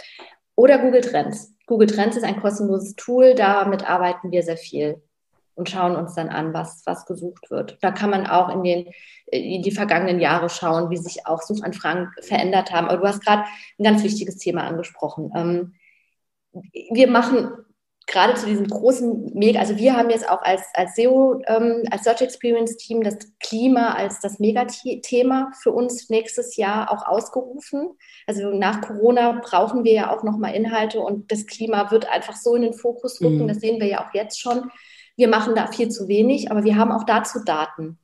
Oder 0.57 0.79
Google 0.79 1.03
Trends. 1.03 1.54
Google 1.67 1.89
Trends 1.89 2.17
ist 2.17 2.25
ein 2.25 2.41
kostenloses 2.41 2.95
Tool, 2.97 3.35
damit 3.35 3.89
arbeiten 3.89 4.31
wir 4.31 4.43
sehr 4.43 4.57
viel 4.57 5.03
und 5.55 5.71
schauen 5.71 5.97
uns 5.97 6.15
dann 6.15 6.29
an, 6.29 6.53
was, 6.53 6.83
was 6.85 7.07
gesucht 7.07 7.51
wird. 7.51 7.79
Da 7.81 7.93
kann 7.93 8.11
man 8.11 8.27
auch 8.27 8.49
in, 8.49 8.63
den, 8.65 8.87
in 9.27 9.63
die 9.63 9.71
vergangenen 9.71 10.21
Jahre 10.21 10.49
schauen, 10.49 10.91
wie 10.91 10.97
sich 10.97 11.27
auch 11.27 11.43
Suchanfragen 11.43 12.11
verändert 12.21 12.73
haben. 12.73 12.89
Aber 12.89 12.99
du 12.99 13.07
hast 13.07 13.25
gerade 13.25 13.45
ein 13.79 13.85
ganz 13.85 14.03
wichtiges 14.03 14.37
Thema 14.39 14.65
angesprochen. 14.65 15.31
Ähm, 15.35 15.75
wir 16.91 17.09
machen 17.09 17.53
gerade 18.07 18.35
zu 18.35 18.47
diesem 18.47 18.67
großen 18.67 19.33
Mega, 19.35 19.61
also 19.61 19.77
wir 19.77 19.97
haben 19.97 20.11
jetzt 20.11 20.29
auch 20.29 20.43
als, 20.43 20.63
als 20.75 20.95
SEO, 20.95 21.41
ähm, 21.47 21.85
als 21.91 22.05
Search 22.05 22.21
Experience 22.21 22.77
Team 22.77 23.03
das 23.03 23.17
Klima 23.41 23.95
als 23.95 24.21
das 24.21 24.39
Megathema 24.39 25.51
für 25.63 25.73
uns 25.73 26.11
nächstes 26.11 26.57
Jahr 26.57 26.91
auch 26.91 27.07
ausgerufen. 27.07 27.91
Also 28.27 28.51
nach 28.51 28.83
Corona 28.83 29.41
brauchen 29.43 29.85
wir 29.85 29.93
ja 29.93 30.15
auch 30.15 30.23
nochmal 30.23 30.55
Inhalte 30.55 31.01
und 31.01 31.33
das 31.33 31.47
Klima 31.47 31.91
wird 31.91 32.11
einfach 32.11 32.37
so 32.37 32.55
in 32.55 32.63
den 32.63 32.75
Fokus 32.75 33.21
rücken. 33.21 33.45
Mhm. 33.45 33.49
Das 33.49 33.61
sehen 33.61 33.81
wir 33.81 33.87
ja 33.87 34.07
auch 34.07 34.13
jetzt 34.13 34.41
schon. 34.41 34.71
Wir 35.17 35.29
machen 35.29 35.55
da 35.55 35.69
viel 35.69 35.89
zu 35.89 36.09
wenig, 36.09 36.51
aber 36.51 36.65
wir 36.65 36.77
haben 36.77 36.93
auch 36.93 37.05
dazu 37.05 37.43
Daten. 37.45 37.99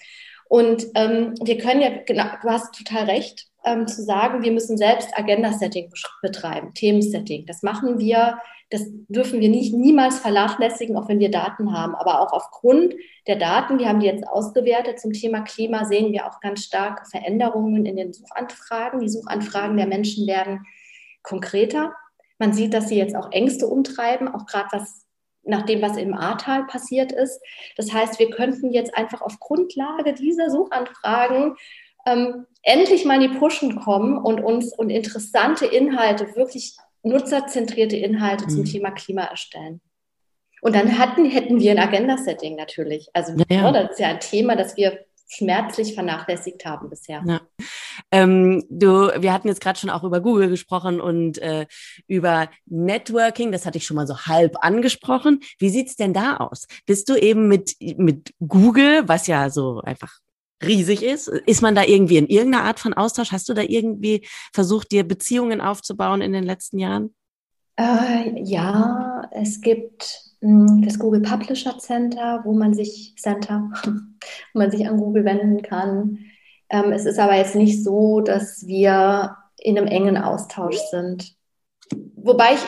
Und 0.49 0.87
ähm, 0.95 1.35
wir 1.43 1.59
können 1.59 1.81
ja, 1.81 1.91
genau, 2.07 2.25
du 2.43 2.49
hast 2.49 2.75
total 2.75 3.05
recht, 3.05 3.50
ähm, 3.65 3.87
zu 3.87 4.03
sagen, 4.03 4.43
wir 4.43 4.53
müssen 4.53 4.77
selbst 4.77 5.11
Agenda-Setting 5.17 5.93
betreiben, 6.23 6.75
Themensetting. 6.75 7.47
Das 7.47 7.63
machen 7.63 7.99
wir 7.99 8.39
das 8.71 8.87
dürfen 9.09 9.41
wir 9.41 9.49
nicht, 9.49 9.75
niemals 9.75 10.21
vernachlässigen, 10.21 10.97
auch 10.97 11.09
wenn 11.09 11.19
wir 11.19 11.31
Daten 11.31 11.73
haben. 11.73 11.97
Aber 11.97 12.21
auch 12.21 12.33
aufgrund 12.33 12.95
der 13.27 13.37
Daten, 13.37 13.81
wir 13.81 13.89
haben 13.89 13.99
die 13.99 14.07
jetzt 14.07 14.27
ausgewertet 14.27 15.01
zum 15.01 15.13
Thema 15.13 15.41
Klima, 15.41 15.85
sehen 15.85 16.13
wir 16.13 16.27
auch 16.27 16.41
ganz 16.41 16.65
starke 16.65 17.05
Veränderungen 17.11 17.85
in 17.85 17.97
den 17.97 18.13
Suchanfragen. 18.13 19.01
Die 19.01 19.09
Suchanfragen 19.09 19.77
der 19.77 19.89
Menschen 19.89 20.27
werden 20.29 20.65
konkreter. 21.25 21.93
Man 22.39 22.53
sieht, 22.53 22.73
dass 22.73 22.89
sie 22.89 22.97
jetzt 22.97 23.17
auch 23.17 23.33
Ängste 23.33 23.67
umtreiben, 23.67 24.29
auch 24.29 24.47
gerade 24.47 24.69
was 24.71 25.05
nach 25.43 25.63
dem, 25.63 25.83
was 25.83 25.97
im 25.97 26.15
Ahrtal 26.15 26.67
passiert 26.67 27.11
ist. 27.11 27.41
Das 27.77 27.93
heißt, 27.93 28.21
wir 28.21 28.31
könnten 28.31 28.71
jetzt 28.71 28.97
einfach 28.97 29.21
auf 29.21 29.41
Grundlage 29.41 30.13
dieser 30.13 30.49
Suchanfragen 30.49 31.57
ähm, 32.07 32.47
endlich 32.63 33.05
mal 33.05 33.23
in 33.23 33.33
die 33.33 33.39
Pushen 33.39 33.81
kommen 33.81 34.19
und 34.19 34.41
uns 34.41 34.73
und 34.77 34.91
interessante 34.91 35.67
Inhalte 35.67 36.35
wirklich 36.37 36.77
nutzerzentrierte 37.03 37.97
Inhalte 37.97 38.45
mhm. 38.45 38.51
zum 38.51 38.65
Thema 38.65 38.91
Klima 38.91 39.23
erstellen. 39.23 39.81
Und 40.63 40.75
dann 40.75 40.99
hatten, 40.99 41.25
hätten 41.25 41.59
wir 41.59 41.71
ein 41.73 41.79
Agenda-Setting 41.79 42.57
natürlich. 42.57 43.09
Also 43.15 43.33
ja. 43.49 43.73
das 43.73 43.93
ist 43.93 44.01
ja 44.01 44.09
ein 44.09 44.21
Thema, 44.21 44.57
das 44.57 44.77
wir 44.77 45.07
schmerzlich 45.27 45.95
vernachlässigt 45.95 46.65
haben 46.67 46.91
bisher. 46.91 47.23
Ja. 47.25 47.41
Ähm, 48.11 48.65
du, 48.69 49.11
wir 49.17 49.33
hatten 49.33 49.49
jetzt 49.49 49.61
gerade 49.61 49.79
schon 49.79 49.89
auch 49.89 50.03
über 50.03 50.21
Google 50.21 50.49
gesprochen 50.49 51.01
und 51.01 51.39
äh, 51.39 51.67
über 52.09 52.51
Networking, 52.67 53.53
das 53.53 53.65
hatte 53.65 53.79
ich 53.79 53.87
schon 53.87 53.97
mal 53.97 54.09
so 54.09 54.19
halb 54.27 54.57
angesprochen. 54.63 55.41
Wie 55.59 55.71
sieht's 55.71 55.97
denn 55.97 56.13
da 56.13 56.39
aus? 56.39 56.67
Bist 56.85 57.09
du 57.09 57.15
eben 57.15 57.47
mit, 57.47 57.77
mit 57.97 58.35
Google, 58.41 59.09
was 59.09 59.29
ja 59.29 59.51
so 59.51 59.81
einfach 59.83 60.19
riesig 60.63 61.03
ist, 61.03 61.29
ist 61.29 61.63
man 61.63 61.75
da 61.75 61.85
irgendwie 61.85 62.17
in 62.17 62.27
irgendeiner 62.27 62.65
Art 62.65 62.81
von 62.81 62.95
Austausch? 62.95 63.33
Hast 63.33 63.49
du 63.49 63.55
da 63.55 63.63
irgendwie 63.63 64.27
versucht, 64.53 64.93
dir 64.93 65.05
Beziehungen 65.07 65.61
aufzubauen 65.61 66.21
in 66.21 66.33
den 66.33 66.45
letzten 66.45 66.79
Jahren? 66.79 67.15
Äh, 67.77 68.43
ja, 68.43 69.23
es 69.31 69.61
gibt 69.61 70.33
hm, 70.41 70.83
das 70.85 70.99
Google 70.99 71.23
Publisher 71.23 71.79
Center, 71.79 72.41
wo 72.45 72.53
man 72.53 72.75
sich 72.75 73.15
Center, 73.17 73.71
wo 73.85 74.59
man 74.59 74.71
sich 74.71 74.87
an 74.87 74.99
Google 74.99 75.25
wenden 75.25 75.63
kann. 75.63 76.19
Ähm, 76.69 76.93
es 76.93 77.07
ist 77.07 77.19
aber 77.19 77.37
jetzt 77.37 77.57
nicht 77.57 77.83
so, 77.83 78.21
dass 78.21 78.67
wir 78.67 79.37
in 79.59 79.79
einem 79.79 79.89
engen 79.89 80.17
Austausch 80.17 80.79
sind. 80.91 81.35
Wobei 82.17 82.55
ich 82.55 82.61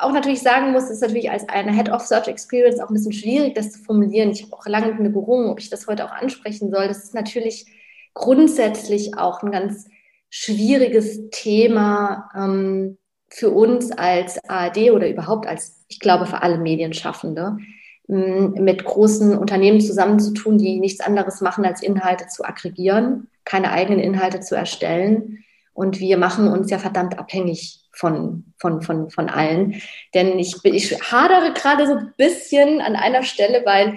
auch 0.00 0.12
natürlich 0.12 0.42
sagen 0.42 0.72
muss, 0.72 0.90
ist 0.90 1.02
natürlich 1.02 1.30
als 1.30 1.48
eine 1.48 1.72
Head 1.72 1.90
of 1.90 2.02
Search 2.02 2.28
Experience 2.28 2.80
auch 2.80 2.88
ein 2.88 2.94
bisschen 2.94 3.12
schwierig, 3.12 3.54
das 3.54 3.72
zu 3.72 3.78
formulieren. 3.80 4.30
Ich 4.30 4.42
habe 4.42 4.52
auch 4.52 4.66
lange 4.66 4.88
mit 4.88 5.00
mir 5.00 5.10
gerungen, 5.10 5.48
ob 5.48 5.60
ich 5.60 5.70
das 5.70 5.86
heute 5.86 6.04
auch 6.04 6.12
ansprechen 6.12 6.70
soll. 6.70 6.88
Das 6.88 7.04
ist 7.04 7.14
natürlich 7.14 7.66
grundsätzlich 8.14 9.16
auch 9.16 9.42
ein 9.42 9.50
ganz 9.50 9.88
schwieriges 10.30 11.30
Thema 11.30 12.30
ähm, 12.36 12.98
für 13.28 13.50
uns 13.50 13.92
als 13.92 14.42
ARD 14.48 14.90
oder 14.92 15.08
überhaupt 15.08 15.46
als, 15.46 15.84
ich 15.88 16.00
glaube, 16.00 16.26
für 16.26 16.42
alle 16.42 16.58
Medienschaffende, 16.58 17.58
mit 18.08 18.84
großen 18.84 19.36
Unternehmen 19.36 19.80
zusammenzutun, 19.80 20.58
die 20.58 20.78
nichts 20.78 21.00
anderes 21.00 21.40
machen, 21.40 21.64
als 21.64 21.82
Inhalte 21.82 22.28
zu 22.28 22.44
aggregieren, 22.44 23.28
keine 23.44 23.72
eigenen 23.72 23.98
Inhalte 23.98 24.40
zu 24.40 24.54
erstellen. 24.54 25.44
Und 25.74 25.98
wir 25.98 26.16
machen 26.16 26.46
uns 26.46 26.70
ja 26.70 26.78
verdammt 26.78 27.18
abhängig 27.18 27.85
von, 27.96 28.44
von, 28.58 28.82
von, 28.82 29.10
von 29.10 29.28
allen. 29.28 29.80
Denn 30.14 30.38
ich, 30.38 30.56
ich 30.64 31.00
hadere 31.00 31.52
gerade 31.52 31.86
so 31.86 31.94
ein 31.94 32.12
bisschen 32.16 32.80
an 32.80 32.94
einer 32.94 33.22
Stelle, 33.22 33.62
weil 33.64 33.96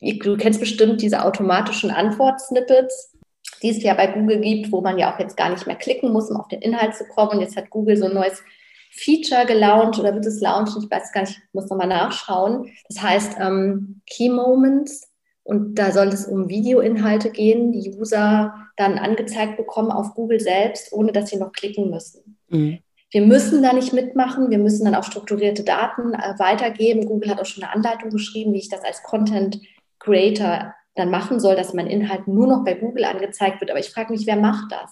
du 0.00 0.36
kennst 0.36 0.60
bestimmt 0.60 1.00
diese 1.00 1.24
automatischen 1.24 1.90
Antwortsnippets, 1.90 3.16
die 3.62 3.70
es 3.70 3.82
ja 3.82 3.94
bei 3.94 4.08
Google 4.08 4.40
gibt, 4.40 4.72
wo 4.72 4.80
man 4.80 4.98
ja 4.98 5.14
auch 5.14 5.18
jetzt 5.18 5.36
gar 5.36 5.50
nicht 5.50 5.66
mehr 5.66 5.76
klicken 5.76 6.12
muss, 6.12 6.30
um 6.30 6.36
auf 6.36 6.48
den 6.48 6.62
Inhalt 6.62 6.96
zu 6.96 7.04
kommen. 7.04 7.30
Und 7.30 7.40
jetzt 7.40 7.56
hat 7.56 7.70
Google 7.70 7.96
so 7.96 8.06
ein 8.06 8.14
neues 8.14 8.42
Feature 8.90 9.46
gelauncht 9.46 9.98
oder 9.98 10.14
wird 10.14 10.26
es 10.26 10.40
launchen? 10.40 10.82
Ich 10.82 10.90
weiß 10.90 11.12
gar 11.12 11.22
nicht, 11.22 11.38
ich 11.38 11.54
muss 11.54 11.68
nochmal 11.68 11.88
nachschauen. 11.88 12.70
Das 12.88 13.02
heißt 13.02 13.36
ähm, 13.40 14.00
Key 14.06 14.28
Moments 14.28 15.08
und 15.44 15.76
da 15.76 15.92
soll 15.92 16.08
es 16.08 16.26
um 16.26 16.48
Videoinhalte 16.48 17.30
gehen, 17.30 17.72
die 17.72 17.94
User 17.96 18.54
dann 18.76 18.98
angezeigt 18.98 19.56
bekommen 19.56 19.90
auf 19.90 20.14
Google 20.14 20.40
selbst, 20.40 20.92
ohne 20.92 21.12
dass 21.12 21.30
sie 21.30 21.38
noch 21.38 21.52
klicken 21.52 21.90
müssen. 21.90 22.38
Mhm. 22.48 22.78
Wir 23.10 23.22
müssen 23.22 23.62
da 23.62 23.72
nicht 23.72 23.92
mitmachen, 23.92 24.50
wir 24.50 24.58
müssen 24.58 24.84
dann 24.84 24.94
auch 24.94 25.04
strukturierte 25.04 25.64
Daten 25.64 26.12
äh, 26.12 26.38
weitergeben. 26.38 27.06
Google 27.06 27.30
hat 27.30 27.40
auch 27.40 27.46
schon 27.46 27.64
eine 27.64 27.72
Anleitung 27.72 28.10
geschrieben, 28.10 28.52
wie 28.52 28.58
ich 28.58 28.68
das 28.68 28.84
als 28.84 29.02
Content 29.02 29.60
Creator 29.98 30.74
dann 30.94 31.10
machen 31.10 31.40
soll, 31.40 31.56
dass 31.56 31.74
mein 31.74 31.86
Inhalt 31.86 32.28
nur 32.28 32.46
noch 32.46 32.64
bei 32.64 32.74
Google 32.74 33.04
angezeigt 33.04 33.60
wird. 33.60 33.70
Aber 33.70 33.80
ich 33.80 33.90
frage 33.90 34.12
mich, 34.12 34.26
wer 34.26 34.36
macht 34.36 34.70
das? 34.72 34.90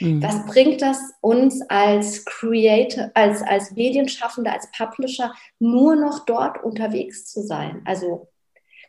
Mhm. 0.00 0.22
Was 0.22 0.46
bringt 0.46 0.82
das 0.82 0.98
uns 1.20 1.62
als 1.68 2.24
Creator, 2.24 3.10
als, 3.14 3.42
als 3.42 3.72
Medienschaffende, 3.72 4.52
als 4.52 4.70
Publisher, 4.70 5.32
nur 5.58 5.96
noch 5.96 6.24
dort 6.24 6.62
unterwegs 6.62 7.26
zu 7.26 7.42
sein? 7.42 7.82
Also 7.84 8.28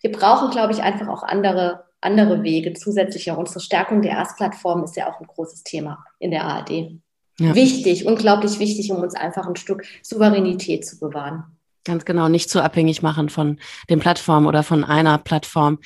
wir 0.01 0.11
brauchen, 0.11 0.51
glaube 0.51 0.73
ich, 0.73 0.83
einfach 0.83 1.07
auch 1.07 1.23
andere, 1.23 1.85
andere 2.01 2.43
Wege 2.43 2.73
zusätzlicher. 2.73 3.37
Unsere 3.37 3.61
Stärkung 3.61 4.01
der 4.01 4.11
Erstplattform 4.11 4.83
ist 4.83 4.95
ja 4.95 5.11
auch 5.11 5.19
ein 5.19 5.27
großes 5.27 5.63
Thema 5.63 6.03
in 6.19 6.31
der 6.31 6.43
ARD. 6.43 6.99
Ja. 7.39 7.53
Wichtig, 7.53 8.05
unglaublich 8.05 8.59
wichtig, 8.59 8.91
um 8.91 9.01
uns 9.01 9.13
einfach 9.13 9.47
ein 9.47 9.55
Stück 9.55 9.83
Souveränität 10.01 10.85
zu 10.85 10.99
bewahren. 10.99 11.43
Ganz 11.87 12.03
genau, 12.03 12.27
nicht 12.27 12.49
zu 12.49 12.61
abhängig 12.61 13.01
machen 13.01 13.29
von 13.29 13.59
den 13.89 13.99
Plattformen 13.99 14.45
oder 14.45 14.61
von 14.61 14.83
einer 14.83 15.17
Plattform. 15.17 15.79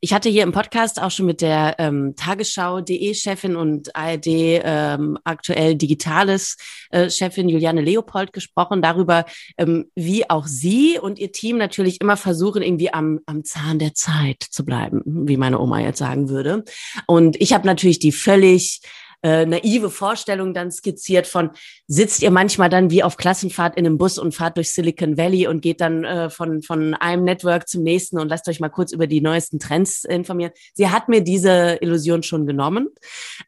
Ich 0.00 0.12
hatte 0.12 0.28
hier 0.28 0.44
im 0.44 0.52
Podcast 0.52 1.02
auch 1.02 1.10
schon 1.10 1.26
mit 1.26 1.40
der 1.40 1.74
ähm, 1.78 2.14
Tagesschau.de 2.14 3.12
Chefin 3.14 3.56
und 3.56 3.96
ARD 3.96 4.26
ähm, 4.28 5.18
aktuell 5.24 5.74
Digitales 5.74 6.56
äh, 6.90 7.10
Chefin 7.10 7.48
Juliane 7.48 7.80
Leopold 7.80 8.32
gesprochen 8.32 8.82
darüber, 8.82 9.24
ähm, 9.56 9.90
wie 9.96 10.30
auch 10.30 10.46
sie 10.46 11.00
und 11.00 11.18
ihr 11.18 11.32
Team 11.32 11.58
natürlich 11.58 12.00
immer 12.00 12.16
versuchen, 12.16 12.62
irgendwie 12.62 12.94
am, 12.94 13.18
am 13.26 13.42
Zahn 13.42 13.80
der 13.80 13.94
Zeit 13.94 14.44
zu 14.48 14.64
bleiben, 14.64 15.02
wie 15.04 15.36
meine 15.36 15.58
Oma 15.58 15.80
jetzt 15.80 15.98
sagen 15.98 16.28
würde. 16.28 16.64
Und 17.08 17.34
ich 17.40 17.52
habe 17.52 17.66
natürlich 17.66 17.98
die 17.98 18.12
völlig 18.12 18.80
äh, 19.22 19.46
naive 19.46 19.90
Vorstellung 19.90 20.54
dann 20.54 20.70
skizziert 20.70 21.26
von, 21.26 21.50
sitzt 21.86 22.22
ihr 22.22 22.30
manchmal 22.30 22.68
dann 22.68 22.90
wie 22.90 23.02
auf 23.02 23.16
Klassenfahrt 23.16 23.76
in 23.76 23.86
einem 23.86 23.98
Bus 23.98 24.18
und 24.18 24.34
fahrt 24.34 24.56
durch 24.56 24.72
Silicon 24.72 25.16
Valley 25.16 25.46
und 25.46 25.60
geht 25.60 25.80
dann 25.80 26.04
äh, 26.04 26.30
von, 26.30 26.62
von 26.62 26.94
einem 26.94 27.24
Network 27.24 27.68
zum 27.68 27.82
nächsten 27.82 28.18
und 28.18 28.28
lasst 28.28 28.48
euch 28.48 28.60
mal 28.60 28.68
kurz 28.68 28.92
über 28.92 29.06
die 29.06 29.20
neuesten 29.20 29.58
Trends 29.58 30.04
informieren. 30.04 30.52
Sie 30.74 30.88
hat 30.88 31.08
mir 31.08 31.22
diese 31.22 31.78
Illusion 31.80 32.22
schon 32.22 32.46
genommen. 32.46 32.88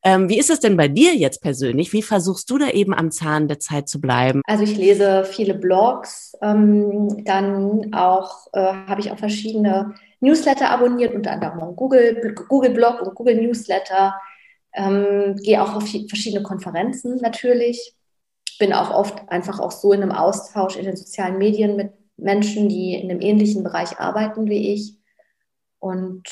Ähm, 0.03 0.29
wie 0.29 0.39
ist 0.39 0.51
es 0.51 0.61
denn 0.61 0.77
bei 0.77 0.89
dir 0.89 1.15
jetzt 1.15 1.41
persönlich? 1.41 1.93
Wie 1.93 2.03
versuchst 2.03 2.51
du 2.51 2.59
da 2.59 2.69
eben 2.71 2.95
am 2.95 3.11
Zahn 3.11 3.49
der 3.49 3.61
Zeit 3.61 3.89
zu 3.89 4.01
bleiben? 4.01 4.43
Also 4.47 4.65
ich 4.65 4.77
lese 4.77 5.25
viele 5.25 5.55
Blogs, 5.55 6.37
ähm, 6.43 7.25
dann 7.25 7.95
auch 7.95 8.47
äh, 8.53 8.61
habe 8.61 9.01
ich 9.01 9.11
auch 9.11 9.19
verschiedene 9.19 9.95
Newsletter 10.21 10.71
abonniert, 10.71 11.15
unter 11.15 11.33
anderem 11.33 11.77
Google, 11.77 12.35
Google 12.49 12.71
Blog 12.71 13.01
und 13.01 13.15
Google 13.15 13.37
Newsletter 13.37 14.15
ähm, 14.75 15.37
gehe 15.43 15.63
auch 15.63 15.75
auf 15.75 15.89
verschiedene 16.09 16.43
Konferenzen 16.43 17.17
natürlich. 17.17 17.95
Bin 18.59 18.73
auch 18.73 18.91
oft 18.91 19.29
einfach 19.29 19.59
auch 19.59 19.73
so 19.73 19.93
in 19.93 20.03
einem 20.03 20.13
Austausch 20.13 20.77
in 20.77 20.85
den 20.85 20.97
sozialen 20.97 21.39
Medien 21.39 21.77
mit 21.77 21.93
Menschen, 22.17 22.69
die 22.69 22.95
in 22.95 23.11
einem 23.11 23.21
ähnlichen 23.21 23.65
Bereich 23.65 23.99
arbeiten 23.99 24.49
wie 24.49 24.73
ich. 24.75 24.97
Und 25.79 26.23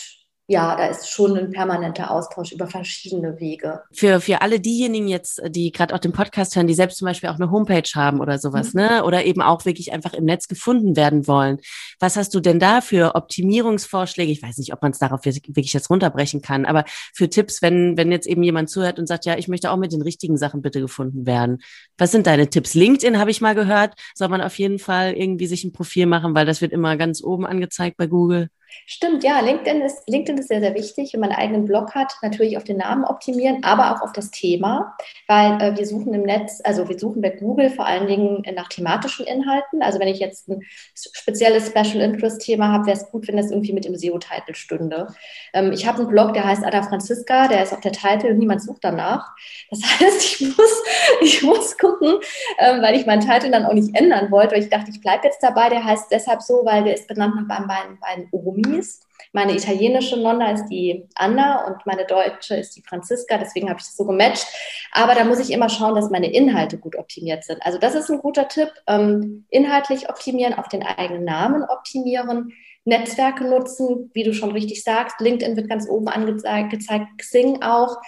ja, 0.50 0.74
da 0.76 0.87
ist 0.87 1.11
schon 1.11 1.37
ein 1.37 1.50
permanenter 1.50 2.11
Austausch 2.11 2.52
über 2.52 2.66
verschiedene 2.66 3.38
Wege. 3.38 3.82
Für, 3.92 4.18
für 4.18 4.40
alle 4.40 4.61
diejenigen 4.61 5.06
jetzt, 5.06 5.42
die 5.46 5.70
gerade 5.72 5.94
auch 5.94 5.98
den 5.98 6.12
Podcast 6.12 6.56
hören, 6.56 6.66
die 6.66 6.72
selbst 6.72 6.96
zum 6.96 7.04
Beispiel 7.04 7.28
auch 7.28 7.34
eine 7.34 7.50
Homepage 7.50 7.90
haben 7.94 8.18
oder 8.20 8.38
sowas, 8.38 8.72
mhm. 8.72 8.80
ne? 8.80 9.04
Oder 9.04 9.26
eben 9.26 9.42
auch 9.42 9.66
wirklich 9.66 9.92
einfach 9.92 10.14
im 10.14 10.24
Netz 10.24 10.48
gefunden 10.48 10.96
werden 10.96 11.26
wollen. 11.26 11.58
Was 12.00 12.16
hast 12.16 12.34
du 12.34 12.40
denn 12.40 12.58
da 12.58 12.80
für 12.80 13.14
Optimierungsvorschläge? 13.14 14.32
Ich 14.32 14.42
weiß 14.42 14.56
nicht, 14.56 14.72
ob 14.72 14.80
man 14.80 14.92
es 14.92 14.98
darauf 14.98 15.26
wirklich 15.26 15.74
jetzt 15.74 15.90
runterbrechen 15.90 16.40
kann, 16.40 16.64
aber 16.64 16.84
für 17.12 17.28
Tipps, 17.28 17.61
wenn, 17.61 17.98
wenn 17.98 18.11
jetzt 18.11 18.26
eben 18.26 18.42
jemand 18.42 18.70
zuhört 18.70 18.98
und 18.98 19.06
sagt, 19.06 19.26
ja, 19.26 19.37
ich 19.37 19.48
möchte 19.48 19.70
auch 19.70 19.76
mit 19.76 19.92
den 19.92 20.00
richtigen 20.00 20.38
Sachen 20.38 20.62
bitte 20.62 20.80
gefunden 20.80 21.26
werden. 21.26 21.58
Was 21.98 22.11
sind 22.11 22.26
deine 22.26 22.48
Tipps? 22.48 22.72
LinkedIn 22.72 23.18
habe 23.18 23.30
ich 23.30 23.42
mal 23.42 23.54
gehört, 23.54 23.92
soll 24.14 24.28
man 24.28 24.40
auf 24.40 24.58
jeden 24.58 24.78
Fall 24.78 25.12
irgendwie 25.12 25.46
sich 25.46 25.64
ein 25.64 25.72
Profil 25.72 26.06
machen, 26.06 26.34
weil 26.34 26.46
das 26.46 26.62
wird 26.62 26.72
immer 26.72 26.96
ganz 26.96 27.22
oben 27.22 27.44
angezeigt 27.44 27.98
bei 27.98 28.06
Google. 28.06 28.48
Stimmt, 28.87 29.24
ja, 29.24 29.40
LinkedIn 29.40 29.83
ist, 29.83 30.09
LinkedIn 30.09 30.38
ist 30.38 30.48
sehr, 30.48 30.61
sehr 30.61 30.74
wichtig, 30.74 31.12
wenn 31.12 31.20
man 31.20 31.31
einen 31.31 31.38
eigenen 31.38 31.64
Blog 31.66 31.94
hat, 31.94 32.12
natürlich 32.22 32.57
auf 32.57 32.64
den 32.64 32.78
Namen 32.78 33.04
optimieren, 33.04 33.62
aber 33.62 33.92
auch 33.94 34.02
auf 34.02 34.12
das 34.12 34.31
Thema, 34.31 34.96
weil 35.26 35.61
äh, 35.61 35.76
wir 35.76 35.87
suchen 35.87 36.14
im 36.14 36.22
Netz, 36.22 36.61
also 36.64 36.88
wir 36.88 36.98
suchen 36.98 37.20
bei 37.22 37.31
Google 37.31 37.70
vor 37.70 37.87
allen 37.87 38.07
Dingen 38.07 38.42
nach 38.54 38.68
thematischen 38.68 39.26
Inhalten. 39.26 39.83
Also 39.83 40.00
wenn 40.00 40.09
ich 40.09 40.18
jetzt 40.18 40.48
ein 40.48 40.62
spezielles 40.94 41.68
Special 41.68 42.00
Interest 42.00 42.40
Thema 42.40 42.72
habe, 42.72 42.87
wäre 42.87 42.96
es 42.96 43.11
gut, 43.11 43.28
wenn 43.28 43.37
das 43.37 43.50
irgendwie 43.50 43.72
mit 43.72 43.85
dem 43.85 43.96
SEO-Titel 43.96 44.54
stünde. 44.54 45.09
Ähm, 45.52 45.72
ich 45.72 45.87
habe 45.87 45.98
einen 45.98 46.09
Blog, 46.09 46.35
der 46.35 46.44
heißt 46.44 46.64
Ada 46.64 46.83
Franziska, 46.83 47.48
der 47.48 47.62
ist 47.62 47.72
auf 47.72 47.81
der 47.81 47.92
Titel 47.92 48.28
und 48.28 48.38
niemand 48.38 48.62
sucht 48.62 48.85
danach. 48.85 49.35
Das 49.70 49.81
heißt, 50.00 50.24
ich 50.24 50.40
muss, 50.40 50.83
ich 51.20 51.42
muss 51.42 51.76
gucken, 51.78 52.16
ähm, 52.59 52.83
weil 52.83 52.96
ich 52.96 53.07
meinen 53.07 53.20
Titel 53.20 53.50
dann 53.50 53.66
auch 53.66 53.74
nicht 53.74 53.94
ändern 53.94 54.31
wollte, 54.31 54.54
weil 54.54 54.62
ich 54.62 54.70
dachte, 54.70 54.90
ich 54.90 55.00
bleibe 55.00 55.24
jetzt 55.24 55.42
dabei. 55.42 55.68
Der 55.68 55.85
heißt 55.85 56.11
deshalb 56.11 56.42
so, 56.42 56.62
weil 56.64 56.85
der 56.85 56.94
ist 56.94 57.07
benannt 57.07 57.35
nach 57.37 57.46
meinen 57.46 57.68
beiden, 57.68 57.98
beiden 58.00 58.28
Omi 58.33 58.58
Omis. 58.66 59.01
Meine 59.33 59.55
italienische 59.55 60.16
Nonna 60.16 60.53
ist 60.53 60.66
die 60.66 61.07
Anna 61.14 61.66
und 61.66 61.85
meine 61.85 62.07
deutsche 62.07 62.57
ist 62.57 62.77
die 62.77 62.83
Franziska. 62.83 63.37
Deswegen 63.37 63.68
habe 63.68 63.79
ich 63.79 63.87
das 63.87 63.97
so 63.97 64.07
gematcht. 64.07 64.47
Aber 64.92 65.14
da 65.14 65.25
muss 65.25 65.38
ich 65.38 65.51
immer 65.53 65.68
schauen, 65.68 65.94
dass 65.94 66.11
meine 66.11 66.33
Inhalte 66.33 66.79
gut 66.79 66.97
optimiert 66.97 67.44
sind. 67.44 67.61
Also 67.62 67.79
das 67.79 67.94
ist 67.94 68.11
ein 68.11 68.21
guter 68.21 68.49
Tipp. 68.49 68.71
Ähm, 68.87 69.44
inhaltlich 69.51 70.09
optimieren, 70.09 70.55
auf 70.55 70.68
den 70.68 70.83
eigenen 70.83 71.25
Namen 71.25 71.62
optimieren. 71.62 72.53
Netzwerke 72.85 73.44
nutzen, 73.44 74.11
wie 74.14 74.25
du 74.25 74.33
schon 74.33 74.53
richtig 74.53 74.83
sagst. 74.83 75.21
LinkedIn 75.21 75.57
wird 75.57 75.68
ganz 75.68 75.88
oben 75.88 76.09
angezeigt, 76.09 76.71
gezeigt, 76.71 77.07
Xing 77.18 77.62
auch. 77.62 77.99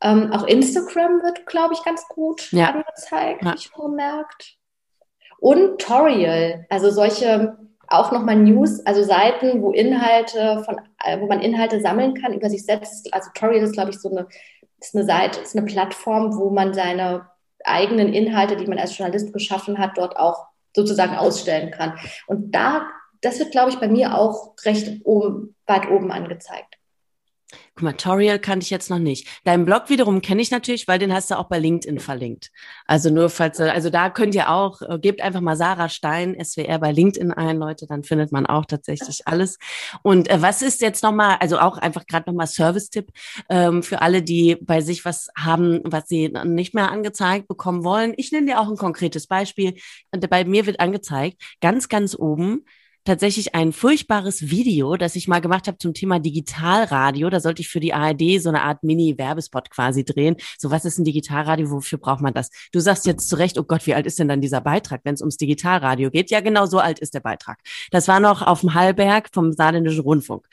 Ähm, 0.00 0.32
auch 0.32 0.46
Instagram 0.46 1.22
wird, 1.22 1.46
glaube 1.46 1.74
ich, 1.74 1.84
ganz 1.84 2.06
gut 2.08 2.50
ja. 2.52 2.70
angezeigt, 2.70 3.42
ja. 3.42 3.48
habe 3.48 3.58
ich 3.58 3.64
schon 3.64 3.90
gemerkt. 3.90 4.56
Und 5.38 5.80
Toriel, 5.80 6.66
also 6.70 6.90
solche 6.90 7.58
auch 7.88 8.12
nochmal 8.12 8.36
News, 8.36 8.84
also 8.86 9.02
Seiten, 9.02 9.62
wo 9.62 9.72
Inhalte 9.72 10.62
von, 10.64 10.80
äh, 11.04 11.20
wo 11.20 11.26
man 11.26 11.40
Inhalte 11.40 11.80
sammeln 11.80 12.14
kann 12.14 12.32
über 12.32 12.50
sich 12.50 12.64
selbst. 12.64 13.12
Also 13.12 13.30
Toriel 13.34 13.62
ist, 13.62 13.72
glaube 13.72 13.90
ich, 13.90 13.98
so 13.98 14.10
eine, 14.10 14.26
ist 14.80 14.94
eine 14.94 15.04
Seite, 15.04 15.40
ist 15.40 15.56
eine 15.56 15.66
Plattform, 15.66 16.36
wo 16.36 16.50
man 16.50 16.74
seine 16.74 17.28
eigenen 17.64 18.12
Inhalte, 18.12 18.56
die 18.56 18.66
man 18.66 18.78
als 18.78 18.96
Journalist 18.96 19.32
geschaffen 19.32 19.78
hat, 19.78 19.96
dort 19.96 20.16
auch 20.16 20.46
sozusagen 20.74 21.16
ausstellen 21.16 21.70
kann. 21.70 21.98
Und 22.26 22.54
da 22.54 22.86
das 23.24 23.38
wird, 23.38 23.52
glaube 23.52 23.70
ich, 23.70 23.78
bei 23.78 23.88
mir 23.88 24.16
auch 24.18 24.54
recht 24.64 25.00
oben, 25.04 25.56
weit 25.66 25.90
oben 25.90 26.12
angezeigt. 26.12 26.78
Toriel 27.76 28.38
kannte 28.38 28.64
ich 28.64 28.70
jetzt 28.70 28.88
noch 28.88 28.98
nicht. 28.98 29.28
Deinen 29.44 29.64
Blog 29.64 29.88
wiederum 29.88 30.20
kenne 30.20 30.40
ich 30.40 30.50
natürlich, 30.50 30.86
weil 30.86 30.98
den 30.98 31.12
hast 31.12 31.30
du 31.30 31.38
auch 31.38 31.48
bei 31.48 31.58
LinkedIn 31.58 31.98
verlinkt. 31.98 32.50
Also 32.86 33.10
nur 33.10 33.30
falls, 33.30 33.60
also 33.60 33.90
da 33.90 34.10
könnt 34.10 34.34
ihr 34.34 34.50
auch, 34.50 34.80
äh, 34.82 34.98
gebt 34.98 35.20
einfach 35.20 35.40
mal 35.40 35.56
Sarah 35.56 35.88
Stein, 35.88 36.36
SWR 36.42 36.78
bei 36.78 36.92
LinkedIn 36.92 37.32
ein, 37.32 37.58
Leute, 37.58 37.86
dann 37.86 38.04
findet 38.04 38.30
man 38.30 38.46
auch 38.46 38.64
tatsächlich 38.64 39.26
alles. 39.26 39.58
Und 40.02 40.30
äh, 40.30 40.40
was 40.40 40.62
ist 40.62 40.80
jetzt 40.82 41.02
nochmal, 41.02 41.36
also 41.40 41.58
auch 41.58 41.76
einfach 41.78 42.06
gerade 42.06 42.30
nochmal 42.30 42.46
Service-Tipp 42.46 43.10
ähm, 43.48 43.82
für 43.82 44.02
alle, 44.02 44.22
die 44.22 44.56
bei 44.60 44.80
sich 44.80 45.04
was 45.04 45.28
haben, 45.36 45.80
was 45.84 46.08
sie 46.08 46.32
nicht 46.44 46.74
mehr 46.74 46.92
angezeigt 46.92 47.48
bekommen 47.48 47.84
wollen. 47.84 48.14
Ich 48.16 48.30
nenne 48.30 48.46
dir 48.46 48.60
auch 48.60 48.68
ein 48.68 48.76
konkretes 48.76 49.26
Beispiel. 49.26 49.74
Bei 50.10 50.44
mir 50.44 50.66
wird 50.66 50.80
angezeigt, 50.80 51.42
ganz, 51.60 51.88
ganz 51.88 52.14
oben, 52.16 52.64
tatsächlich 53.04 53.54
ein 53.54 53.72
furchtbares 53.72 54.50
Video, 54.50 54.96
das 54.96 55.16
ich 55.16 55.28
mal 55.28 55.40
gemacht 55.40 55.66
habe 55.66 55.78
zum 55.78 55.94
Thema 55.94 56.18
Digitalradio. 56.18 57.30
Da 57.30 57.40
sollte 57.40 57.62
ich 57.62 57.68
für 57.68 57.80
die 57.80 57.92
ARD 57.92 58.40
so 58.40 58.48
eine 58.48 58.62
Art 58.62 58.82
Mini-Werbespot 58.82 59.70
quasi 59.70 60.04
drehen. 60.04 60.36
So, 60.58 60.70
was 60.70 60.84
ist 60.84 60.98
ein 60.98 61.04
Digitalradio? 61.04 61.70
Wofür 61.70 61.98
braucht 61.98 62.22
man 62.22 62.34
das? 62.34 62.50
Du 62.72 62.80
sagst 62.80 63.06
jetzt 63.06 63.28
zu 63.28 63.36
Recht, 63.36 63.58
oh 63.58 63.64
Gott, 63.64 63.86
wie 63.86 63.94
alt 63.94 64.06
ist 64.06 64.18
denn 64.18 64.28
dann 64.28 64.40
dieser 64.40 64.60
Beitrag, 64.60 65.02
wenn 65.04 65.14
es 65.14 65.20
ums 65.20 65.36
Digitalradio 65.36 66.10
geht? 66.10 66.30
Ja, 66.30 66.40
genau 66.40 66.66
so 66.66 66.78
alt 66.78 66.98
ist 66.98 67.14
der 67.14 67.20
Beitrag. 67.20 67.60
Das 67.90 68.08
war 68.08 68.20
noch 68.20 68.42
auf 68.42 68.60
dem 68.60 68.74
Hallberg 68.74 69.28
vom 69.32 69.52
Saarländischen 69.52 70.00
Rundfunk. 70.00 70.46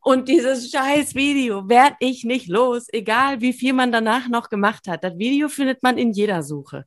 Und 0.00 0.28
dieses 0.28 0.70
scheiß 0.70 1.14
Video 1.14 1.68
werd 1.68 1.94
ich 2.00 2.24
nicht 2.24 2.48
los, 2.48 2.86
egal 2.92 3.40
wie 3.40 3.52
viel 3.52 3.72
man 3.72 3.90
danach 3.90 4.28
noch 4.28 4.50
gemacht 4.50 4.86
hat. 4.88 5.02
Das 5.02 5.18
Video 5.18 5.48
findet 5.48 5.82
man 5.82 5.98
in 5.98 6.12
jeder 6.12 6.42
Suche. 6.42 6.84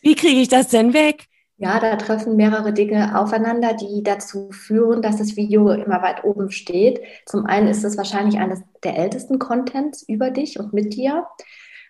Wie 0.00 0.14
kriege 0.14 0.40
ich 0.40 0.48
das 0.48 0.68
denn 0.68 0.92
weg? 0.92 1.26
Ja, 1.56 1.78
da 1.78 1.94
treffen 1.96 2.34
mehrere 2.34 2.72
Dinge 2.72 3.18
aufeinander, 3.18 3.74
die 3.74 4.02
dazu 4.02 4.50
führen, 4.50 5.02
dass 5.02 5.18
das 5.18 5.36
Video 5.36 5.70
immer 5.70 6.02
weit 6.02 6.24
oben 6.24 6.50
steht. 6.50 7.00
Zum 7.26 7.46
einen 7.46 7.68
ist 7.68 7.84
es 7.84 7.96
wahrscheinlich 7.96 8.40
eines 8.40 8.60
der 8.82 8.98
ältesten 8.98 9.38
Contents 9.38 10.02
über 10.02 10.30
dich 10.30 10.58
und 10.58 10.72
mit 10.72 10.94
dir. 10.94 11.26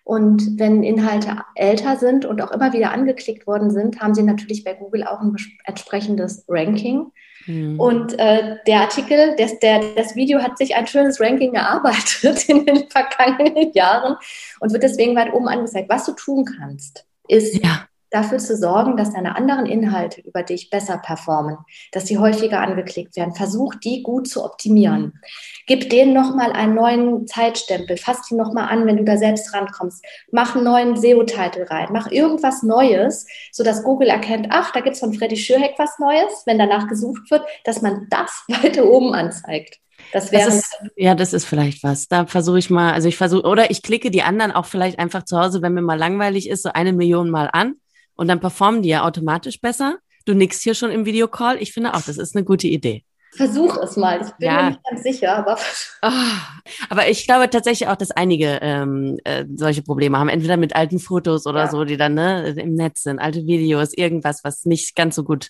Und 0.03 0.59
wenn 0.59 0.83
Inhalte 0.83 1.37
älter 1.55 1.97
sind 1.97 2.25
und 2.25 2.39
auch 2.43 2.51
immer 2.51 2.73
wieder 2.73 2.91
angeklickt 2.91 3.47
worden 3.47 3.71
sind, 3.71 4.01
haben 4.01 4.13
sie 4.13 4.21
natürlich 4.21 4.63
bei 4.63 4.75
Google 4.75 5.03
auch 5.03 5.19
ein 5.19 5.35
entsprechendes 5.63 6.45
Ranking. 6.47 7.11
Mhm. 7.47 7.79
Und 7.79 8.19
äh, 8.19 8.57
der 8.67 8.81
Artikel, 8.81 9.35
das, 9.35 9.57
der, 9.57 9.81
das 9.95 10.15
Video 10.15 10.43
hat 10.43 10.59
sich 10.59 10.75
ein 10.75 10.85
schönes 10.85 11.19
Ranking 11.19 11.55
erarbeitet 11.55 12.47
in 12.49 12.67
den 12.67 12.87
vergangenen 12.87 13.73
Jahren 13.73 14.15
und 14.59 14.71
wird 14.71 14.83
deswegen 14.83 15.15
weit 15.15 15.33
oben 15.33 15.47
angezeigt. 15.47 15.89
Was 15.89 16.05
du 16.05 16.11
tun 16.11 16.45
kannst, 16.45 17.07
ist 17.27 17.57
ja 17.63 17.87
dafür 18.15 18.37
zu 18.37 18.55
sorgen, 18.55 18.95
dass 18.95 19.11
deine 19.11 19.35
anderen 19.35 19.65
Inhalte 19.65 20.21
über 20.21 20.41
dich 20.41 20.69
besser 20.69 20.97
performen, 20.97 21.57
dass 21.91 22.07
sie 22.07 22.17
häufiger 22.17 22.61
angeklickt 22.61 23.17
werden. 23.17 23.35
Versuch, 23.35 23.75
die 23.75 24.03
gut 24.03 24.27
zu 24.29 24.43
optimieren. 24.43 25.19
Gib 25.67 25.89
denen 25.89 26.13
nochmal 26.13 26.53
einen 26.53 26.75
neuen 26.75 27.27
Zeitstempel. 27.27 27.97
Fass 27.97 28.21
die 28.29 28.35
nochmal 28.35 28.69
an, 28.69 28.85
wenn 28.87 28.97
du 28.97 29.03
da 29.03 29.17
selbst 29.17 29.53
rankommst. 29.53 30.03
Mach 30.31 30.55
einen 30.55 30.63
neuen 30.63 30.95
SEO-Titel 30.95 31.63
rein. 31.63 31.89
Mach 31.91 32.09
irgendwas 32.09 32.63
Neues, 32.63 33.27
sodass 33.51 33.83
Google 33.83 34.07
erkennt, 34.07 34.47
ach, 34.49 34.71
da 34.71 34.79
gibt 34.79 34.95
es 34.95 35.01
von 35.01 35.13
Freddy 35.13 35.35
Schürheck 35.35 35.73
was 35.77 35.99
Neues, 35.99 36.43
wenn 36.45 36.57
danach 36.57 36.87
gesucht 36.87 37.29
wird, 37.29 37.43
dass 37.65 37.81
man 37.81 38.07
das 38.09 38.45
weiter 38.47 38.85
oben 38.85 39.13
anzeigt. 39.13 39.79
Das 40.13 40.31
wäre. 40.31 40.61
Ja, 40.95 41.15
das 41.15 41.33
ist 41.33 41.45
vielleicht 41.45 41.83
was. 41.83 42.07
Da 42.07 42.25
versuche 42.27 42.59
ich 42.59 42.69
mal, 42.69 42.93
also 42.93 43.09
ich 43.09 43.17
versuche, 43.17 43.45
oder 43.47 43.71
ich 43.71 43.81
klicke 43.81 44.11
die 44.11 44.21
anderen 44.21 44.51
auch 44.51 44.65
vielleicht 44.65 44.99
einfach 44.99 45.23
zu 45.23 45.37
Hause, 45.37 45.61
wenn 45.61 45.73
mir 45.73 45.81
mal 45.81 45.97
langweilig 45.97 46.47
ist, 46.47 46.63
so 46.63 46.69
eine 46.69 46.93
Million 46.93 47.29
Mal 47.29 47.49
an 47.51 47.75
und 48.15 48.27
dann 48.27 48.39
performen 48.39 48.81
die 48.81 48.89
ja 48.89 49.03
automatisch 49.03 49.61
besser. 49.61 49.97
Du 50.25 50.33
nickst 50.33 50.63
hier 50.63 50.73
schon 50.73 50.91
im 50.91 51.05
Videocall. 51.05 51.61
Ich 51.61 51.71
finde 51.73 51.93
auch, 51.93 52.01
das 52.01 52.17
ist 52.17 52.35
eine 52.35 52.43
gute 52.43 52.67
Idee. 52.67 53.03
Versuch 53.35 53.77
es 53.77 53.97
mal. 53.97 54.21
Ich 54.21 54.31
bin 54.33 54.47
ja. 54.47 54.61
mir 54.61 54.69
nicht 54.69 54.83
ganz 54.89 55.03
sicher, 55.03 55.35
aber. 55.35 55.57
Oh, 56.01 56.09
aber 56.89 57.09
ich 57.09 57.27
glaube 57.27 57.49
tatsächlich 57.49 57.89
auch, 57.89 57.97
dass 57.97 58.11
einige 58.11 58.59
ähm, 58.61 59.17
äh, 59.25 59.45
solche 59.55 59.81
Probleme 59.81 60.17
haben. 60.17 60.29
Entweder 60.29 60.57
mit 60.57 60.75
alten 60.75 60.99
Fotos 60.99 61.45
oder 61.45 61.65
ja. 61.65 61.69
so, 61.69 61.83
die 61.83 61.97
dann 61.97 62.13
ne, 62.13 62.49
im 62.57 62.75
Netz 62.75 63.03
sind, 63.03 63.19
alte 63.19 63.45
Videos, 63.45 63.93
irgendwas, 63.93 64.43
was 64.43 64.65
nicht 64.65 64.95
ganz 64.95 65.15
so 65.15 65.23
gut 65.23 65.49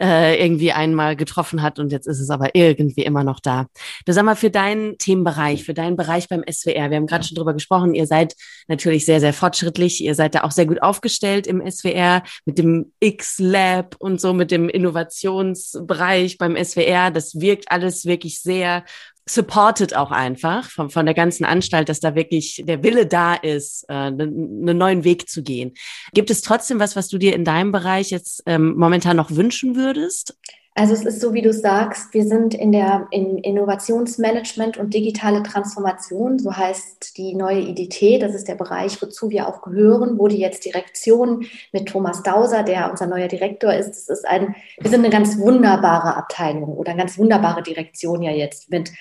äh, 0.00 0.42
irgendwie 0.42 0.72
einmal 0.72 1.16
getroffen 1.16 1.62
hat 1.62 1.78
und 1.78 1.92
jetzt 1.92 2.06
ist 2.06 2.20
es 2.20 2.30
aber 2.30 2.54
irgendwie 2.54 3.02
immer 3.02 3.24
noch 3.24 3.40
da. 3.40 3.66
Du 4.06 4.12
sag 4.12 4.24
mal, 4.24 4.36
für 4.36 4.50
deinen 4.50 4.98
Themenbereich, 4.98 5.64
für 5.64 5.74
deinen 5.74 5.96
Bereich 5.96 6.28
beim 6.28 6.44
SWR, 6.48 6.90
wir 6.90 6.96
haben 6.96 7.06
gerade 7.06 7.24
schon 7.24 7.36
drüber 7.36 7.54
gesprochen, 7.54 7.94
ihr 7.94 8.06
seid 8.06 8.34
natürlich 8.68 9.04
sehr, 9.04 9.20
sehr 9.20 9.32
fortschrittlich, 9.32 10.02
ihr 10.02 10.14
seid 10.14 10.34
da 10.34 10.44
auch 10.44 10.52
sehr 10.52 10.66
gut 10.66 10.82
aufgestellt 10.82 11.46
im 11.46 11.68
SWR 11.68 12.22
mit 12.44 12.58
dem 12.58 12.92
X-Lab 13.00 13.96
und 13.98 14.20
so, 14.20 14.32
mit 14.32 14.50
dem 14.50 14.68
Innovationsbereich 14.68 16.38
beim 16.38 16.56
SWR. 16.56 17.10
Das 17.10 17.40
wirkt 17.40 17.70
alles 17.70 18.04
wirklich 18.04 18.40
sehr 18.40 18.84
supported 19.28 19.94
auch 19.94 20.10
einfach 20.10 20.70
von, 20.70 20.90
von 20.90 21.06
der 21.06 21.14
ganzen 21.14 21.44
Anstalt, 21.44 21.88
dass 21.88 22.00
da 22.00 22.14
wirklich 22.14 22.62
der 22.66 22.82
Wille 22.82 23.06
da 23.06 23.34
ist, 23.34 23.84
äh, 23.88 23.94
einen 23.94 24.60
ne 24.60 24.74
neuen 24.74 25.04
Weg 25.04 25.28
zu 25.28 25.42
gehen. 25.42 25.74
Gibt 26.12 26.30
es 26.30 26.42
trotzdem 26.42 26.80
was, 26.80 26.96
was 26.96 27.08
du 27.08 27.18
dir 27.18 27.34
in 27.34 27.44
deinem 27.44 27.72
Bereich 27.72 28.10
jetzt 28.10 28.42
ähm, 28.46 28.74
momentan 28.76 29.16
noch 29.16 29.30
wünschen 29.30 29.76
würdest? 29.76 30.36
Also 30.78 30.94
es 30.94 31.04
ist 31.04 31.20
so, 31.20 31.34
wie 31.34 31.42
du 31.42 31.52
sagst, 31.52 32.14
wir 32.14 32.24
sind 32.24 32.54
in 32.54 32.70
der 32.70 33.08
in 33.10 33.38
Innovationsmanagement 33.38 34.76
und 34.76 34.94
digitale 34.94 35.42
Transformation, 35.42 36.38
so 36.38 36.56
heißt 36.56 37.18
die 37.18 37.34
neue 37.34 37.62
IDT, 37.62 38.22
das 38.22 38.32
ist 38.32 38.46
der 38.46 38.54
Bereich, 38.54 39.02
wozu 39.02 39.28
wir 39.28 39.48
auch 39.48 39.60
gehören, 39.62 40.20
wo 40.20 40.28
die 40.28 40.38
jetzt 40.38 40.64
Direktion 40.64 41.46
mit 41.72 41.88
Thomas 41.88 42.22
Dauser, 42.22 42.62
der 42.62 42.92
unser 42.92 43.08
neuer 43.08 43.26
Direktor 43.26 43.74
ist, 43.74 43.90
das 43.90 44.08
ist 44.08 44.24
ein, 44.24 44.54
wir 44.78 44.88
sind 44.88 45.00
eine 45.00 45.10
ganz 45.10 45.36
wunderbare 45.36 46.14
Abteilung 46.14 46.76
oder 46.76 46.92
eine 46.92 47.00
ganz 47.00 47.18
wunderbare 47.18 47.64
Direktion 47.64 48.22
ja 48.22 48.30
jetzt 48.30 48.70
mit 48.70 48.92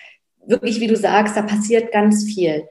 wirklich, 0.48 0.80
wie 0.80 0.88
du 0.88 0.96
sagst, 0.96 1.36
da 1.36 1.42
passiert 1.42 1.92
ganz 1.92 2.24
viel. 2.24 2.68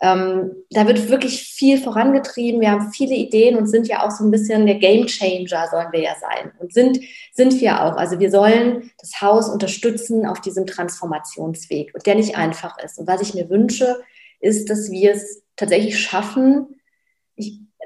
Ähm, 0.00 0.52
da 0.70 0.86
wird 0.86 1.08
wirklich 1.08 1.42
viel 1.42 1.78
vorangetrieben. 1.78 2.60
Wir 2.60 2.72
haben 2.72 2.92
viele 2.92 3.14
Ideen 3.14 3.56
und 3.56 3.66
sind 3.66 3.88
ja 3.88 4.04
auch 4.04 4.10
so 4.10 4.24
ein 4.24 4.30
bisschen 4.30 4.66
der 4.66 4.74
Game 4.76 5.06
Changer, 5.06 5.68
sollen 5.70 5.92
wir 5.92 6.00
ja 6.00 6.14
sein. 6.20 6.52
Und 6.58 6.72
sind, 6.72 7.00
sind 7.32 7.60
wir 7.60 7.82
auch. 7.82 7.96
Also 7.96 8.18
wir 8.18 8.30
sollen 8.30 8.90
das 8.98 9.20
Haus 9.20 9.48
unterstützen 9.48 10.26
auf 10.26 10.40
diesem 10.40 10.66
Transformationsweg 10.66 11.94
und 11.94 12.04
der 12.06 12.16
nicht 12.16 12.36
einfach 12.36 12.76
ist. 12.84 12.98
Und 12.98 13.06
was 13.06 13.22
ich 13.22 13.34
mir 13.34 13.48
wünsche, 13.48 14.02
ist, 14.40 14.68
dass 14.68 14.90
wir 14.90 15.12
es 15.12 15.42
tatsächlich 15.56 15.98
schaffen, 15.98 16.80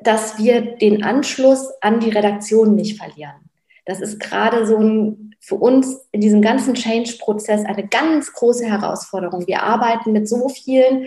dass 0.03 0.39
wir 0.39 0.77
den 0.77 1.05
Anschluss 1.05 1.71
an 1.81 2.01
die 2.01 2.11
Redaktion 2.11 2.75
nicht 2.75 2.99
verlieren. 2.99 3.51
Das 3.85 4.01
ist 4.01 4.19
gerade 4.19 4.67
so 4.67 4.79
ein, 4.79 5.28
für 5.49 5.55
uns 5.55 6.07
in 6.13 6.21
diesem 6.21 6.43
ganzen 6.43 6.75
Change-Prozess 6.75 7.65
eine 7.65 7.89
ganz 7.89 8.35
große 8.35 8.67
Herausforderung. 8.67 9.47
Wir 9.47 9.63
arbeiten 9.63 10.13
mit 10.13 10.29
so 10.29 10.51
vielen 10.51 11.07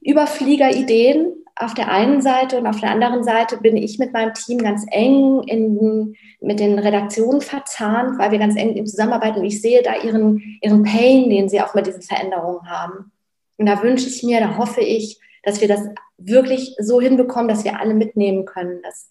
Überfliegerideen 0.00 1.34
auf 1.54 1.74
der 1.74 1.90
einen 1.90 2.22
Seite 2.22 2.58
und 2.58 2.66
auf 2.66 2.80
der 2.80 2.90
anderen 2.90 3.22
Seite 3.22 3.58
bin 3.58 3.76
ich 3.76 3.98
mit 3.98 4.12
meinem 4.12 4.32
Team 4.32 4.58
ganz 4.58 4.86
eng 4.90 5.42
in, 5.42 6.16
mit 6.40 6.60
den 6.60 6.78
Redaktionen 6.78 7.42
verzahnt, 7.42 8.18
weil 8.18 8.32
wir 8.32 8.38
ganz 8.38 8.56
eng 8.56 8.84
Zusammenarbeiten 8.86 9.40
und 9.40 9.44
ich 9.44 9.60
sehe 9.60 9.82
da 9.82 9.96
ihren, 10.02 10.58
ihren 10.62 10.82
Pain, 10.82 11.28
den 11.28 11.50
sie 11.50 11.60
auch 11.60 11.74
mit 11.74 11.86
diesen 11.86 12.02
Veränderungen 12.02 12.68
haben. 12.68 13.12
Und 13.58 13.66
da 13.66 13.82
wünsche 13.82 14.08
ich 14.08 14.22
mir, 14.22 14.40
da 14.40 14.56
hoffe 14.56 14.80
ich, 14.80 15.20
dass 15.42 15.60
wir 15.60 15.68
das 15.68 15.82
wirklich 16.16 16.74
so 16.78 17.02
hinbekommen, 17.02 17.48
dass 17.48 17.64
wir 17.64 17.78
alle 17.78 17.92
mitnehmen 17.92 18.46
können, 18.46 18.80
dass 18.82 19.08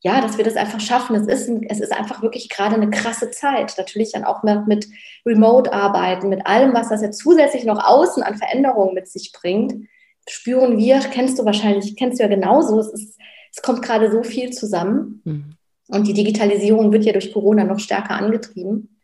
ja, 0.00 0.20
dass 0.20 0.36
wir 0.36 0.44
das 0.44 0.56
einfach 0.56 0.80
schaffen. 0.80 1.16
Es 1.16 1.26
ist, 1.26 1.50
es 1.68 1.80
ist 1.80 1.92
einfach 1.92 2.22
wirklich 2.22 2.48
gerade 2.48 2.76
eine 2.76 2.90
krasse 2.90 3.30
Zeit. 3.30 3.74
Natürlich 3.76 4.12
dann 4.12 4.24
auch 4.24 4.42
mit, 4.42 4.66
mit 4.66 4.86
Remote-Arbeiten, 5.24 6.28
mit 6.28 6.46
allem, 6.46 6.74
was 6.74 6.90
das 6.90 7.02
jetzt 7.02 7.18
zusätzlich 7.18 7.64
noch 7.64 7.82
außen 7.82 8.22
an 8.22 8.36
Veränderungen 8.36 8.94
mit 8.94 9.08
sich 9.08 9.32
bringt, 9.32 9.88
spüren 10.28 10.76
wir, 10.78 10.98
kennst 11.00 11.38
du 11.38 11.44
wahrscheinlich, 11.44 11.96
kennst 11.96 12.18
du 12.18 12.24
ja 12.24 12.28
genauso, 12.28 12.78
es, 12.80 12.88
ist, 12.88 13.18
es 13.54 13.62
kommt 13.62 13.82
gerade 13.82 14.10
so 14.10 14.22
viel 14.22 14.50
zusammen. 14.50 15.22
Mhm. 15.24 15.56
Und 15.88 16.06
die 16.06 16.14
Digitalisierung 16.14 16.92
wird 16.92 17.04
ja 17.04 17.12
durch 17.12 17.32
Corona 17.32 17.64
noch 17.64 17.78
stärker 17.78 18.16
angetrieben. 18.16 19.00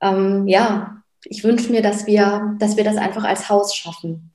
Ähm, 0.00 0.48
ja, 0.48 1.02
ich 1.24 1.44
wünsche 1.44 1.70
mir, 1.70 1.82
dass 1.82 2.06
wir, 2.06 2.56
dass 2.58 2.76
wir 2.76 2.84
das 2.84 2.96
einfach 2.96 3.24
als 3.24 3.48
Haus 3.48 3.74
schaffen. 3.76 4.31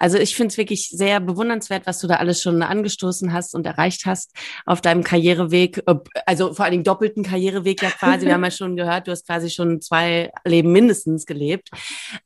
Also 0.00 0.16
ich 0.16 0.34
finde 0.34 0.48
es 0.50 0.56
wirklich 0.58 0.88
sehr 0.88 1.20
bewundernswert, 1.20 1.86
was 1.86 1.98
du 2.00 2.06
da 2.06 2.16
alles 2.16 2.40
schon 2.40 2.62
angestoßen 2.62 3.32
hast 3.32 3.54
und 3.54 3.66
erreicht 3.66 4.06
hast 4.06 4.32
auf 4.64 4.80
deinem 4.80 5.04
Karriereweg, 5.04 5.82
also 6.24 6.54
vor 6.54 6.64
allen 6.64 6.72
Dingen 6.72 6.84
doppelten 6.84 7.22
Karriereweg 7.22 7.82
ja 7.82 7.90
quasi. 7.90 8.26
Wir 8.26 8.32
haben 8.32 8.44
ja 8.44 8.50
schon 8.50 8.76
gehört, 8.76 9.06
du 9.06 9.12
hast 9.12 9.26
quasi 9.26 9.50
schon 9.50 9.82
zwei 9.82 10.32
Leben 10.44 10.72
mindestens 10.72 11.26
gelebt. 11.26 11.68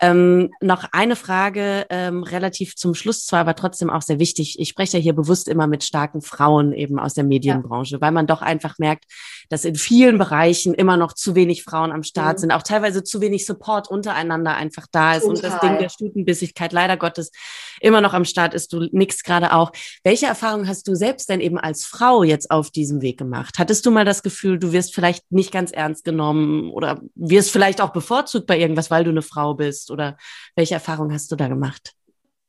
Ähm, 0.01 0.51
noch 0.61 0.85
eine 0.93 1.17
Frage 1.17 1.87
ähm, 1.91 2.23
relativ 2.23 2.77
zum 2.77 2.95
Schluss 2.95 3.27
zwar, 3.27 3.41
aber 3.41 3.57
trotzdem 3.57 3.91
auch 3.91 4.03
sehr 4.03 4.21
wichtig. 4.21 4.61
Ich 4.61 4.69
spreche 4.69 4.99
ja 4.99 5.03
hier 5.03 5.15
bewusst 5.15 5.49
immer 5.49 5.67
mit 5.67 5.83
starken 5.83 6.23
Frauen 6.23 6.73
eben 6.73 7.01
aus 7.01 7.15
der 7.15 7.25
Medienbranche, 7.25 7.97
ja. 7.97 8.01
weil 8.01 8.13
man 8.13 8.29
doch 8.29 8.41
einfach 8.41 8.79
merkt, 8.79 9.07
dass 9.49 9.65
in 9.65 9.75
vielen 9.75 10.19
Bereichen 10.19 10.75
immer 10.75 10.97
noch 10.97 11.13
zu 11.13 11.35
wenig 11.35 11.65
Frauen 11.65 11.91
am 11.91 12.05
Start 12.05 12.37
mhm. 12.37 12.41
sind, 12.41 12.51
auch 12.53 12.63
teilweise 12.63 13.03
zu 13.03 13.21
wenig 13.21 13.47
Support 13.47 13.91
untereinander 13.91 14.55
einfach 14.55 14.87
da 14.93 15.15
ist 15.15 15.23
Total. 15.23 15.35
und 15.35 15.43
das 15.43 15.61
Ding 15.61 15.79
der 15.79 15.89
Stutenbissigkeit 15.89 16.73
leider 16.73 16.97
Gottes 16.97 17.33
immer 17.81 18.01
noch 18.01 18.15
am 18.15 18.25
Start 18.25 18.55
ist. 18.55 18.73
Du 18.73 18.89
nix 18.93 19.23
gerade 19.23 19.53
auch. 19.53 19.73
Welche 20.03 20.27
Erfahrungen 20.27 20.69
hast 20.69 20.89
du 20.89 20.95
selbst 20.95 21.29
denn 21.29 21.41
eben 21.41 21.59
als 21.59 21.85
Frau 21.85 22.23
jetzt 22.23 22.51
auf 22.51 22.71
diesem 22.71 23.03
Weg 23.03 23.19
gemacht? 23.19 23.57
Hattest 23.59 23.87
du 23.87 23.91
mal 23.91 24.05
das 24.05 24.23
Gefühl, 24.23 24.59
du 24.59 24.73
wirst 24.73 24.95
vielleicht 24.95 25.31
nicht 25.31 25.53
ganz 25.53 25.71
ernst 25.73 26.05
genommen 26.05 26.71
oder 26.71 27.01
wirst 27.15 27.51
vielleicht 27.51 27.81
auch 27.81 27.93
bevorzugt 27.93 28.47
bei 28.47 28.59
irgendwas, 28.59 28.91
weil 28.91 29.05
du 29.05 29.11
eine 29.11 29.23
Frau 29.23 29.55
bist? 29.55 29.91
Oder 29.91 30.17
welche 30.57 30.75
Erfahrungen 30.75 31.13
hast 31.13 31.31
du 31.31 31.37
da 31.37 31.49
gemacht? 31.49 31.95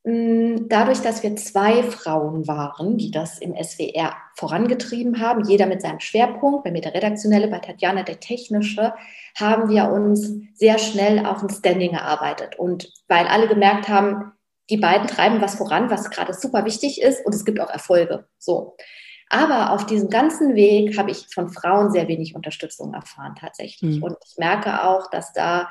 Mm, 0.06 0.68
dadurch, 0.70 1.02
dass 1.02 1.24
wir 1.24 1.36
zwei 1.36 1.82
Frauen 1.82 2.48
waren, 2.48 2.98
die 2.98 3.10
das 3.10 3.40
im 3.40 3.56
SWR 3.56 4.14
vorangetrieben 4.36 5.20
haben, 5.20 5.44
jeder 5.46 5.66
mit 5.66 5.82
seinem 5.82 6.00
Schwerpunkt, 6.00 6.64
bei 6.64 6.72
mir 6.72 6.82
der 6.82 6.94
redaktionelle, 6.94 7.48
bei 7.48 7.58
Tatjana 7.58 8.04
der 8.04 8.20
technische, 8.20 8.94
haben 9.36 9.68
wir 9.68 9.90
uns 9.90 10.32
sehr 10.54 10.78
schnell 10.78 11.26
auf 11.26 11.42
ein 11.42 11.50
Standing 11.50 11.94
erarbeitet. 11.94 12.60
Und 12.60 12.94
weil 13.08 13.26
alle 13.26 13.48
gemerkt 13.48 13.90
haben, 13.90 14.32
die 14.70 14.78
beiden 14.78 15.08
treiben 15.08 15.42
was 15.42 15.56
voran, 15.56 15.90
was 15.90 16.10
gerade 16.10 16.34
super 16.34 16.66
wichtig 16.66 17.02
ist 17.02 17.26
und 17.26 17.36
es 17.36 17.46
gibt 17.46 17.60
auch 17.60 17.70
Erfolge. 17.70 18.28
So. 18.38 18.76
Aber 19.30 19.72
auf 19.72 19.86
diesem 19.86 20.10
ganzen 20.10 20.56
Weg 20.56 20.98
habe 20.98 21.12
ich 21.12 21.28
von 21.34 21.50
Frauen 21.50 21.92
sehr 21.92 22.08
wenig 22.08 22.36
Unterstützung 22.36 22.94
erfahren 22.94 23.36
tatsächlich. 23.40 23.98
Mhm. 23.98 24.04
Und 24.04 24.18
ich 24.26 24.38
merke 24.38 24.84
auch, 24.84 25.10
dass 25.10 25.34
da 25.34 25.70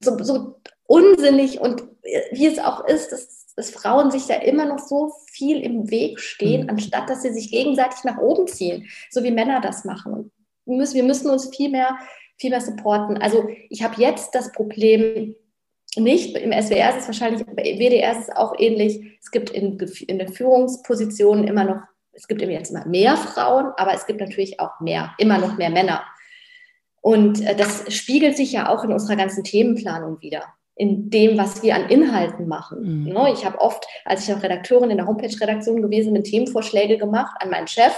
so, 0.00 0.22
so 0.22 0.60
unsinnig 0.86 1.60
und 1.60 1.82
äh, 2.02 2.22
wie 2.32 2.46
es 2.46 2.58
auch 2.58 2.86
ist, 2.86 3.12
dass, 3.12 3.54
dass, 3.54 3.70
Frauen 3.70 4.10
sich 4.10 4.26
da 4.26 4.34
immer 4.34 4.66
noch 4.66 4.78
so 4.78 5.12
viel 5.30 5.60
im 5.60 5.90
Weg 5.90 6.20
stehen, 6.20 6.64
mhm. 6.64 6.70
anstatt 6.70 7.08
dass 7.08 7.22
sie 7.22 7.32
sich 7.32 7.50
gegenseitig 7.50 8.04
nach 8.04 8.18
oben 8.18 8.46
ziehen, 8.46 8.88
so 9.10 9.22
wie 9.22 9.30
Männer 9.30 9.60
das 9.60 9.84
machen. 9.84 10.32
Wir 10.66 10.76
müssen, 10.76 10.94
wir 10.94 11.04
müssen 11.04 11.30
uns 11.30 11.54
viel 11.54 11.70
mehr, 11.70 11.96
viel 12.38 12.50
mehr 12.50 12.60
supporten. 12.60 13.18
Also 13.18 13.48
ich 13.70 13.82
habe 13.82 14.00
jetzt 14.00 14.34
das 14.34 14.52
Problem 14.52 15.34
nicht, 15.96 16.36
im 16.36 16.52
SWR 16.52 16.90
ist 16.90 17.02
es 17.02 17.06
wahrscheinlich, 17.06 17.44
bei 17.46 17.62
WDR 17.62 18.12
ist 18.12 18.28
es 18.28 18.36
auch 18.36 18.54
ähnlich. 18.58 19.18
Es 19.20 19.30
gibt 19.30 19.50
in, 19.50 19.78
in 19.78 20.18
den 20.18 20.28
Führungspositionen 20.28 21.46
immer 21.46 21.64
noch, 21.64 21.80
es 22.12 22.26
gibt 22.26 22.42
jetzt 22.42 22.70
immer 22.70 22.86
mehr 22.86 23.16
Frauen, 23.16 23.72
aber 23.76 23.94
es 23.94 24.06
gibt 24.06 24.20
natürlich 24.20 24.60
auch 24.60 24.80
mehr, 24.80 25.12
immer 25.18 25.38
noch 25.38 25.56
mehr 25.56 25.70
Männer. 25.70 26.02
Und 27.00 27.44
äh, 27.44 27.54
das 27.54 27.92
spiegelt 27.92 28.36
sich 28.36 28.52
ja 28.52 28.68
auch 28.68 28.82
in 28.84 28.92
unserer 28.92 29.16
ganzen 29.16 29.44
Themenplanung 29.44 30.20
wieder 30.20 30.44
in 30.76 31.10
dem, 31.10 31.38
was 31.38 31.62
wir 31.62 31.74
an 31.74 31.88
Inhalten 31.88 32.48
machen. 32.48 33.04
Mhm. 33.04 33.12
Ne, 33.12 33.32
ich 33.32 33.44
habe 33.44 33.60
oft, 33.60 33.86
als 34.04 34.22
ich 34.22 34.34
noch 34.34 34.42
Redakteurin 34.42 34.90
in 34.90 34.96
der 34.96 35.06
Homepage-Redaktion 35.06 35.82
gewesen 35.82 36.12
bin, 36.12 36.24
Themenvorschläge 36.24 36.98
gemacht 36.98 37.36
an 37.40 37.50
meinen 37.50 37.68
Chef. 37.68 37.94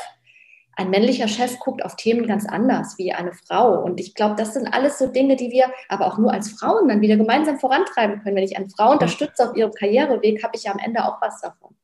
Ein 0.76 0.90
männlicher 0.90 1.26
Chef 1.26 1.58
guckt 1.58 1.82
auf 1.82 1.96
Themen 1.96 2.26
ganz 2.26 2.46
anders 2.46 2.98
wie 2.98 3.12
eine 3.12 3.32
Frau. 3.32 3.82
Und 3.82 3.98
ich 3.98 4.14
glaube, 4.14 4.34
das 4.36 4.52
sind 4.52 4.68
alles 4.68 4.98
so 4.98 5.06
Dinge, 5.06 5.36
die 5.36 5.50
wir 5.50 5.72
aber 5.88 6.06
auch 6.06 6.18
nur 6.18 6.32
als 6.32 6.50
Frauen 6.50 6.88
dann 6.88 7.00
wieder 7.00 7.16
gemeinsam 7.16 7.58
vorantreiben 7.58 8.22
können. 8.22 8.36
Wenn 8.36 8.44
ich 8.44 8.56
eine 8.56 8.68
Frau 8.68 8.92
unterstütze 8.92 9.48
auf 9.48 9.56
ihrem 9.56 9.72
Karriereweg, 9.72 10.44
habe 10.44 10.54
ich 10.54 10.64
ja 10.64 10.72
am 10.72 10.78
Ende 10.78 11.04
auch 11.04 11.20
was 11.22 11.40
davon. 11.40 11.74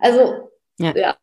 Also, 0.00 0.50
ja. 0.78 0.96
ja. 0.96 1.16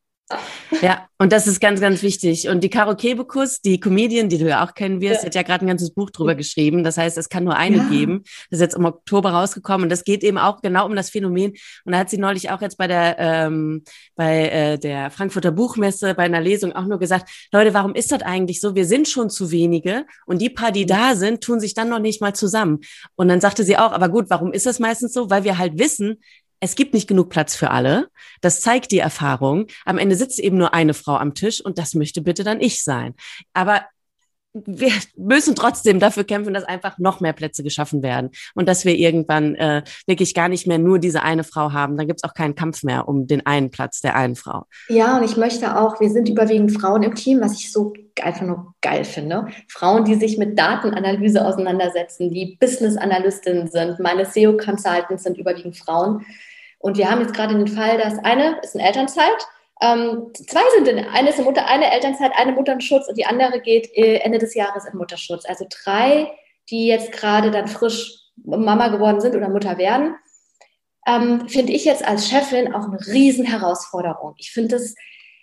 Ja, 0.81 1.07
und 1.19 1.31
das 1.31 1.45
ist 1.45 1.59
ganz, 1.61 1.79
ganz 1.79 2.01
wichtig. 2.01 2.49
Und 2.49 2.63
die 2.63 2.69
Caro 2.69 2.95
Kebekus, 2.95 3.61
die 3.61 3.79
Comedian, 3.79 4.27
die 4.27 4.39
du 4.39 4.47
ja 4.47 4.65
auch 4.65 4.73
kennen 4.73 4.99
wirst, 4.99 5.21
ja. 5.21 5.27
hat 5.27 5.35
ja 5.35 5.43
gerade 5.43 5.63
ein 5.63 5.67
ganzes 5.67 5.91
Buch 5.91 6.09
drüber 6.09 6.33
geschrieben. 6.33 6.83
Das 6.83 6.97
heißt, 6.97 7.17
es 7.17 7.29
kann 7.29 7.43
nur 7.43 7.55
eine 7.55 7.77
ja. 7.77 7.83
geben. 7.89 8.23
Das 8.49 8.57
ist 8.57 8.61
jetzt 8.61 8.75
im 8.75 8.85
Oktober 8.85 9.31
rausgekommen. 9.31 9.83
Und 9.83 9.89
das 9.89 10.03
geht 10.03 10.23
eben 10.23 10.39
auch 10.39 10.61
genau 10.61 10.87
um 10.87 10.95
das 10.95 11.11
Phänomen. 11.11 11.51
Und 11.85 11.91
da 11.91 11.99
hat 11.99 12.09
sie 12.09 12.17
neulich 12.17 12.49
auch 12.49 12.61
jetzt 12.61 12.77
bei 12.77 12.87
der, 12.87 13.17
ähm, 13.19 13.83
bei 14.15 14.49
äh, 14.49 14.79
der 14.79 15.11
Frankfurter 15.11 15.51
Buchmesse, 15.51 16.15
bei 16.15 16.23
einer 16.23 16.41
Lesung 16.41 16.73
auch 16.73 16.85
nur 16.85 16.97
gesagt, 16.97 17.29
Leute, 17.51 17.73
warum 17.75 17.93
ist 17.93 18.11
das 18.11 18.23
eigentlich 18.23 18.59
so? 18.59 18.73
Wir 18.73 18.85
sind 18.85 19.07
schon 19.07 19.29
zu 19.29 19.51
wenige. 19.51 20.05
Und 20.25 20.41
die 20.41 20.49
paar, 20.49 20.71
die 20.71 20.87
da 20.87 21.15
sind, 21.15 21.43
tun 21.43 21.59
sich 21.59 21.75
dann 21.75 21.89
noch 21.89 21.99
nicht 21.99 22.19
mal 22.19 22.33
zusammen. 22.33 22.79
Und 23.15 23.27
dann 23.27 23.41
sagte 23.41 23.63
sie 23.63 23.77
auch, 23.77 23.91
aber 23.91 24.09
gut, 24.09 24.25
warum 24.29 24.53
ist 24.53 24.65
das 24.65 24.79
meistens 24.79 25.13
so? 25.13 25.29
Weil 25.29 25.43
wir 25.43 25.59
halt 25.59 25.77
wissen, 25.77 26.17
es 26.59 26.75
gibt 26.75 26.93
nicht 26.93 27.07
genug 27.07 27.29
Platz 27.29 27.55
für 27.55 27.71
alle. 27.71 28.09
Das 28.41 28.61
zeigt 28.61 28.91
die 28.91 28.99
Erfahrung. 28.99 29.67
Am 29.85 29.97
Ende 29.97 30.15
sitzt 30.15 30.39
eben 30.39 30.57
nur 30.57 30.73
eine 30.73 30.93
Frau 30.93 31.15
am 31.15 31.33
Tisch 31.33 31.63
und 31.63 31.77
das 31.77 31.93
möchte 31.93 32.21
bitte 32.21 32.43
dann 32.43 32.61
ich 32.61 32.83
sein. 32.83 33.13
Aber 33.53 33.85
wir 34.65 34.91
müssen 35.17 35.55
trotzdem 35.55 35.99
dafür 35.99 36.23
kämpfen, 36.23 36.53
dass 36.53 36.63
einfach 36.63 36.97
noch 36.97 37.19
mehr 37.19 37.33
Plätze 37.33 37.61
geschaffen 37.61 38.01
werden 38.01 38.29
und 38.53 38.69
dass 38.69 38.85
wir 38.85 38.95
irgendwann 38.95 39.55
äh, 39.55 39.83
wirklich 40.07 40.33
gar 40.33 40.47
nicht 40.47 40.65
mehr 40.65 40.77
nur 40.77 40.97
diese 40.99 41.23
eine 41.23 41.43
Frau 41.43 41.73
haben. 41.73 41.97
Dann 41.97 42.07
gibt 42.07 42.21
es 42.23 42.29
auch 42.29 42.33
keinen 42.33 42.55
Kampf 42.55 42.83
mehr 42.83 43.07
um 43.07 43.27
den 43.27 43.45
einen 43.45 43.69
Platz 43.69 43.99
der 43.99 44.15
einen 44.15 44.35
Frau. 44.35 44.65
Ja, 44.87 45.17
und 45.17 45.23
ich 45.23 45.35
möchte 45.35 45.77
auch, 45.77 45.99
wir 45.99 46.09
sind 46.09 46.29
überwiegend 46.29 46.71
Frauen 46.71 47.03
im 47.03 47.15
Team, 47.15 47.41
was 47.41 47.53
ich 47.53 47.71
so 47.71 47.93
einfach 48.21 48.45
nur 48.45 48.73
geil 48.81 49.03
finde. 49.03 49.47
Frauen, 49.67 50.05
die 50.05 50.15
sich 50.15 50.37
mit 50.37 50.57
Datenanalyse 50.57 51.45
auseinandersetzen, 51.45 52.29
die 52.29 52.57
Business-Analystinnen 52.59 53.67
sind. 53.67 53.99
Meine 53.99 54.25
SEO-Consultants 54.25 55.23
sind 55.23 55.37
überwiegend 55.37 55.77
Frauen. 55.77 56.25
Und 56.79 56.97
wir 56.97 57.09
haben 57.09 57.21
jetzt 57.21 57.33
gerade 57.33 57.55
den 57.55 57.67
Fall, 57.67 57.97
dass 57.97 58.19
eine 58.19 58.57
ist 58.61 58.75
in 58.75 58.81
Elternzeit, 58.81 59.47
ähm, 59.81 60.31
zwei 60.33 60.61
sind 60.75 60.87
in, 60.87 61.05
eine 61.05 61.29
ist 61.29 61.39
in 61.39 61.45
Mutter, 61.45 61.67
eine 61.67 61.91
Elternzeit, 61.91 62.31
eine 62.35 62.53
Mutterschutz 62.53 63.07
und 63.09 63.17
die 63.17 63.25
andere 63.25 63.59
geht 63.59 63.89
äh, 63.95 64.17
Ende 64.17 64.37
des 64.37 64.55
Jahres 64.55 64.85
in 64.85 64.97
Mutterschutz. 64.97 65.45
Also 65.45 65.65
drei, 65.83 66.31
die 66.69 66.87
jetzt 66.87 67.11
gerade 67.11 67.51
dann 67.51 67.67
frisch 67.67 68.21
Mama 68.43 68.87
geworden 68.87 69.19
sind 69.19 69.35
oder 69.35 69.49
Mutter 69.49 69.77
werden, 69.77 70.15
ähm, 71.07 71.47
finde 71.49 71.73
ich 71.73 71.85
jetzt 71.85 72.07
als 72.07 72.29
Chefin 72.29 72.73
auch 72.73 72.85
eine 72.85 72.99
riesen 73.07 73.45
Herausforderung. 73.45 74.35
Ich 74.37 74.51
finde 74.51 74.75
das, 74.75 74.95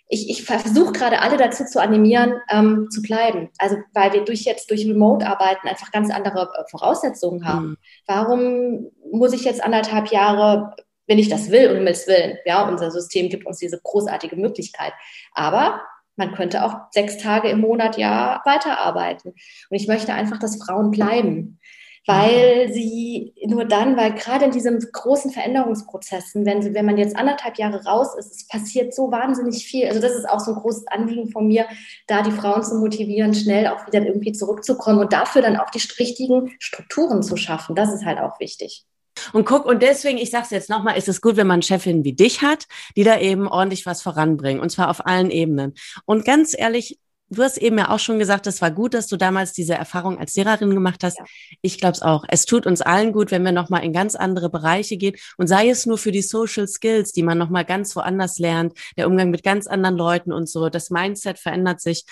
ich, 0.09 0.29
ich 0.29 0.43
versuche 0.43 0.91
gerade 0.91 1.21
alle 1.21 1.37
dazu 1.37 1.65
zu 1.65 1.79
animieren, 1.79 2.33
ähm, 2.49 2.89
zu 2.89 3.01
bleiben. 3.01 3.49
Also 3.59 3.77
weil 3.93 4.13
wir 4.13 4.25
durch 4.25 4.43
jetzt 4.43 4.69
durch 4.71 4.85
Remote-Arbeiten 4.85 5.67
einfach 5.67 5.91
ganz 5.91 6.11
andere 6.11 6.49
äh, 6.57 6.69
Voraussetzungen 6.69 7.47
haben. 7.47 7.67
Mhm. 7.67 7.77
Warum 8.07 8.91
muss 9.11 9.33
ich 9.33 9.43
jetzt 9.43 9.63
anderthalb 9.63 10.11
Jahre 10.11 10.75
wenn 11.07 11.19
ich 11.19 11.29
das 11.29 11.49
will, 11.49 11.69
um 11.69 11.75
Himmels 11.75 12.07
Willen. 12.07 12.37
Ja, 12.45 12.67
unser 12.67 12.91
System 12.91 13.29
gibt 13.29 13.45
uns 13.45 13.57
diese 13.57 13.79
großartige 13.81 14.35
Möglichkeit. 14.35 14.93
Aber 15.33 15.81
man 16.15 16.33
könnte 16.33 16.63
auch 16.63 16.75
sechs 16.91 17.17
Tage 17.17 17.49
im 17.49 17.61
Monat 17.61 17.97
ja 17.97 18.41
weiterarbeiten. 18.45 19.31
Und 19.31 19.75
ich 19.75 19.87
möchte 19.87 20.13
einfach, 20.13 20.37
dass 20.37 20.63
Frauen 20.63 20.91
bleiben, 20.91 21.59
weil 22.05 22.71
sie 22.73 23.33
nur 23.45 23.65
dann, 23.65 23.95
weil 23.95 24.13
gerade 24.13 24.45
in 24.45 24.51
diesen 24.51 24.79
großen 24.91 25.31
Veränderungsprozessen, 25.31 26.45
wenn, 26.45 26.73
wenn 26.73 26.85
man 26.85 26.97
jetzt 26.97 27.15
anderthalb 27.15 27.57
Jahre 27.57 27.83
raus 27.85 28.15
ist, 28.17 28.35
es 28.35 28.47
passiert 28.47 28.93
so 28.93 29.11
wahnsinnig 29.11 29.65
viel. 29.65 29.87
Also 29.87 30.01
das 30.01 30.13
ist 30.13 30.27
auch 30.29 30.41
so 30.41 30.53
ein 30.53 30.59
großes 30.59 30.87
Anliegen 30.87 31.31
von 31.31 31.47
mir, 31.47 31.65
da 32.07 32.21
die 32.21 32.31
Frauen 32.31 32.63
zu 32.63 32.75
motivieren, 32.75 33.33
schnell 33.33 33.67
auch 33.67 33.87
wieder 33.87 34.05
irgendwie 34.05 34.33
zurückzukommen 34.33 34.99
und 34.99 35.13
dafür 35.13 35.41
dann 35.41 35.57
auch 35.57 35.69
die 35.69 35.81
richtigen 35.97 36.53
Strukturen 36.59 37.23
zu 37.23 37.37
schaffen. 37.37 37.75
Das 37.75 37.93
ist 37.93 38.05
halt 38.05 38.19
auch 38.19 38.39
wichtig. 38.39 38.85
Und 39.31 39.45
guck, 39.45 39.65
und 39.65 39.81
deswegen, 39.81 40.17
ich 40.17 40.31
sag's 40.31 40.49
jetzt 40.49 40.69
nochmal, 40.69 40.97
ist 40.97 41.07
es 41.07 41.21
gut, 41.21 41.35
wenn 41.37 41.47
man 41.47 41.61
Chefin 41.61 42.03
wie 42.03 42.13
dich 42.13 42.41
hat, 42.41 42.65
die 42.95 43.03
da 43.03 43.19
eben 43.19 43.47
ordentlich 43.47 43.85
was 43.85 44.01
voranbringen. 44.01 44.61
Und 44.61 44.69
zwar 44.69 44.89
auf 44.89 45.05
allen 45.05 45.31
Ebenen. 45.31 45.73
Und 46.05 46.25
ganz 46.25 46.55
ehrlich, 46.57 46.99
Du 47.33 47.43
hast 47.43 47.57
eben 47.57 47.77
ja 47.77 47.89
auch 47.89 47.99
schon 47.99 48.19
gesagt, 48.19 48.47
es 48.47 48.61
war 48.61 48.71
gut, 48.71 48.93
dass 48.93 49.07
du 49.07 49.17
damals 49.17 49.53
diese 49.53 49.73
Erfahrung 49.73 50.19
als 50.19 50.35
Lehrerin 50.35 50.73
gemacht 50.73 51.03
hast. 51.03 51.19
Ja. 51.19 51.25
Ich 51.61 51.79
glaube 51.79 51.93
es 51.93 52.01
auch. 52.01 52.23
Es 52.27 52.45
tut 52.45 52.65
uns 52.65 52.81
allen 52.81 53.11
gut, 53.11 53.31
wenn 53.31 53.43
wir 53.43 53.51
nochmal 53.51 53.83
in 53.83 53.93
ganz 53.93 54.15
andere 54.15 54.49
Bereiche 54.49 54.97
gehen 54.97 55.15
und 55.37 55.47
sei 55.47 55.69
es 55.69 55.85
nur 55.85 55.97
für 55.97 56.11
die 56.11 56.21
Social 56.21 56.67
Skills, 56.67 57.11
die 57.11 57.23
man 57.23 57.37
nochmal 57.37 57.65
ganz 57.65 57.95
woanders 57.95 58.39
lernt, 58.39 58.73
der 58.97 59.07
Umgang 59.07 59.29
mit 59.31 59.43
ganz 59.43 59.67
anderen 59.67 59.97
Leuten 59.97 60.31
und 60.31 60.49
so. 60.49 60.69
Das 60.69 60.89
Mindset 60.89 61.39
verändert 61.39 61.81
sich. 61.81 62.05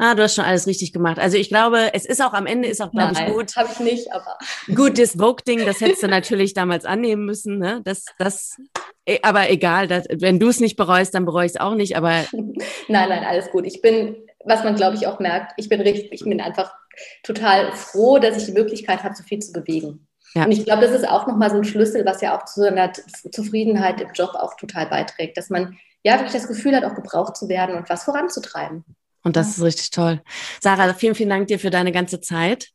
Ah, 0.00 0.14
du 0.14 0.22
hast 0.22 0.36
schon 0.36 0.44
alles 0.44 0.68
richtig 0.68 0.92
gemacht. 0.92 1.18
Also 1.18 1.36
ich 1.36 1.48
glaube, 1.48 1.92
es 1.92 2.06
ist 2.06 2.22
auch 2.22 2.32
am 2.32 2.46
Ende 2.46 2.68
ist 2.68 2.80
auch, 2.80 2.92
glaube 2.92 3.14
ich, 3.14 3.34
gut. 3.34 3.56
habe 3.56 3.68
ich 3.72 3.80
nicht, 3.80 4.12
aber. 4.12 4.38
Gut, 4.72 4.96
das 4.96 5.16
Vogue-Ding, 5.16 5.66
das 5.66 5.80
hättest 5.80 6.04
du 6.04 6.08
natürlich 6.08 6.54
damals 6.54 6.84
annehmen 6.84 7.24
müssen. 7.24 7.58
Ne? 7.58 7.80
Das, 7.84 8.04
das, 8.16 8.56
e, 9.04 9.18
aber 9.22 9.50
egal, 9.50 9.88
das, 9.88 10.04
wenn 10.08 10.38
du 10.38 10.48
es 10.48 10.60
nicht 10.60 10.76
bereust, 10.76 11.14
dann 11.14 11.24
bereue 11.24 11.46
ich 11.46 11.52
es 11.52 11.60
auch 11.60 11.74
nicht. 11.74 11.96
Aber 11.96 12.10
nein, 12.32 13.08
nein, 13.08 13.24
alles 13.24 13.50
gut. 13.50 13.66
Ich 13.66 13.82
bin 13.82 14.14
was 14.44 14.64
man, 14.64 14.76
glaube 14.76 14.96
ich, 14.96 15.06
auch 15.06 15.20
merkt, 15.20 15.52
ich 15.56 15.68
bin 15.68 15.80
richtig, 15.80 16.12
ich 16.12 16.24
bin 16.24 16.40
einfach 16.40 16.74
total 17.22 17.72
froh, 17.72 18.18
dass 18.18 18.36
ich 18.36 18.46
die 18.46 18.52
Möglichkeit 18.52 19.02
habe, 19.02 19.14
so 19.14 19.22
viel 19.22 19.38
zu 19.40 19.52
bewegen. 19.52 20.06
Ja. 20.34 20.44
Und 20.44 20.52
ich 20.52 20.64
glaube, 20.64 20.82
das 20.82 20.92
ist 20.92 21.08
auch 21.08 21.26
nochmal 21.26 21.50
so 21.50 21.56
ein 21.56 21.64
Schlüssel, 21.64 22.04
was 22.04 22.20
ja 22.20 22.38
auch 22.38 22.44
zu 22.44 22.66
einer 22.66 22.92
Zufriedenheit 22.92 24.00
im 24.00 24.12
Job 24.12 24.30
auch 24.34 24.56
total 24.56 24.86
beiträgt, 24.86 25.36
dass 25.36 25.50
man 25.50 25.78
ja 26.04 26.14
wirklich 26.14 26.32
das 26.32 26.48
Gefühl 26.48 26.76
hat, 26.76 26.84
auch 26.84 26.94
gebraucht 26.94 27.36
zu 27.36 27.48
werden 27.48 27.76
und 27.76 27.88
was 27.88 28.04
voranzutreiben. 28.04 28.84
Und 29.24 29.36
das 29.36 29.48
ist 29.48 29.62
richtig 29.62 29.90
toll. 29.90 30.22
Sarah, 30.60 30.94
vielen, 30.94 31.14
vielen 31.14 31.28
Dank 31.28 31.48
dir 31.48 31.58
für 31.58 31.70
deine 31.70 31.92
ganze 31.92 32.20
Zeit. 32.20 32.68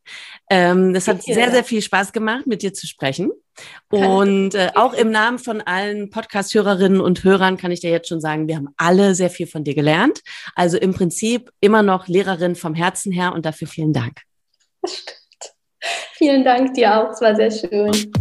Ähm, 0.49 0.93
das 0.93 1.07
hat 1.07 1.23
sehr, 1.23 1.51
sehr 1.51 1.63
viel 1.63 1.81
Spaß 1.81 2.11
gemacht, 2.11 2.45
mit 2.47 2.61
dir 2.61 2.73
zu 2.73 2.85
sprechen. 2.85 3.31
Und 3.89 4.55
äh, 4.55 4.71
auch 4.75 4.93
im 4.93 5.11
Namen 5.11 5.39
von 5.39 5.61
allen 5.61 6.09
Podcast-Hörerinnen 6.09 7.01
und 7.01 7.23
Hörern 7.23 7.57
kann 7.57 7.71
ich 7.71 7.79
dir 7.79 7.91
jetzt 7.91 8.09
schon 8.09 8.21
sagen, 8.21 8.47
wir 8.47 8.55
haben 8.55 8.69
alle 8.77 9.15
sehr 9.15 9.29
viel 9.29 9.47
von 9.47 9.63
dir 9.63 9.75
gelernt. 9.75 10.21
Also 10.55 10.77
im 10.77 10.93
Prinzip 10.93 11.51
immer 11.59 11.83
noch 11.83 12.07
Lehrerin 12.07 12.55
vom 12.55 12.73
Herzen 12.73 13.11
her 13.11 13.33
und 13.33 13.45
dafür 13.45 13.67
vielen 13.67 13.93
Dank. 13.93 14.21
Das 14.81 14.95
stimmt. 14.97 15.19
Vielen 16.13 16.43
Dank 16.43 16.73
dir 16.73 16.95
auch. 16.95 17.11
Es 17.11 17.21
war 17.21 17.35
sehr 17.35 17.51
schön. 17.51 18.11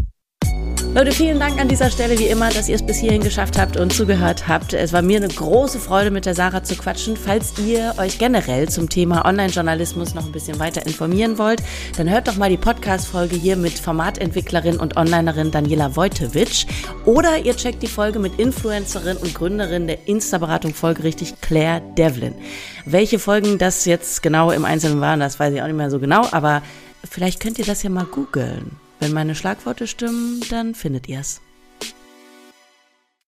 Leute, 0.94 1.12
vielen 1.12 1.40
Dank 1.40 1.58
an 1.58 1.68
dieser 1.68 1.90
Stelle 1.90 2.18
wie 2.18 2.26
immer, 2.26 2.50
dass 2.50 2.68
ihr 2.68 2.74
es 2.74 2.84
bis 2.84 2.98
hierhin 2.98 3.22
geschafft 3.22 3.58
habt 3.58 3.78
und 3.78 3.94
zugehört 3.94 4.46
habt. 4.46 4.74
Es 4.74 4.92
war 4.92 5.00
mir 5.00 5.16
eine 5.16 5.28
große 5.28 5.78
Freude, 5.78 6.10
mit 6.10 6.26
der 6.26 6.34
Sarah 6.34 6.64
zu 6.64 6.76
quatschen. 6.76 7.16
Falls 7.16 7.54
ihr 7.58 7.94
euch 7.96 8.18
generell 8.18 8.68
zum 8.68 8.90
Thema 8.90 9.24
Online-Journalismus 9.24 10.12
noch 10.12 10.26
ein 10.26 10.32
bisschen 10.32 10.58
weiter 10.58 10.84
informieren 10.84 11.38
wollt, 11.38 11.62
dann 11.96 12.10
hört 12.10 12.28
doch 12.28 12.36
mal 12.36 12.50
die 12.50 12.58
Podcast-Folge 12.58 13.36
hier 13.36 13.56
mit 13.56 13.72
Formatentwicklerin 13.78 14.76
und 14.76 14.98
Onlinerin 14.98 15.50
Daniela 15.50 15.96
Wojtowicz. 15.96 16.66
Oder 17.06 17.38
ihr 17.38 17.56
checkt 17.56 17.82
die 17.82 17.86
Folge 17.86 18.18
mit 18.18 18.38
Influencerin 18.38 19.16
und 19.16 19.34
Gründerin 19.34 19.86
der 19.86 20.06
Insta-Beratung 20.06 20.74
folgerichtig 20.74 21.40
Claire 21.40 21.80
Devlin. 21.96 22.34
Welche 22.84 23.18
Folgen 23.18 23.56
das 23.56 23.86
jetzt 23.86 24.22
genau 24.22 24.50
im 24.50 24.66
Einzelnen 24.66 25.00
waren, 25.00 25.20
das 25.20 25.40
weiß 25.40 25.54
ich 25.54 25.62
auch 25.62 25.66
nicht 25.68 25.76
mehr 25.76 25.90
so 25.90 26.00
genau, 26.00 26.28
aber 26.32 26.60
vielleicht 27.08 27.40
könnt 27.40 27.58
ihr 27.58 27.64
das 27.64 27.82
ja 27.82 27.88
mal 27.88 28.04
googeln. 28.04 28.81
Wenn 29.02 29.14
meine 29.14 29.34
Schlagworte 29.34 29.88
stimmen, 29.88 30.44
dann 30.48 30.76
findet 30.76 31.08
ihr 31.08 31.18
es. 31.18 31.40